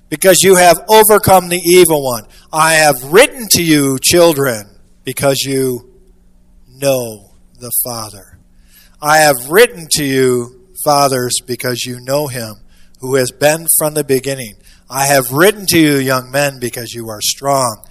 because 0.09 0.43
you 0.43 0.57
have 0.57 0.85
overcome 0.89 1.49
the 1.49 1.61
evil 1.65 2.05
one. 2.05 2.25
I 2.53 2.75
have 2.75 3.13
written 3.13 3.47
to 3.53 3.63
you, 3.63 3.99
children, 4.03 4.79
because 5.05 5.41
you 5.43 5.91
know 6.69 7.31
the 7.59 7.71
Father. 7.85 8.39
I 9.01 9.19
have 9.19 9.49
written 9.49 9.87
to 9.93 10.05
you, 10.05 10.67
fathers, 10.85 11.41
because 11.47 11.85
you 11.85 12.01
know 12.01 12.27
him 12.27 12.55
who 13.01 13.15
has 13.15 13.33
been 13.33 13.67
from 13.79 13.95
the 13.95 14.05
beginning. 14.05 14.55
I 14.91 15.07
have 15.07 15.33
written 15.33 15.65
to 15.69 15.79
you, 15.79 15.97
young 15.97 16.31
men, 16.31 16.59
because 16.59 16.93
you 16.93 17.09
are 17.09 17.21
strong, 17.21 17.87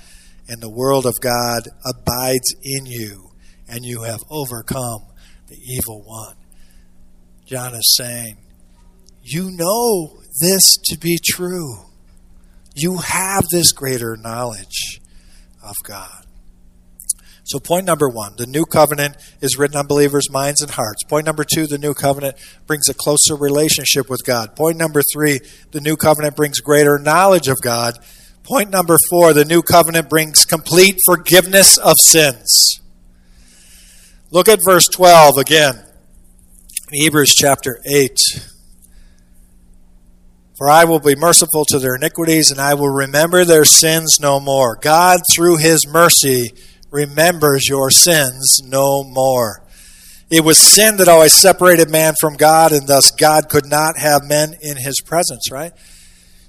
and 0.47 0.61
the 0.61 0.69
world 0.69 1.05
of 1.05 1.19
God 1.19 1.63
abides 1.85 2.53
in 2.61 2.85
you, 2.85 3.28
and 3.69 3.85
you 3.85 4.03
have 4.03 4.19
overcome 4.29 5.05
the 5.47 5.57
evil 5.57 6.01
one. 6.05 6.35
John 7.45 7.73
is 7.73 7.95
saying, 7.97 8.37
You 9.23 9.49
know 9.51 10.19
this 10.41 10.75
to 10.85 10.97
be 10.97 11.17
true. 11.23 11.85
You 12.75 12.97
have 12.97 13.43
this 13.51 13.71
greater 13.71 14.15
knowledge 14.15 15.01
of 15.63 15.75
God. 15.83 16.25
So, 17.43 17.59
point 17.59 17.85
number 17.85 18.07
one 18.07 18.35
the 18.37 18.45
new 18.45 18.65
covenant 18.65 19.17
is 19.41 19.57
written 19.57 19.77
on 19.77 19.87
believers' 19.87 20.29
minds 20.29 20.61
and 20.61 20.69
hearts. 20.69 21.03
Point 21.03 21.25
number 21.25 21.43
two 21.43 21.65
the 21.65 21.79
new 21.79 21.95
covenant 21.95 22.35
brings 22.67 22.87
a 22.87 22.93
closer 22.93 23.35
relationship 23.35 24.07
with 24.07 24.21
God. 24.23 24.55
Point 24.55 24.77
number 24.77 25.01
three 25.11 25.39
the 25.71 25.81
new 25.81 25.95
covenant 25.95 26.35
brings 26.35 26.59
greater 26.59 26.99
knowledge 26.99 27.47
of 27.47 27.57
God. 27.63 27.95
Point 28.43 28.69
number 28.69 28.97
four 29.09 29.33
the 29.33 29.45
new 29.45 29.63
covenant 29.63 30.09
brings 30.09 30.45
complete 30.45 30.99
forgiveness 31.07 31.77
of 31.77 31.95
sins. 31.99 32.79
Look 34.31 34.47
at 34.47 34.59
verse 34.63 34.85
12 34.85 35.37
again 35.39 35.83
Hebrews 36.91 37.33
chapter 37.35 37.81
8. 37.83 38.15
For 40.55 40.69
I 40.69 40.83
will 40.85 40.99
be 40.99 41.15
merciful 41.15 41.65
to 41.65 41.79
their 41.79 41.95
iniquities, 41.95 42.51
and 42.51 42.59
I 42.59 42.73
will 42.73 42.89
remember 42.89 43.43
their 43.43 43.65
sins 43.65 44.17
no 44.19 44.39
more. 44.39 44.77
God, 44.79 45.21
through 45.33 45.57
his 45.57 45.87
mercy, 45.87 46.51
remembers 46.91 47.67
your 47.69 47.89
sins 47.89 48.59
no 48.63 49.03
more. 49.03 49.63
It 50.29 50.43
was 50.43 50.59
sin 50.59 50.97
that 50.97 51.07
always 51.07 51.33
separated 51.33 51.89
man 51.89 52.13
from 52.19 52.35
God, 52.35 52.71
and 52.71 52.87
thus 52.87 53.09
God 53.11 53.49
could 53.49 53.65
not 53.65 53.97
have 53.97 54.23
men 54.27 54.53
in 54.61 54.77
his 54.77 55.01
presence, 55.01 55.49
right? 55.51 55.71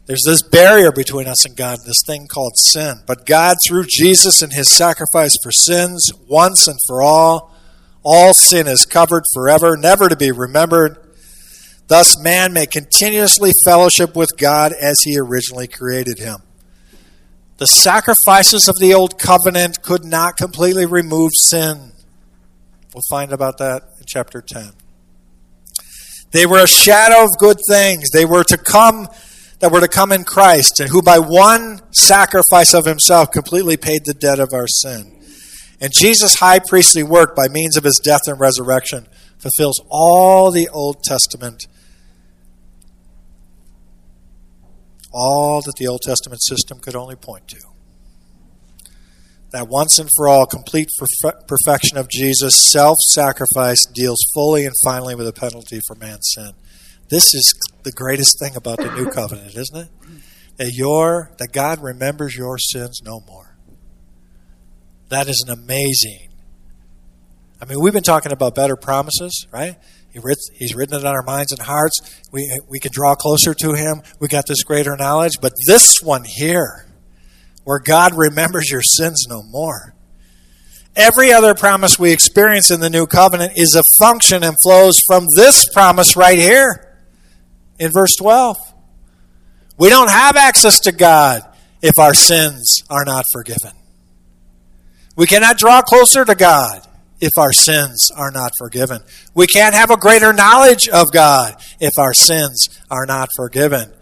There's 0.06 0.24
this 0.26 0.42
barrier 0.42 0.90
between 0.92 1.28
us 1.28 1.46
and 1.46 1.56
God, 1.56 1.78
this 1.86 2.02
thing 2.04 2.26
called 2.26 2.56
sin. 2.56 2.96
But 3.06 3.24
God, 3.24 3.56
through 3.66 3.84
Jesus 3.88 4.42
and 4.42 4.52
his 4.52 4.70
sacrifice 4.70 5.36
for 5.42 5.52
sins, 5.52 6.10
once 6.26 6.66
and 6.66 6.78
for 6.86 7.00
all, 7.00 7.54
all 8.02 8.32
sin 8.32 8.66
is 8.66 8.86
covered 8.86 9.24
forever, 9.34 9.76
never 9.76 10.08
to 10.08 10.16
be 10.16 10.30
remembered. 10.30 10.98
Thus, 11.88 12.18
man 12.18 12.52
may 12.52 12.66
continuously 12.66 13.52
fellowship 13.64 14.14
with 14.14 14.30
God 14.38 14.72
as 14.72 14.96
he 15.02 15.18
originally 15.18 15.66
created 15.66 16.18
him. 16.18 16.38
The 17.58 17.66
sacrifices 17.66 18.68
of 18.68 18.78
the 18.78 18.94
old 18.94 19.18
covenant 19.18 19.82
could 19.82 20.04
not 20.04 20.36
completely 20.36 20.86
remove 20.86 21.32
sin. 21.34 21.92
We'll 22.94 23.02
find 23.10 23.32
about 23.32 23.58
that 23.58 23.82
in 23.98 24.04
chapter 24.06 24.40
10. 24.40 24.70
They 26.30 26.46
were 26.46 26.62
a 26.62 26.68
shadow 26.68 27.24
of 27.24 27.30
good 27.38 27.58
things. 27.68 28.10
They 28.10 28.24
were 28.24 28.44
to 28.44 28.56
come 28.56 29.08
that 29.58 29.70
were 29.70 29.80
to 29.80 29.88
come 29.88 30.10
in 30.10 30.24
Christ, 30.24 30.80
and 30.80 30.88
who 30.88 31.02
by 31.02 31.18
one 31.18 31.80
sacrifice 31.92 32.72
of 32.72 32.86
himself 32.86 33.30
completely 33.30 33.76
paid 33.76 34.06
the 34.06 34.14
debt 34.14 34.40
of 34.40 34.54
our 34.54 34.66
sin. 34.66 35.19
And 35.80 35.92
Jesus' 35.92 36.36
high 36.36 36.58
priestly 36.58 37.02
work 37.02 37.34
by 37.34 37.48
means 37.48 37.76
of 37.76 37.84
his 37.84 38.00
death 38.02 38.22
and 38.26 38.38
resurrection 38.38 39.06
fulfills 39.38 39.80
all 39.88 40.50
the 40.50 40.68
Old 40.68 41.02
Testament 41.02 41.66
all 45.12 45.60
that 45.62 45.74
the 45.76 45.86
Old 45.86 46.00
Testament 46.02 46.42
system 46.42 46.78
could 46.78 46.94
only 46.94 47.16
point 47.16 47.48
to. 47.48 47.60
That 49.52 49.68
once 49.68 49.98
and 49.98 50.08
for 50.16 50.28
all 50.28 50.46
complete 50.46 50.88
perfection 51.48 51.98
of 51.98 52.08
Jesus' 52.08 52.70
self 52.70 52.96
sacrifice 53.08 53.84
deals 53.92 54.20
fully 54.32 54.64
and 54.64 54.74
finally 54.84 55.16
with 55.16 55.26
the 55.26 55.32
penalty 55.32 55.80
for 55.86 55.96
man's 55.96 56.30
sin. 56.34 56.52
This 57.08 57.34
is 57.34 57.52
the 57.82 57.90
greatest 57.90 58.38
thing 58.38 58.54
about 58.54 58.78
the 58.78 58.94
new 58.94 59.10
covenant, 59.10 59.56
isn't 59.56 59.76
it? 59.76 59.88
That 60.58 60.72
your 60.72 61.32
that 61.38 61.52
God 61.52 61.82
remembers 61.82 62.36
your 62.36 62.58
sins 62.58 63.00
no 63.04 63.20
more. 63.26 63.49
That 65.10 65.28
is 65.28 65.44
an 65.46 65.52
amazing. 65.52 66.28
I 67.60 67.66
mean, 67.66 67.80
we've 67.80 67.92
been 67.92 68.02
talking 68.02 68.32
about 68.32 68.54
better 68.54 68.76
promises, 68.76 69.46
right? 69.52 69.76
He's 70.12 70.74
written 70.74 70.98
it 70.98 71.04
on 71.04 71.14
our 71.14 71.22
minds 71.22 71.52
and 71.52 71.60
hearts. 71.60 72.00
We, 72.32 72.60
we 72.68 72.78
can 72.78 72.90
draw 72.92 73.14
closer 73.14 73.52
to 73.54 73.74
Him. 73.74 74.02
We 74.18 74.28
got 74.28 74.46
this 74.46 74.62
greater 74.62 74.96
knowledge. 74.96 75.34
But 75.40 75.52
this 75.66 76.00
one 76.02 76.24
here, 76.24 76.86
where 77.64 77.80
God 77.80 78.16
remembers 78.16 78.70
your 78.70 78.82
sins 78.82 79.26
no 79.28 79.42
more. 79.42 79.94
Every 80.96 81.32
other 81.32 81.54
promise 81.54 81.98
we 81.98 82.12
experience 82.12 82.70
in 82.70 82.80
the 82.80 82.90
new 82.90 83.06
covenant 83.06 83.52
is 83.56 83.76
a 83.76 83.82
function 84.02 84.42
and 84.42 84.56
flows 84.62 84.94
from 85.06 85.26
this 85.36 85.68
promise 85.72 86.16
right 86.16 86.38
here 86.38 86.98
in 87.78 87.92
verse 87.92 88.16
12. 88.18 88.56
We 89.76 89.88
don't 89.88 90.10
have 90.10 90.36
access 90.36 90.80
to 90.80 90.92
God 90.92 91.42
if 91.82 91.98
our 91.98 92.14
sins 92.14 92.82
are 92.90 93.04
not 93.04 93.24
forgiven. 93.32 93.72
We 95.16 95.26
cannot 95.26 95.58
draw 95.58 95.82
closer 95.82 96.24
to 96.24 96.34
God 96.34 96.86
if 97.20 97.32
our 97.36 97.52
sins 97.52 98.10
are 98.16 98.30
not 98.30 98.52
forgiven. 98.58 99.00
We 99.34 99.46
can't 99.46 99.74
have 99.74 99.90
a 99.90 99.96
greater 99.96 100.32
knowledge 100.32 100.88
of 100.88 101.12
God 101.12 101.56
if 101.80 101.92
our 101.98 102.14
sins 102.14 102.68
are 102.90 103.06
not 103.06 103.28
forgiven. 103.36 103.92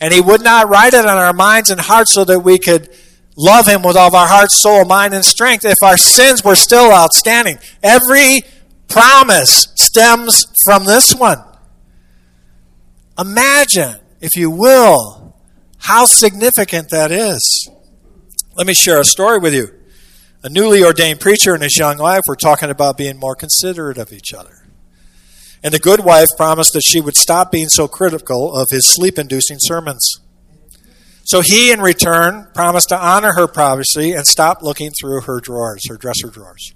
And 0.00 0.14
He 0.14 0.20
would 0.20 0.42
not 0.42 0.68
write 0.68 0.94
it 0.94 1.04
on 1.04 1.18
our 1.18 1.32
minds 1.32 1.70
and 1.70 1.80
hearts 1.80 2.14
so 2.14 2.24
that 2.24 2.40
we 2.40 2.58
could 2.58 2.88
love 3.36 3.66
Him 3.66 3.82
with 3.82 3.96
all 3.96 4.08
of 4.08 4.14
our 4.14 4.28
heart, 4.28 4.50
soul, 4.50 4.84
mind, 4.84 5.14
and 5.14 5.24
strength 5.24 5.64
if 5.64 5.76
our 5.82 5.96
sins 5.96 6.44
were 6.44 6.54
still 6.54 6.92
outstanding. 6.92 7.58
Every 7.82 8.42
promise 8.88 9.68
stems 9.74 10.44
from 10.64 10.84
this 10.84 11.14
one. 11.14 11.42
Imagine, 13.18 13.96
if 14.20 14.36
you 14.36 14.50
will, 14.50 15.36
how 15.78 16.06
significant 16.06 16.90
that 16.90 17.10
is. 17.10 17.68
Let 18.56 18.66
me 18.66 18.74
share 18.74 19.00
a 19.00 19.04
story 19.04 19.38
with 19.38 19.54
you 19.54 19.79
a 20.42 20.48
newly 20.48 20.82
ordained 20.82 21.20
preacher 21.20 21.54
and 21.54 21.62
his 21.62 21.76
young 21.76 21.98
wife 21.98 22.22
were 22.26 22.36
talking 22.36 22.70
about 22.70 22.96
being 22.96 23.18
more 23.18 23.34
considerate 23.34 23.98
of 23.98 24.12
each 24.12 24.32
other. 24.32 24.66
And 25.62 25.74
the 25.74 25.78
good 25.78 26.00
wife 26.00 26.28
promised 26.36 26.72
that 26.72 26.82
she 26.84 27.00
would 27.00 27.16
stop 27.16 27.52
being 27.52 27.68
so 27.68 27.86
critical 27.86 28.54
of 28.54 28.66
his 28.70 28.94
sleep 28.94 29.18
inducing 29.18 29.58
sermons. 29.60 30.20
So 31.24 31.42
he, 31.44 31.70
in 31.70 31.80
return, 31.80 32.48
promised 32.54 32.88
to 32.88 32.98
honor 32.98 33.34
her 33.34 33.46
privacy 33.46 34.12
and 34.12 34.26
stop 34.26 34.62
looking 34.62 34.90
through 34.98 35.22
her 35.22 35.40
drawers, 35.40 35.82
her 35.88 35.96
dresser 35.96 36.28
drawers. 36.28 36.72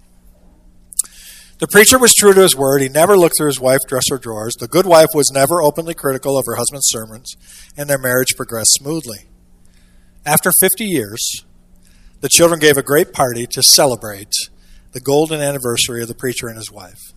The 1.58 1.68
preacher 1.68 1.98
was 1.98 2.12
true 2.12 2.34
to 2.34 2.42
his 2.42 2.54
word. 2.54 2.82
He 2.82 2.88
never 2.88 3.16
looked 3.16 3.36
through 3.38 3.46
his 3.46 3.60
wife's 3.60 3.86
dresser 3.88 4.18
drawers. 4.18 4.54
The 4.58 4.68
good 4.68 4.86
wife 4.86 5.08
was 5.14 5.30
never 5.32 5.62
openly 5.62 5.94
critical 5.94 6.36
of 6.36 6.44
her 6.46 6.56
husband's 6.56 6.88
sermons, 6.88 7.34
and 7.76 7.88
their 7.88 7.98
marriage 7.98 8.36
progressed 8.36 8.74
smoothly. 8.74 9.28
After 10.26 10.50
50 10.60 10.84
years, 10.84 11.44
the 12.24 12.30
children 12.30 12.58
gave 12.58 12.78
a 12.78 12.82
great 12.82 13.12
party 13.12 13.46
to 13.46 13.62
celebrate 13.62 14.32
the 14.92 15.00
golden 15.00 15.42
anniversary 15.42 16.00
of 16.00 16.08
the 16.08 16.14
preacher 16.14 16.48
and 16.48 16.56
his 16.56 16.72
wife. 16.72 17.12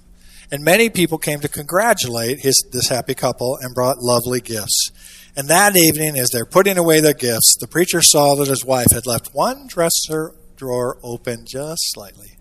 And 0.51 0.65
many 0.65 0.89
people 0.89 1.17
came 1.17 1.39
to 1.39 1.47
congratulate 1.47 2.39
his, 2.41 2.61
this 2.73 2.89
happy 2.89 3.13
couple 3.13 3.57
and 3.61 3.73
brought 3.73 3.99
lovely 3.99 4.41
gifts. 4.41 4.91
And 5.37 5.47
that 5.47 5.77
evening, 5.77 6.17
as 6.17 6.31
they're 6.31 6.45
putting 6.45 6.77
away 6.77 6.99
their 6.99 7.13
gifts, 7.13 7.55
the 7.57 7.69
preacher 7.69 8.01
saw 8.01 8.35
that 8.35 8.49
his 8.49 8.65
wife 8.65 8.91
had 8.91 9.05
left 9.05 9.29
one 9.31 9.67
dresser 9.69 10.35
drawer 10.57 10.97
open 11.01 11.45
just 11.45 11.83
slightly. 11.93 12.35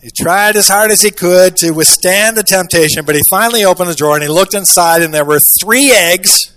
He 0.00 0.10
tried 0.16 0.54
as 0.54 0.68
hard 0.68 0.92
as 0.92 1.02
he 1.02 1.10
could 1.10 1.56
to 1.56 1.72
withstand 1.72 2.36
the 2.36 2.44
temptation, 2.44 3.04
but 3.04 3.16
he 3.16 3.22
finally 3.28 3.64
opened 3.64 3.90
the 3.90 3.96
drawer 3.96 4.14
and 4.14 4.22
he 4.22 4.28
looked 4.28 4.54
inside, 4.54 5.02
and 5.02 5.12
there 5.12 5.24
were 5.24 5.40
three 5.60 5.90
eggs 5.90 6.54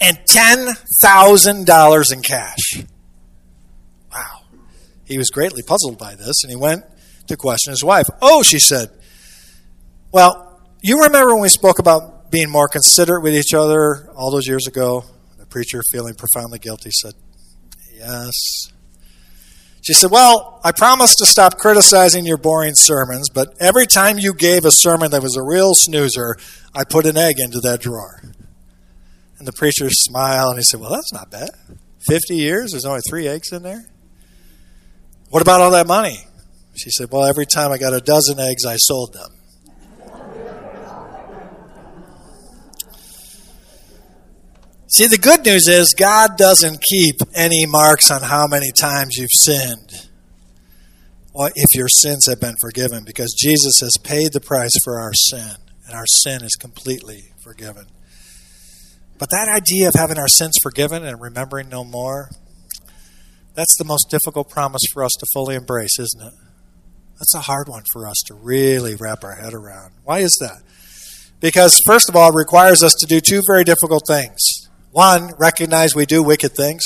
and 0.00 0.18
$10,000 0.18 2.12
in 2.12 2.22
cash. 2.22 2.84
Wow. 4.12 4.40
He 5.04 5.18
was 5.18 5.30
greatly 5.30 5.62
puzzled 5.62 5.98
by 5.98 6.14
this, 6.14 6.42
and 6.42 6.50
he 6.50 6.56
went 6.56 6.84
to 7.28 7.36
question 7.36 7.70
his 7.72 7.84
wife. 7.84 8.06
Oh, 8.20 8.42
she 8.42 8.58
said, 8.58 8.90
Well, 10.12 10.60
you 10.82 11.02
remember 11.02 11.34
when 11.34 11.42
we 11.42 11.48
spoke 11.48 11.78
about 11.78 12.30
being 12.30 12.50
more 12.50 12.68
considerate 12.68 13.22
with 13.22 13.34
each 13.34 13.54
other 13.54 14.10
all 14.14 14.30
those 14.30 14.46
years 14.46 14.66
ago? 14.66 15.04
The 15.38 15.46
preacher, 15.46 15.82
feeling 15.90 16.14
profoundly 16.14 16.58
guilty, 16.58 16.90
said, 16.90 17.14
Yes. 17.94 18.32
She 19.82 19.94
said, 19.94 20.10
Well, 20.10 20.60
I 20.64 20.72
promised 20.72 21.18
to 21.18 21.26
stop 21.26 21.58
criticizing 21.58 22.26
your 22.26 22.38
boring 22.38 22.74
sermons, 22.74 23.30
but 23.30 23.54
every 23.60 23.86
time 23.86 24.18
you 24.18 24.34
gave 24.34 24.64
a 24.64 24.72
sermon 24.72 25.12
that 25.12 25.22
was 25.22 25.36
a 25.36 25.42
real 25.42 25.74
snoozer, 25.74 26.36
I 26.74 26.84
put 26.84 27.06
an 27.06 27.16
egg 27.16 27.36
into 27.38 27.60
that 27.60 27.80
drawer. 27.80 28.20
And 29.38 29.46
the 29.46 29.52
preacher 29.52 29.88
smiled 29.90 30.50
and 30.50 30.58
he 30.58 30.64
said, 30.64 30.80
Well, 30.80 30.90
that's 30.90 31.12
not 31.12 31.30
bad. 31.30 31.50
50 32.08 32.36
years, 32.36 32.70
there's 32.72 32.84
only 32.84 33.00
three 33.08 33.26
eggs 33.26 33.52
in 33.52 33.62
there. 33.62 33.84
What 35.30 35.42
about 35.42 35.60
all 35.60 35.72
that 35.72 35.86
money? 35.86 36.18
She 36.76 36.90
said, 36.90 37.08
Well, 37.10 37.24
every 37.24 37.46
time 37.46 37.72
I 37.72 37.78
got 37.78 37.92
a 37.92 38.00
dozen 38.00 38.38
eggs, 38.38 38.64
I 38.64 38.76
sold 38.76 39.12
them. 39.12 39.36
See, 44.88 45.08
the 45.08 45.18
good 45.18 45.44
news 45.44 45.66
is 45.68 45.94
God 45.98 46.38
doesn't 46.38 46.80
keep 46.80 47.16
any 47.34 47.66
marks 47.66 48.10
on 48.10 48.22
how 48.22 48.46
many 48.46 48.70
times 48.70 49.16
you've 49.16 49.28
sinned. 49.32 50.08
Well, 51.34 51.50
if 51.54 51.74
your 51.74 51.88
sins 51.88 52.26
have 52.28 52.40
been 52.40 52.54
forgiven, 52.62 53.04
because 53.04 53.34
Jesus 53.38 53.74
has 53.82 53.92
paid 54.02 54.32
the 54.32 54.40
price 54.40 54.72
for 54.84 54.98
our 54.98 55.12
sin, 55.12 55.56
and 55.86 55.94
our 55.94 56.06
sin 56.06 56.42
is 56.42 56.54
completely 56.54 57.24
forgiven. 57.42 57.86
But 59.18 59.30
that 59.30 59.48
idea 59.48 59.88
of 59.88 59.94
having 59.94 60.18
our 60.18 60.28
sins 60.28 60.56
forgiven 60.62 61.04
and 61.04 61.20
remembering 61.20 61.68
no 61.68 61.84
more, 61.84 62.30
that's 63.54 63.76
the 63.78 63.84
most 63.84 64.10
difficult 64.10 64.50
promise 64.50 64.82
for 64.92 65.02
us 65.02 65.12
to 65.18 65.26
fully 65.32 65.54
embrace, 65.54 65.98
isn't 65.98 66.22
it? 66.22 66.34
That's 67.14 67.34
a 67.34 67.40
hard 67.40 67.68
one 67.68 67.84
for 67.92 68.06
us 68.06 68.22
to 68.26 68.34
really 68.34 68.94
wrap 68.94 69.24
our 69.24 69.36
head 69.36 69.54
around. 69.54 69.92
Why 70.04 70.18
is 70.18 70.36
that? 70.40 70.60
Because, 71.40 71.80
first 71.86 72.08
of 72.08 72.16
all, 72.16 72.30
it 72.30 72.34
requires 72.34 72.82
us 72.82 72.94
to 73.00 73.06
do 73.06 73.20
two 73.20 73.42
very 73.46 73.64
difficult 73.64 74.02
things. 74.06 74.68
One, 74.90 75.32
recognize 75.38 75.94
we 75.94 76.06
do 76.06 76.22
wicked 76.22 76.52
things. 76.54 76.82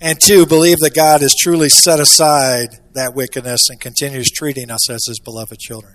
And 0.00 0.18
two, 0.20 0.46
believe 0.46 0.78
that 0.78 0.94
God 0.94 1.20
has 1.20 1.34
truly 1.40 1.68
set 1.68 2.00
aside 2.00 2.80
that 2.94 3.14
wickedness 3.14 3.68
and 3.68 3.80
continues 3.80 4.30
treating 4.30 4.70
us 4.70 4.90
as 4.90 5.04
his 5.06 5.20
beloved 5.20 5.58
children. 5.58 5.94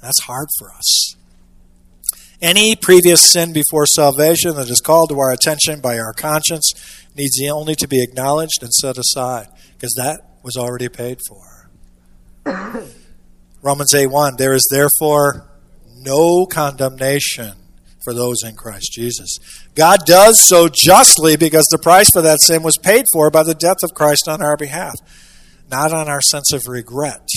That's 0.00 0.22
hard 0.22 0.48
for 0.58 0.72
us. 0.72 1.16
Any 2.42 2.74
previous 2.74 3.30
sin 3.30 3.52
before 3.52 3.86
salvation 3.86 4.56
that 4.56 4.68
is 4.68 4.82
called 4.84 5.10
to 5.10 5.20
our 5.20 5.30
attention 5.30 5.80
by 5.80 5.96
our 5.96 6.12
conscience 6.12 6.72
needs 7.14 7.40
only 7.48 7.76
to 7.76 7.86
be 7.86 8.02
acknowledged 8.02 8.62
and 8.62 8.72
set 8.72 8.98
aside 8.98 9.46
because 9.74 9.94
that 9.96 10.38
was 10.42 10.56
already 10.56 10.88
paid 10.88 11.20
for. 11.28 11.70
Romans 13.62 13.94
8 13.94 14.08
1 14.08 14.34
There 14.38 14.54
is 14.54 14.66
therefore 14.72 15.48
no 16.00 16.44
condemnation 16.46 17.52
for 18.02 18.12
those 18.12 18.42
in 18.42 18.56
Christ 18.56 18.90
Jesus. 18.92 19.38
God 19.76 20.00
does 20.04 20.40
so 20.40 20.68
justly 20.68 21.36
because 21.36 21.66
the 21.70 21.78
price 21.78 22.08
for 22.12 22.22
that 22.22 22.40
sin 22.42 22.64
was 22.64 22.76
paid 22.82 23.04
for 23.12 23.30
by 23.30 23.44
the 23.44 23.54
death 23.54 23.84
of 23.84 23.94
Christ 23.94 24.26
on 24.26 24.42
our 24.42 24.56
behalf, 24.56 24.94
not 25.70 25.94
on 25.94 26.08
our 26.08 26.20
sense 26.20 26.52
of 26.52 26.66
regret. 26.66 27.28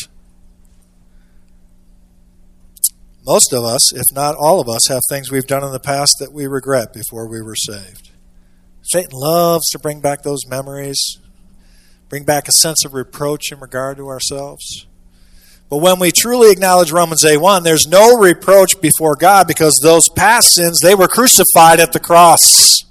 Most 3.26 3.54
of 3.54 3.64
us, 3.64 3.92
if 3.92 4.06
not 4.14 4.36
all 4.36 4.60
of 4.60 4.70
us, 4.70 4.88
have 4.88 5.02
things 5.10 5.32
we've 5.32 5.48
done 5.48 5.64
in 5.64 5.72
the 5.72 5.80
past 5.80 6.18
that 6.20 6.32
we 6.32 6.46
regret 6.46 6.94
before 6.94 7.28
we 7.28 7.42
were 7.42 7.56
saved. 7.56 8.12
Satan 8.84 9.12
loves 9.14 9.68
to 9.72 9.80
bring 9.80 10.00
back 10.00 10.22
those 10.22 10.46
memories, 10.48 11.18
bring 12.08 12.24
back 12.24 12.48
a 12.48 12.52
sense 12.52 12.86
of 12.86 12.94
reproach 12.94 13.52
in 13.52 13.60
regard 13.60 13.98
to 13.98 14.08
ourselves. 14.08 14.86
But 15.70 15.78
when 15.78 15.98
we 15.98 16.12
truly 16.12 16.52
acknowledge 16.52 16.92
Romans 16.92 17.26
8 17.26 17.38
1, 17.38 17.64
there's 17.64 17.88
no 17.88 18.16
reproach 18.16 18.80
before 18.80 19.16
God 19.16 19.48
because 19.48 19.80
those 19.82 20.04
past 20.16 20.54
sins, 20.54 20.80
they 20.80 20.94
were 20.94 21.08
crucified 21.08 21.80
at 21.80 21.94
the 21.94 22.00
cross. 22.00 22.84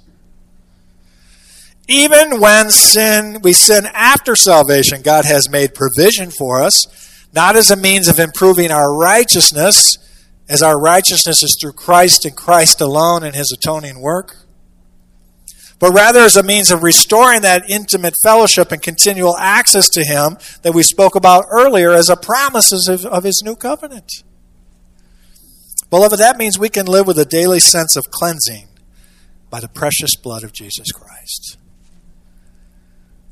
Even 1.87 2.41
when 2.41 2.71
sin 2.71 3.39
we 3.41 3.53
sin 3.53 3.85
after 3.93 4.35
salvation, 4.35 5.01
God 5.01 5.23
has 5.23 5.49
made 5.49 5.73
provision 5.73 6.29
for 6.29 6.61
us, 6.61 7.25
not 7.33 7.55
as 7.55 7.71
a 7.71 7.77
means 7.77 8.09
of 8.09 8.19
improving 8.19 8.71
our 8.71 8.93
righteousness, 8.93 9.95
as 10.47 10.61
our 10.61 10.79
righteousness 10.79 11.43
is 11.43 11.57
through 11.59 11.73
Christ 11.73 12.25
and 12.25 12.35
Christ 12.35 12.81
alone 12.81 13.23
and 13.23 13.35
his 13.35 13.51
atoning 13.51 13.99
work, 13.99 14.37
but 15.79 15.91
rather 15.91 16.21
as 16.21 16.35
a 16.35 16.43
means 16.43 16.71
of 16.71 16.83
restoring 16.83 17.41
that 17.41 17.69
intimate 17.69 18.13
fellowship 18.23 18.71
and 18.71 18.81
continual 18.81 19.35
access 19.37 19.89
to 19.89 20.03
him 20.03 20.37
that 20.61 20.73
we 20.73 20.83
spoke 20.83 21.15
about 21.15 21.45
earlier 21.49 21.91
as 21.91 22.09
a 22.09 22.15
promise 22.15 22.71
of, 22.87 23.05
of 23.05 23.23
his 23.23 23.41
new 23.43 23.55
covenant. 23.55 24.23
Beloved, 25.89 26.19
that 26.19 26.37
means 26.37 26.57
we 26.57 26.69
can 26.69 26.85
live 26.85 27.07
with 27.07 27.19
a 27.19 27.25
daily 27.25 27.59
sense 27.59 27.95
of 27.95 28.05
cleansing 28.09 28.67
by 29.49 29.59
the 29.59 29.67
precious 29.67 30.15
blood 30.15 30.43
of 30.43 30.53
Jesus 30.53 30.91
Christ. 30.91 31.57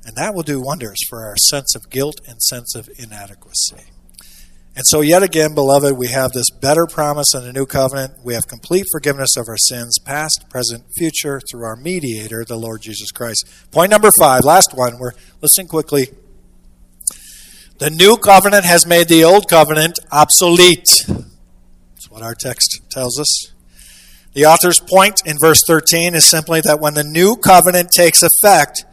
And 0.05 0.15
that 0.17 0.35
will 0.35 0.43
do 0.43 0.61
wonders 0.61 0.99
for 1.07 1.25
our 1.25 1.37
sense 1.37 1.75
of 1.75 1.89
guilt 1.89 2.19
and 2.27 2.41
sense 2.41 2.75
of 2.75 2.89
inadequacy. 2.97 3.92
And 4.75 4.85
so, 4.87 5.01
yet 5.01 5.21
again, 5.21 5.53
beloved, 5.53 5.95
we 5.95 6.07
have 6.07 6.31
this 6.31 6.49
better 6.49 6.87
promise 6.87 7.35
in 7.35 7.43
the 7.43 7.53
new 7.53 7.67
covenant. 7.67 8.13
We 8.23 8.33
have 8.33 8.47
complete 8.47 8.85
forgiveness 8.91 9.37
of 9.37 9.47
our 9.47 9.57
sins, 9.57 9.99
past, 9.99 10.49
present, 10.49 10.85
future, 10.97 11.39
through 11.39 11.63
our 11.63 11.75
mediator, 11.75 12.43
the 12.43 12.57
Lord 12.57 12.81
Jesus 12.81 13.11
Christ. 13.11 13.47
Point 13.71 13.91
number 13.91 14.09
five, 14.19 14.43
last 14.43 14.73
one. 14.73 14.97
We're 14.97 15.13
listening 15.41 15.67
quickly. 15.67 16.07
The 17.77 17.91
new 17.91 18.17
covenant 18.17 18.65
has 18.65 18.87
made 18.87 19.09
the 19.09 19.23
old 19.23 19.47
covenant 19.47 19.99
obsolete. 20.11 20.89
That's 21.07 22.09
what 22.09 22.23
our 22.23 22.33
text 22.33 22.81
tells 22.89 23.19
us. 23.19 23.51
The 24.33 24.45
author's 24.45 24.79
point 24.79 25.21
in 25.25 25.37
verse 25.39 25.61
13 25.67 26.15
is 26.15 26.27
simply 26.27 26.61
that 26.61 26.79
when 26.79 26.95
the 26.95 27.03
new 27.03 27.35
covenant 27.35 27.91
takes 27.91 28.23
effect, 28.23 28.85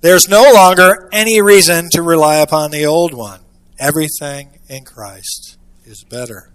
there's 0.00 0.28
no 0.28 0.52
longer 0.52 1.08
any 1.12 1.42
reason 1.42 1.88
to 1.92 2.02
rely 2.02 2.36
upon 2.36 2.70
the 2.70 2.86
old 2.86 3.14
one. 3.14 3.40
Everything 3.78 4.58
in 4.68 4.84
Christ 4.84 5.56
is 5.84 6.04
better. 6.04 6.52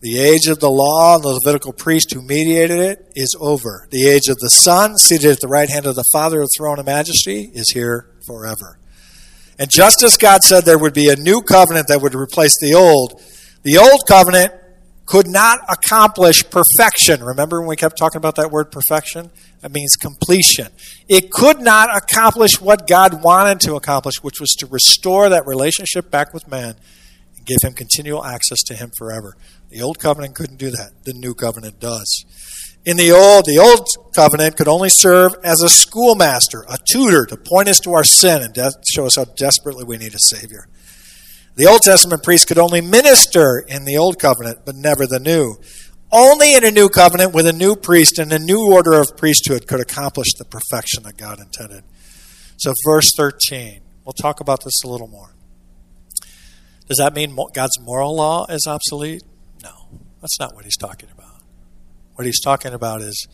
The 0.00 0.18
age 0.18 0.46
of 0.48 0.58
the 0.58 0.70
law 0.70 1.14
and 1.14 1.22
the 1.22 1.38
Levitical 1.44 1.72
priest 1.72 2.12
who 2.12 2.22
mediated 2.22 2.78
it 2.78 3.12
is 3.14 3.36
over. 3.38 3.86
The 3.90 4.08
age 4.08 4.28
of 4.28 4.38
the 4.38 4.48
Son, 4.48 4.98
seated 4.98 5.30
at 5.30 5.40
the 5.40 5.48
right 5.48 5.70
hand 5.70 5.86
of 5.86 5.94
the 5.94 6.04
Father 6.12 6.40
of 6.40 6.46
the 6.46 6.54
throne 6.56 6.78
of 6.80 6.86
majesty, 6.86 7.50
is 7.54 7.70
here 7.72 8.10
forever. 8.26 8.78
And 9.58 9.70
just 9.70 10.02
as 10.02 10.16
God 10.16 10.42
said 10.42 10.64
there 10.64 10.78
would 10.78 10.94
be 10.94 11.08
a 11.08 11.16
new 11.16 11.40
covenant 11.42 11.86
that 11.88 12.00
would 12.00 12.14
replace 12.14 12.58
the 12.60 12.74
old, 12.74 13.22
the 13.62 13.78
old 13.78 14.00
covenant 14.08 14.52
could 15.12 15.28
not 15.28 15.60
accomplish 15.68 16.42
perfection. 16.48 17.22
Remember 17.22 17.60
when 17.60 17.68
we 17.68 17.76
kept 17.76 17.98
talking 17.98 18.16
about 18.16 18.36
that 18.36 18.50
word 18.50 18.72
perfection? 18.72 19.30
That 19.60 19.70
means 19.70 19.94
completion. 19.94 20.68
It 21.06 21.30
could 21.30 21.60
not 21.60 21.94
accomplish 21.94 22.62
what 22.62 22.88
God 22.88 23.22
wanted 23.22 23.60
to 23.60 23.74
accomplish, 23.74 24.22
which 24.22 24.40
was 24.40 24.54
to 24.60 24.66
restore 24.66 25.28
that 25.28 25.46
relationship 25.46 26.10
back 26.10 26.32
with 26.32 26.48
man 26.48 26.76
and 27.36 27.44
give 27.44 27.58
him 27.62 27.74
continual 27.74 28.24
access 28.24 28.62
to 28.62 28.74
him 28.74 28.90
forever. 28.96 29.36
The 29.68 29.82
old 29.82 29.98
covenant 29.98 30.34
couldn't 30.34 30.56
do 30.56 30.70
that. 30.70 30.92
The 31.04 31.12
new 31.12 31.34
covenant 31.34 31.78
does. 31.78 32.24
In 32.86 32.96
the 32.96 33.12
old, 33.12 33.44
the 33.44 33.58
old 33.58 33.86
covenant 34.14 34.56
could 34.56 34.66
only 34.66 34.88
serve 34.90 35.34
as 35.44 35.60
a 35.60 35.68
schoolmaster, 35.68 36.64
a 36.70 36.78
tutor 36.90 37.26
to 37.26 37.36
point 37.36 37.68
us 37.68 37.80
to 37.80 37.92
our 37.92 38.02
sin 38.02 38.40
and 38.40 38.54
de- 38.54 38.72
show 38.90 39.04
us 39.04 39.16
how 39.16 39.26
desperately 39.26 39.84
we 39.84 39.98
need 39.98 40.14
a 40.14 40.18
savior. 40.18 40.68
The 41.54 41.66
Old 41.66 41.82
Testament 41.82 42.22
priest 42.22 42.48
could 42.48 42.58
only 42.58 42.80
minister 42.80 43.62
in 43.66 43.84
the 43.84 43.98
old 43.98 44.18
covenant, 44.18 44.60
but 44.64 44.74
never 44.74 45.06
the 45.06 45.20
new. 45.20 45.56
Only 46.10 46.54
in 46.54 46.64
a 46.64 46.70
new 46.70 46.88
covenant 46.88 47.34
with 47.34 47.46
a 47.46 47.52
new 47.52 47.76
priest 47.76 48.18
and 48.18 48.32
a 48.32 48.38
new 48.38 48.72
order 48.72 48.92
of 48.92 49.16
priesthood 49.16 49.66
could 49.66 49.80
accomplish 49.80 50.28
the 50.38 50.44
perfection 50.44 51.02
that 51.04 51.16
God 51.16 51.40
intended. 51.40 51.84
So, 52.56 52.72
verse 52.86 53.10
13, 53.16 53.80
we'll 54.04 54.12
talk 54.12 54.40
about 54.40 54.64
this 54.64 54.82
a 54.84 54.88
little 54.88 55.08
more. 55.08 55.34
Does 56.88 56.98
that 56.98 57.14
mean 57.14 57.36
God's 57.54 57.78
moral 57.80 58.16
law 58.16 58.46
is 58.48 58.66
obsolete? 58.66 59.22
No, 59.62 59.72
that's 60.20 60.38
not 60.38 60.54
what 60.54 60.64
he's 60.64 60.76
talking 60.76 61.08
about. 61.10 61.42
What 62.14 62.26
he's 62.26 62.40
talking 62.40 62.74
about 62.74 63.00
is 63.00 63.26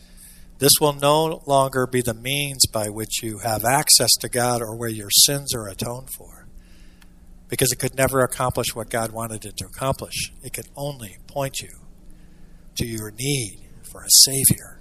this 0.59 0.71
will 0.79 0.93
no 0.93 1.41
longer 1.45 1.87
be 1.87 2.01
the 2.01 2.13
means 2.13 2.65
by 2.67 2.89
which 2.89 3.23
you 3.23 3.39
have 3.39 3.65
access 3.65 4.11
to 4.21 4.29
God 4.29 4.61
or 4.61 4.75
where 4.75 4.89
your 4.89 5.09
sins 5.09 5.53
are 5.53 5.67
atoned 5.67 6.09
for. 6.17 6.38
Because 7.49 7.71
it 7.71 7.79
could 7.79 7.95
never 7.95 8.21
accomplish 8.21 8.73
what 8.73 8.89
God 8.89 9.11
wanted 9.11 9.43
it 9.43 9.57
to 9.57 9.65
accomplish. 9.65 10.31
It 10.43 10.53
could 10.53 10.67
only 10.75 11.17
point 11.27 11.61
you 11.61 11.71
to 12.77 12.85
your 12.85 13.11
need 13.11 13.59
for 13.91 14.03
a 14.03 14.09
Savior. 14.09 14.79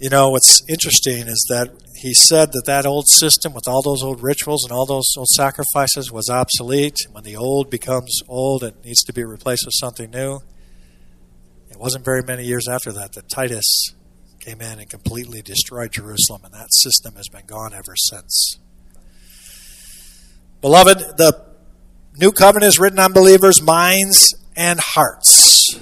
You 0.00 0.10
know, 0.10 0.30
what's 0.30 0.62
interesting 0.68 1.28
is 1.28 1.46
that 1.48 1.70
he 1.96 2.14
said 2.14 2.50
that 2.52 2.66
that 2.66 2.86
old 2.86 3.06
system 3.06 3.52
with 3.52 3.68
all 3.68 3.82
those 3.82 4.02
old 4.02 4.20
rituals 4.20 4.64
and 4.64 4.72
all 4.72 4.86
those 4.86 5.12
old 5.16 5.28
sacrifices 5.28 6.10
was 6.10 6.28
obsolete. 6.28 6.96
When 7.12 7.22
the 7.22 7.36
old 7.36 7.70
becomes 7.70 8.20
old, 8.26 8.64
it 8.64 8.84
needs 8.84 9.04
to 9.04 9.12
be 9.12 9.22
replaced 9.22 9.62
with 9.64 9.74
something 9.78 10.10
new. 10.10 10.40
It 11.70 11.78
wasn't 11.78 12.04
very 12.04 12.22
many 12.22 12.44
years 12.44 12.66
after 12.68 12.90
that 12.92 13.12
that 13.12 13.28
Titus 13.28 13.94
came 14.40 14.60
in 14.60 14.80
and 14.80 14.90
completely 14.90 15.42
destroyed 15.42 15.92
Jerusalem, 15.92 16.42
and 16.44 16.52
that 16.52 16.72
system 16.72 17.14
has 17.14 17.28
been 17.28 17.46
gone 17.46 17.72
ever 17.72 17.94
since. 17.94 18.58
Beloved, 20.62 21.18
the 21.18 21.44
new 22.16 22.32
covenant 22.32 22.68
is 22.68 22.78
written 22.78 23.00
on 23.00 23.12
believers' 23.12 23.60
minds 23.60 24.34
and 24.56 24.80
hearts. 24.80 25.78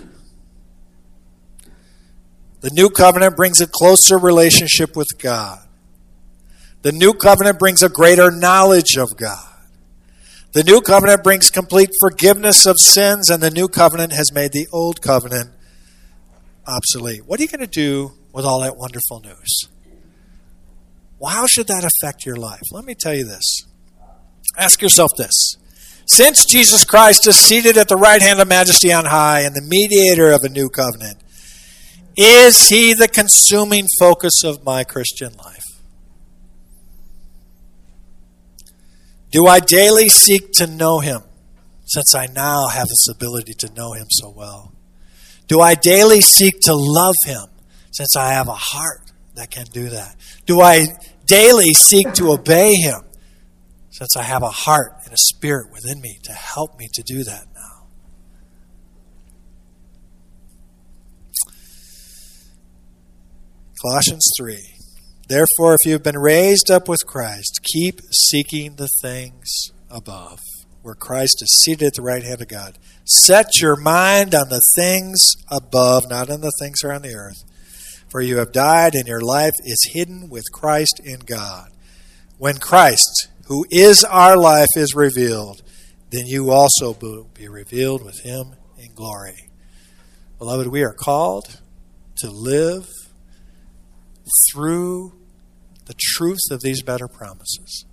The 2.63 2.71
new 2.71 2.91
covenant 2.91 3.37
brings 3.37 3.61
a 3.61 3.67
closer 3.67 4.19
relationship 4.19 4.97
with 4.97 5.09
God. 5.19 5.61
The 6.83 6.93
new 6.93 7.13
covenant 7.13 7.59
brings 7.59 7.83
a 7.83 7.89
greater 7.89 8.31
knowledge 8.31 8.97
of 8.97 9.17
God. 9.17 9.47
The 10.53 10.65
new 10.65 10.81
covenant 10.81 11.23
brings 11.23 11.51
complete 11.51 11.91
forgiveness 12.01 12.67
of 12.67 12.77
sins, 12.79 13.31
and 13.31 13.43
the 13.43 13.51
new 13.51 13.69
covenant 13.69 14.13
has 14.13 14.33
made 14.33 14.53
the 14.53 14.67
old 14.73 15.01
covenant 15.01 15.51
obsolete. 16.67 17.27
What 17.27 17.39
are 17.39 17.43
you 17.43 17.49
going 17.49 17.61
to 17.61 17.67
do 17.67 18.13
with 18.33 18.45
all 18.45 18.61
that 18.61 18.77
wonderful 18.77 19.21
news? 19.21 19.69
Well, 21.19 21.33
how 21.33 21.47
should 21.47 21.67
that 21.67 21.85
affect 21.85 22.25
your 22.25 22.37
life? 22.37 22.63
Let 22.73 22.85
me 22.87 22.95
tell 22.95 23.15
you 23.15 23.25
this. 23.25 23.67
Ask 24.57 24.83
yourself 24.83 25.11
this. 25.17 25.57
Since 26.07 26.45
Jesus 26.45 26.85
Christ 26.85 27.27
is 27.29 27.39
seated 27.39 27.77
at 27.77 27.89
the 27.89 27.97
right 27.97 28.21
hand 28.21 28.41
of 28.41 28.49
majesty 28.49 28.93
on 28.93 29.05
high 29.05 29.41
and 29.41 29.55
the 29.55 29.63
mediator 29.63 30.33
of 30.33 30.43
a 30.43 30.49
new 30.49 30.69
covenant, 30.69 31.19
Is 32.17 32.69
He 32.69 32.93
the 32.93 33.09
consuming 33.09 33.87
focus 33.99 34.43
of 34.45 34.65
my 34.65 34.85
Christian 34.85 35.33
life? 35.35 35.63
Do 39.31 39.47
I 39.47 39.61
daily 39.61 40.09
seek 40.09 40.51
to 40.55 40.67
know 40.67 40.99
Him, 40.99 41.23
since 41.85 42.15
I 42.15 42.27
now 42.27 42.67
have 42.69 42.89
this 42.89 43.09
ability 43.09 43.55
to 43.61 43.73
know 43.73 43.93
Him 43.93 44.07
so 44.11 44.29
well? 44.29 44.73
Do 45.47 45.61
I 45.61 45.75
daily 45.77 46.21
seek 46.21 46.55
to 46.63 46.75
love 46.75 47.15
Him, 47.25 47.45
since 47.93 48.17
I 48.17 48.33
have 48.33 48.49
a 48.49 48.55
heart 48.55 49.13
that 49.37 49.51
can 49.51 49.67
do 49.67 49.89
that? 49.91 50.17
Do 50.47 50.61
I 50.61 50.87
daily 51.27 51.73
seek 51.73 52.13
to 52.15 52.33
obey 52.33 52.75
Him, 52.75 53.03
since 54.01 54.17
I 54.17 54.23
have 54.23 54.43
a 54.43 54.49
heart 54.49 54.95
and 55.05 55.13
a 55.13 55.19
spirit 55.19 55.71
within 55.71 56.01
me 56.01 56.19
to 56.23 56.33
help 56.33 56.79
me 56.79 56.89
to 56.95 57.03
do 57.03 57.23
that 57.23 57.49
now? 57.55 57.87
Colossians 63.83 64.27
3. 64.39 64.57
Therefore, 65.29 65.75
if 65.75 65.85
you 65.85 65.93
have 65.93 66.03
been 66.03 66.19
raised 66.19 66.71
up 66.71 66.89
with 66.89 67.07
Christ, 67.07 67.61
keep 67.63 68.01
seeking 68.11 68.77
the 68.77 68.89
things 69.03 69.51
above, 69.91 70.41
where 70.81 70.95
Christ 70.95 71.43
is 71.43 71.61
seated 71.63 71.89
at 71.89 71.95
the 71.95 72.03
right 72.03 72.23
hand 72.23 72.41
of 72.41 72.49
God. 72.49 72.79
Set 73.05 73.61
your 73.61 73.77
mind 73.77 74.35
on 74.35 74.49
the 74.49 74.63
things 74.75 75.21
above, 75.51 76.09
not 76.09 76.31
on 76.31 76.41
the 76.41 76.53
things 76.59 76.81
that 76.81 76.89
are 76.89 76.95
on 76.95 77.03
the 77.03 77.15
earth. 77.15 77.45
For 78.09 78.23
you 78.23 78.39
have 78.39 78.53
died, 78.53 78.95
and 78.95 79.07
your 79.07 79.21
life 79.21 79.55
is 79.63 79.91
hidden 79.93 80.31
with 80.31 80.51
Christ 80.53 81.03
in 81.05 81.21
God. 81.21 81.69
When 82.39 82.57
Christ, 82.57 83.29
who 83.51 83.67
is 83.69 84.05
our 84.05 84.37
life, 84.37 84.69
is 84.77 84.95
revealed, 84.95 85.61
then 86.11 86.25
you 86.25 86.53
also 86.53 86.97
will 87.03 87.25
be 87.35 87.49
revealed 87.49 88.01
with 88.01 88.21
him 88.21 88.55
in 88.79 88.95
glory. 88.95 89.51
Beloved, 90.39 90.69
we 90.69 90.85
are 90.85 90.95
called 90.95 91.61
to 92.19 92.31
live 92.31 92.89
through 94.53 95.19
the 95.87 95.97
truth 95.99 96.39
of 96.53 96.61
these 96.61 96.81
better 96.85 97.09
promises. 97.09 97.85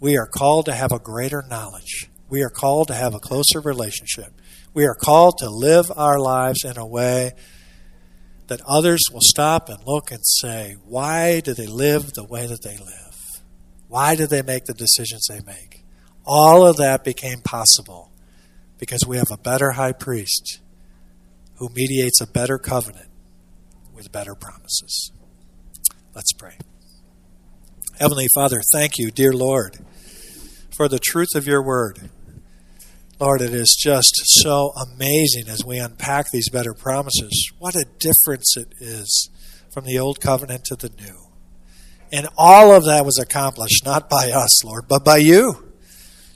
We 0.00 0.16
are 0.16 0.26
called 0.26 0.64
to 0.64 0.72
have 0.72 0.92
a 0.92 0.98
greater 0.98 1.44
knowledge. 1.46 2.08
We 2.30 2.42
are 2.42 2.48
called 2.48 2.88
to 2.88 2.94
have 2.94 3.14
a 3.14 3.20
closer 3.20 3.60
relationship. 3.60 4.32
We 4.72 4.86
are 4.86 4.94
called 4.94 5.36
to 5.40 5.50
live 5.50 5.92
our 5.94 6.18
lives 6.18 6.64
in 6.64 6.78
a 6.78 6.86
way 6.86 7.32
that 8.46 8.62
others 8.66 9.02
will 9.12 9.20
stop 9.22 9.68
and 9.68 9.86
look 9.86 10.10
and 10.10 10.24
say, 10.24 10.76
why 10.86 11.40
do 11.40 11.52
they 11.52 11.66
live 11.66 12.14
the 12.14 12.24
way 12.24 12.46
that 12.46 12.62
they 12.62 12.78
live? 12.78 13.03
Why 13.94 14.16
do 14.16 14.26
they 14.26 14.42
make 14.42 14.64
the 14.64 14.74
decisions 14.74 15.28
they 15.28 15.40
make? 15.46 15.84
All 16.26 16.66
of 16.66 16.78
that 16.78 17.04
became 17.04 17.40
possible 17.42 18.10
because 18.76 19.06
we 19.06 19.18
have 19.18 19.30
a 19.30 19.38
better 19.38 19.70
high 19.70 19.92
priest 19.92 20.58
who 21.58 21.68
mediates 21.68 22.20
a 22.20 22.26
better 22.26 22.58
covenant 22.58 23.08
with 23.94 24.10
better 24.10 24.34
promises. 24.34 25.12
Let's 26.12 26.32
pray. 26.32 26.58
Heavenly 28.00 28.26
Father, 28.34 28.62
thank 28.72 28.98
you, 28.98 29.12
dear 29.12 29.32
Lord, 29.32 29.78
for 30.76 30.88
the 30.88 30.98
truth 30.98 31.36
of 31.36 31.46
your 31.46 31.62
word. 31.62 32.10
Lord, 33.20 33.42
it 33.42 33.54
is 33.54 33.78
just 33.80 34.12
so 34.42 34.72
amazing 34.72 35.46
as 35.46 35.64
we 35.64 35.78
unpack 35.78 36.32
these 36.32 36.48
better 36.50 36.74
promises. 36.74 37.52
What 37.60 37.76
a 37.76 37.86
difference 38.00 38.56
it 38.56 38.74
is 38.80 39.30
from 39.72 39.84
the 39.84 40.00
old 40.00 40.20
covenant 40.20 40.64
to 40.64 40.74
the 40.74 40.90
new. 41.00 41.23
And 42.14 42.28
all 42.38 42.72
of 42.72 42.84
that 42.84 43.04
was 43.04 43.18
accomplished 43.18 43.84
not 43.84 44.08
by 44.08 44.30
us, 44.30 44.64
Lord, 44.64 44.84
but 44.88 45.04
by 45.04 45.16
you. 45.16 45.72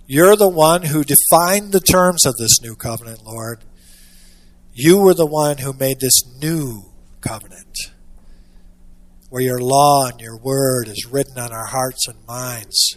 You're 0.09 0.35
the 0.35 0.49
one 0.49 0.83
who 0.83 1.05
defined 1.05 1.71
the 1.71 1.79
terms 1.79 2.27
of 2.27 2.35
this 2.37 2.61
new 2.61 2.75
covenant, 2.75 3.21
Lord. 3.25 3.65
You 4.73 4.99
were 4.99 5.15
the 5.15 5.25
one 5.25 5.59
who 5.59 5.73
made 5.73 6.01
this 6.01 6.21
new 6.43 6.83
covenant 7.21 7.77
where 9.31 9.41
your 9.41 9.61
law 9.61 10.09
and 10.09 10.21
your 10.21 10.37
word 10.37 10.89
is 10.89 11.07
written 11.07 11.39
on 11.39 11.53
our 11.53 11.67
hearts 11.67 12.09
and 12.09 12.27
minds, 12.27 12.97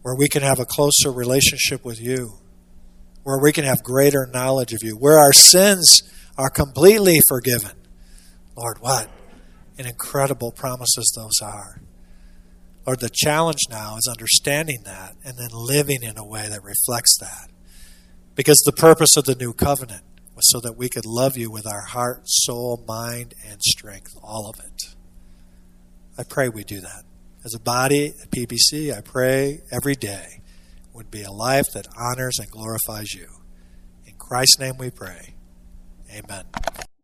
where 0.00 0.14
we 0.16 0.26
can 0.26 0.42
have 0.42 0.60
a 0.60 0.64
closer 0.64 1.12
relationship 1.12 1.84
with 1.84 2.00
you, 2.00 2.38
where 3.24 3.38
we 3.42 3.52
can 3.52 3.64
have 3.64 3.82
greater 3.82 4.26
knowledge 4.32 4.72
of 4.72 4.82
you, 4.82 4.94
where 4.94 5.18
our 5.18 5.34
sins 5.34 6.00
are 6.38 6.48
completely 6.48 7.18
forgiven. 7.28 7.72
Lord, 8.56 8.78
what 8.80 9.10
an 9.78 9.86
incredible 9.86 10.52
promises 10.52 11.12
those 11.16 11.40
are. 11.40 11.80
Lord, 12.86 13.00
the 13.00 13.10
challenge 13.12 13.60
now 13.68 13.96
is 13.96 14.08
understanding 14.10 14.82
that 14.84 15.14
and 15.24 15.36
then 15.38 15.50
living 15.52 16.02
in 16.02 16.16
a 16.16 16.26
way 16.26 16.48
that 16.48 16.62
reflects 16.62 17.18
that. 17.18 17.50
Because 18.34 18.58
the 18.64 18.72
purpose 18.72 19.16
of 19.16 19.24
the 19.24 19.34
new 19.34 19.52
covenant 19.52 20.04
was 20.34 20.50
so 20.50 20.60
that 20.60 20.76
we 20.76 20.88
could 20.88 21.04
love 21.04 21.36
you 21.36 21.50
with 21.50 21.66
our 21.66 21.82
heart, 21.82 22.22
soul, 22.24 22.82
mind, 22.86 23.34
and 23.46 23.60
strength, 23.60 24.16
all 24.22 24.48
of 24.48 24.58
it. 24.64 24.94
I 26.16 26.22
pray 26.24 26.48
we 26.48 26.64
do 26.64 26.80
that. 26.80 27.04
As 27.44 27.54
a 27.54 27.60
body 27.60 28.14
at 28.22 28.30
PBC, 28.30 28.96
I 28.96 29.00
pray 29.00 29.60
every 29.70 29.94
day 29.94 30.40
would 30.92 31.10
be 31.10 31.22
a 31.22 31.30
life 31.30 31.66
that 31.74 31.86
honors 31.96 32.38
and 32.38 32.50
glorifies 32.50 33.14
you. 33.14 33.28
In 34.06 34.14
Christ's 34.14 34.58
name 34.58 34.78
we 34.78 34.90
pray. 34.90 35.34
Amen. 36.10 36.44